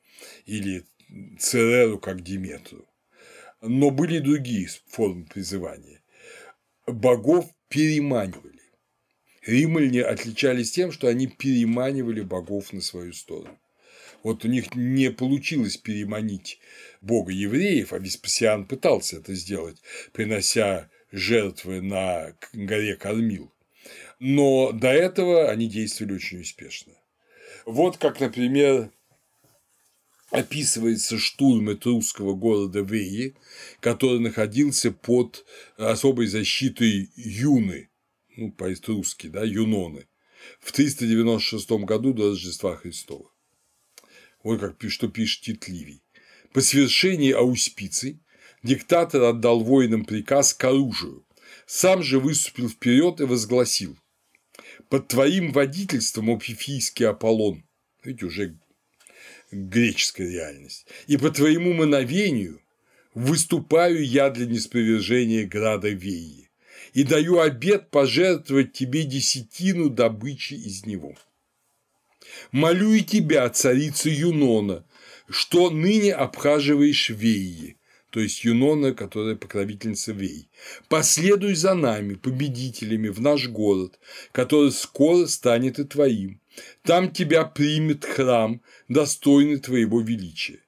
или 0.45 0.85
Цереру 1.39 1.99
как 1.99 2.23
Диметру. 2.23 2.87
Но 3.63 3.91
были 3.91 4.19
другие 4.19 4.69
формы 4.89 5.25
призывания. 5.25 6.03
Богов 6.87 7.47
переманивали. 7.69 8.61
Римляне 9.47 10.03
отличались 10.03 10.73
тем, 10.73 10.91
что 10.91 11.09
они 11.09 11.27
переманивали 11.29 12.21
богов 12.21 12.73
на 12.73 12.81
свою 12.81 13.13
сторону. 13.13 13.59
Вот 14.23 14.45
у 14.45 14.49
них 14.49 14.75
не 14.75 15.11
получилось 15.11 15.77
переманить 15.77 16.59
бога 17.01 17.33
евреев, 17.33 17.93
а 17.93 17.99
Веспасиан 17.99 18.65
пытался 18.65 19.19
это 19.19 19.35
сделать, 19.35 19.81
принося 20.13 20.91
жертвы 21.13 21.81
на 21.81 22.35
горе 22.53 22.97
Кормил. 22.97 23.53
но 24.19 24.73
до 24.73 24.89
этого 24.89 25.49
они 25.49 25.69
действовали 25.69 26.15
очень 26.15 26.41
успешно. 26.41 26.93
Вот 27.65 27.99
как, 27.99 28.19
например, 28.21 28.91
описывается 30.31 31.19
штурм 31.19 31.73
этрусского 31.73 32.35
города 32.35 32.81
Веи, 32.81 33.37
который 33.81 34.21
находился 34.21 34.91
под 34.91 35.45
особой 35.77 36.27
защитой 36.27 37.11
Юны, 37.17 37.91
ну, 38.37 38.53
по-этрусски, 38.53 39.29
да, 39.29 39.45
Юноны, 39.45 40.09
в 40.61 40.73
396 40.73 41.71
году 41.85 42.13
до 42.13 42.31
Рождества 42.31 42.77
Христова. 42.77 43.31
Вот 44.43 44.61
как 44.61 44.77
что 44.91 45.09
пишет 45.09 45.43
Тит 45.43 45.69
Ливий. 45.69 46.03
По 46.53 46.61
свершении 46.61 47.33
ауспиций 47.33 48.23
диктатор 48.63 49.23
отдал 49.25 49.61
воинам 49.61 50.05
приказ 50.05 50.55
к 50.55 50.65
оружию, 50.65 51.27
сам 51.67 52.03
же 52.03 52.21
выступил 52.21 52.69
вперед 52.69 53.21
и 53.21 53.25
возгласил 53.25 53.99
«Под 54.89 55.09
твоим 55.09 55.53
водительством, 55.53 56.39
Пифийский 56.39 57.07
Аполлон, 57.07 57.65
видите, 58.05 58.27
уже 58.27 58.59
греческая 59.51 60.29
реальность, 60.29 60.87
и 61.07 61.17
по 61.17 61.31
твоему 61.31 61.73
мановению 61.73 62.61
выступаю 63.15 64.05
я 64.05 64.31
для 64.31 64.47
неспровержения 64.47 65.47
града 65.47 65.89
Веи 65.89 66.51
и 66.93 67.03
даю 67.03 67.41
обет 67.41 67.91
пожертвовать 67.91 68.73
тебе 68.73 69.05
десятину 69.05 69.91
добычи 69.91 70.55
из 70.55 70.87
него. 70.87 71.15
Молю 72.53 72.93
и 72.93 73.03
тебя, 73.03 73.49
царица 73.51 74.09
Юнона, 74.09 74.85
что 75.29 75.71
ныне 75.71 76.13
обхаживаешь 76.13 77.11
Веи, 77.11 77.77
то 78.17 78.21
есть 78.21 78.45
Юнона, 78.45 78.95
которая 78.95 79.37
покровительница 79.37 80.13
Вей. 80.13 80.49
Последуй 80.89 81.55
за 81.55 81.75
нами, 81.75 82.15
победителями, 82.15 83.09
в 83.09 83.21
наш 83.21 83.47
город, 83.47 84.01
который 84.33 84.73
скоро 84.73 85.27
станет 85.27 85.79
и 85.79 85.85
твоим. 85.85 86.41
Там 86.83 87.13
тебя 87.13 87.45
примет 87.45 88.07
храм, 88.07 88.63
достойный 88.89 89.59
твоего 89.59 90.01
величия. 90.01 90.61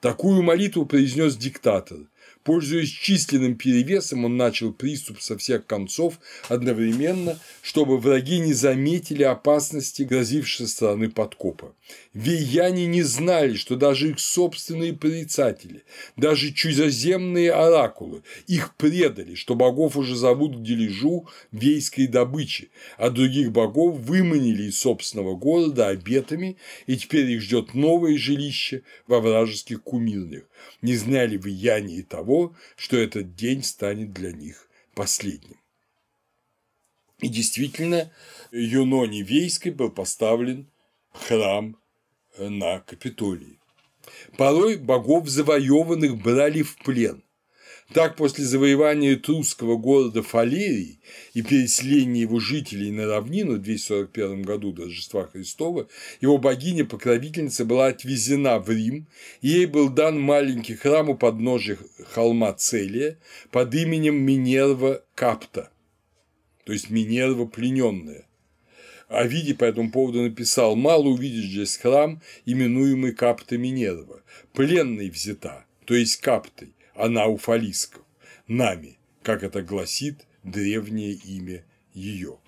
Такую 0.00 0.42
молитву 0.42 0.84
произнес 0.84 1.36
диктатор, 1.36 1.98
Пользуясь 2.46 2.90
численным 2.90 3.56
перевесом, 3.56 4.24
он 4.24 4.36
начал 4.36 4.72
приступ 4.72 5.20
со 5.20 5.36
всех 5.36 5.66
концов 5.66 6.20
одновременно, 6.48 7.40
чтобы 7.60 7.98
враги 7.98 8.38
не 8.38 8.52
заметили 8.52 9.24
опасности, 9.24 10.04
грозившей 10.04 10.66
со 10.66 10.72
стороны 10.72 11.10
подкопа. 11.10 11.74
Веяне 12.14 12.86
не 12.86 13.02
знали, 13.02 13.56
что 13.56 13.74
даже 13.74 14.10
их 14.10 14.20
собственные 14.20 14.92
порицатели, 14.92 15.82
даже 16.16 16.52
чужеземные 16.52 17.50
оракулы 17.50 18.22
их 18.46 18.76
предали, 18.76 19.34
что 19.34 19.56
богов 19.56 19.96
уже 19.96 20.14
зовут 20.14 20.56
к 20.56 20.62
дележу 20.62 21.28
вейской 21.50 22.06
добычи, 22.06 22.70
а 22.96 23.10
других 23.10 23.50
богов 23.50 23.98
выманили 23.98 24.68
из 24.68 24.78
собственного 24.78 25.34
города 25.34 25.88
обетами, 25.88 26.58
и 26.86 26.96
теперь 26.96 27.28
их 27.28 27.42
ждет 27.42 27.74
новое 27.74 28.16
жилище 28.16 28.82
во 29.08 29.18
вражеских 29.18 29.82
кумирнях. 29.82 30.44
Не 30.82 30.96
знали 30.96 31.36
влияния 31.36 32.02
того, 32.02 32.54
что 32.76 32.96
этот 32.96 33.34
день 33.34 33.62
станет 33.62 34.12
для 34.12 34.32
них 34.32 34.68
последним. 34.94 35.58
И 37.18 37.28
действительно, 37.28 38.12
Юноне 38.50 39.22
Вейской 39.22 39.72
был 39.72 39.90
поставлен 39.90 40.70
храм 41.12 41.76
на 42.38 42.80
Капитолии. 42.80 43.58
Порой 44.36 44.76
богов 44.76 45.28
завоеванных 45.28 46.16
брали 46.22 46.62
в 46.62 46.76
плен, 46.76 47.22
так, 47.92 48.16
после 48.16 48.44
завоевания 48.44 49.14
этрусского 49.14 49.76
города 49.76 50.22
Фалерий 50.22 50.98
и 51.34 51.42
переселения 51.42 52.22
его 52.22 52.40
жителей 52.40 52.90
на 52.90 53.06
равнину 53.06 53.54
в 53.54 53.62
241 53.62 54.42
году 54.42 54.72
до 54.72 54.84
Рождества 54.84 55.28
Христова, 55.28 55.86
его 56.20 56.36
богиня-покровительница 56.38 57.64
была 57.64 57.86
отвезена 57.86 58.58
в 58.58 58.70
Рим, 58.70 59.06
и 59.40 59.48
ей 59.48 59.66
был 59.66 59.88
дан 59.88 60.20
маленький 60.20 60.74
храм 60.74 61.10
у 61.10 61.14
подножия 61.16 61.78
холма 62.12 62.52
Целия 62.54 63.18
под 63.52 63.72
именем 63.74 64.16
Минерва 64.16 65.04
Капта, 65.14 65.70
то 66.64 66.72
есть 66.72 66.90
Минерва 66.90 67.46
плененная. 67.46 68.26
Овидий 69.08 69.54
по 69.54 69.62
этому 69.62 69.92
поводу 69.92 70.22
написал 70.22 70.74
«Мало 70.74 71.04
увидишь 71.04 71.50
здесь 71.50 71.76
храм, 71.76 72.20
именуемый 72.44 73.12
Капта 73.12 73.56
Минерва, 73.56 74.22
пленной 74.52 75.08
взята, 75.10 75.64
то 75.84 75.94
есть 75.94 76.16
Каптой, 76.16 76.72
она 76.96 77.26
у 77.26 77.36
фалисков, 77.36 78.02
нами, 78.48 78.98
как 79.22 79.42
это 79.42 79.62
гласит 79.62 80.26
древнее 80.42 81.12
имя 81.12 81.64
ее. 81.92 82.38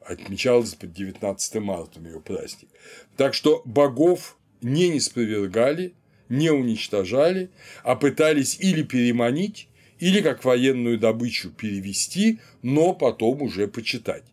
Отмечалось 0.00 0.74
под 0.74 0.92
19 0.92 1.54
марта 1.56 2.00
ее 2.00 2.20
праздник. 2.20 2.68
Так 3.16 3.34
что 3.34 3.62
богов 3.64 4.36
не 4.60 4.88
неспровергали, 4.88 5.94
не 6.28 6.50
уничтожали, 6.50 7.50
а 7.84 7.94
пытались 7.94 8.58
или 8.58 8.82
переманить, 8.82 9.68
или 9.98 10.20
как 10.20 10.44
военную 10.44 10.98
добычу 10.98 11.50
перевести, 11.50 12.40
но 12.62 12.94
потом 12.94 13.42
уже 13.42 13.68
почитать. 13.68 14.24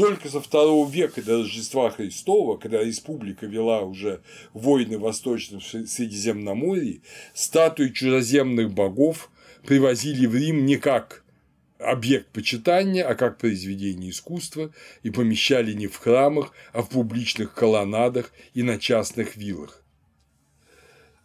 Только 0.00 0.30
со 0.30 0.40
второго 0.40 0.90
века 0.90 1.20
до 1.20 1.42
Рождества 1.42 1.90
Христова, 1.90 2.56
когда 2.56 2.82
республика 2.82 3.44
вела 3.44 3.82
уже 3.82 4.22
войны 4.54 4.96
в 4.96 5.02
Восточном 5.02 5.60
Средиземноморье, 5.60 7.02
статуи 7.34 7.88
чужеземных 7.88 8.72
богов 8.72 9.30
привозили 9.66 10.24
в 10.24 10.34
Рим 10.34 10.64
не 10.64 10.78
как 10.78 11.22
объект 11.78 12.28
почитания, 12.28 13.06
а 13.06 13.14
как 13.14 13.36
произведение 13.36 14.08
искусства 14.08 14.72
и 15.02 15.10
помещали 15.10 15.74
не 15.74 15.86
в 15.86 15.98
храмах, 15.98 16.54
а 16.72 16.80
в 16.80 16.88
публичных 16.88 17.52
колоннадах 17.52 18.32
и 18.54 18.62
на 18.62 18.78
частных 18.78 19.36
виллах. 19.36 19.84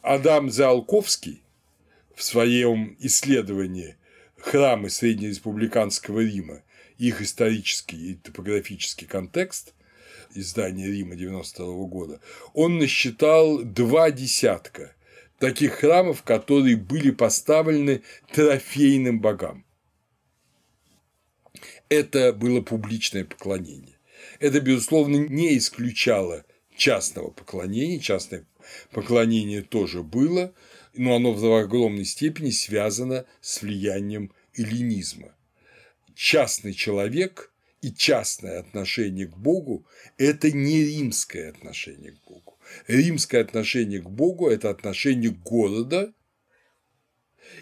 Адам 0.01 0.49
Залковский 0.51 1.41
в 2.13 2.21
своем 2.21 2.97
исследовании 2.99 3.95
храмы 4.37 4.89
среднереспубликанского 4.89 6.19
Рима 6.19 6.64
их 6.97 7.21
исторический 7.21 8.11
и 8.11 8.15
топографический 8.15 9.07
контекст 9.07 9.73
издания 10.33 10.87
Рима 10.87 11.15
92 11.15 11.85
года, 11.85 12.19
он 12.53 12.77
насчитал 12.77 13.63
два 13.63 14.11
десятка 14.11 14.95
таких 15.39 15.73
храмов, 15.73 16.23
которые 16.23 16.77
были 16.77 17.11
поставлены 17.11 18.01
трофейным 18.31 19.19
богам. 19.19 19.65
Это 21.89 22.33
было 22.33 22.61
публичное 22.61 23.25
поклонение. 23.25 23.97
Это, 24.39 24.59
безусловно, 24.59 25.17
не 25.17 25.57
исключало 25.57 26.45
частного 26.75 27.29
поклонения, 27.29 27.99
частное 27.99 28.45
поклонение 28.91 29.61
тоже 29.61 30.03
было, 30.03 30.53
но 30.93 31.15
оно 31.15 31.31
в 31.31 31.53
огромной 31.53 32.05
степени 32.05 32.49
связано 32.49 33.25
с 33.39 33.61
влиянием 33.61 34.31
эллинизма 34.55 35.34
частный 36.15 36.73
человек 36.73 37.51
и 37.81 37.91
частное 37.93 38.59
отношение 38.59 39.27
к 39.27 39.37
Богу– 39.37 39.85
это 40.17 40.51
не 40.51 40.83
римское 40.83 41.49
отношение 41.49 42.13
к 42.13 42.21
Богу. 42.27 42.57
Римское 42.87 43.41
отношение 43.41 44.01
к 44.01 44.09
Богу– 44.09 44.47
это 44.49 44.69
отношение 44.69 45.29
города 45.29 46.13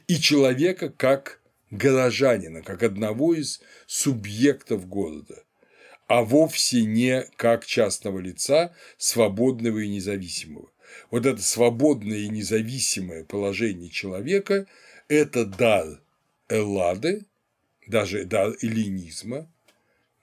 и 0.07 0.15
человека 0.15 0.89
как 0.89 1.41
горожанина, 1.71 2.61
как 2.61 2.83
одного 2.83 3.33
из 3.33 3.61
субъектов 3.87 4.87
города, 4.87 5.43
а 6.07 6.23
вовсе 6.23 6.83
не 6.83 7.23
как 7.35 7.65
частного 7.65 8.19
лица, 8.19 8.73
свободного 8.97 9.79
и 9.79 9.89
независимого. 9.89 10.71
Вот 11.09 11.25
это 11.25 11.41
свободное 11.41 12.19
и 12.19 12.29
независимое 12.29 13.23
положение 13.23 13.89
человека– 13.89 14.67
это 15.07 15.45
дар 15.45 16.01
Эллады, 16.47 17.25
даже 17.87 18.25
до 18.25 18.55
эллинизма, 18.61 19.51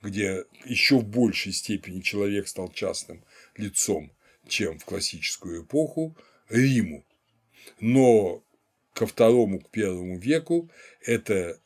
где 0.03 0.45
еще 0.65 0.99
в 0.99 1.05
большей 1.05 1.53
степени 1.53 2.01
человек 2.01 2.49
стал 2.49 2.73
частным 2.73 3.25
лицом, 3.57 4.13
чем 4.49 4.79
в 4.79 4.85
классическую 4.85 5.65
эпоху, 5.65 6.17
Риму. 6.49 7.05
Но 7.81 8.43
ко 8.95 9.07
второму, 9.07 9.61
к 9.61 9.71
первому 9.71 10.19
веку 10.19 10.71
эта 11.05 11.61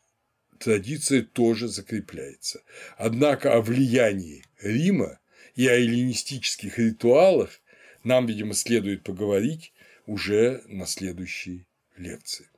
традиция 0.59 1.23
тоже 1.23 1.69
закрепляется. 1.69 2.63
Однако 2.97 3.55
о 3.55 3.61
влиянии 3.61 4.45
Рима 4.61 5.21
и 5.55 5.67
о 5.67 5.75
эллинистических 5.75 6.79
ритуалах 6.79 7.61
нам, 8.03 8.27
видимо, 8.27 8.55
следует 8.55 9.03
поговорить 9.03 9.73
уже 10.07 10.63
на 10.67 10.87
следующей 10.87 11.67
лекции. 11.97 12.49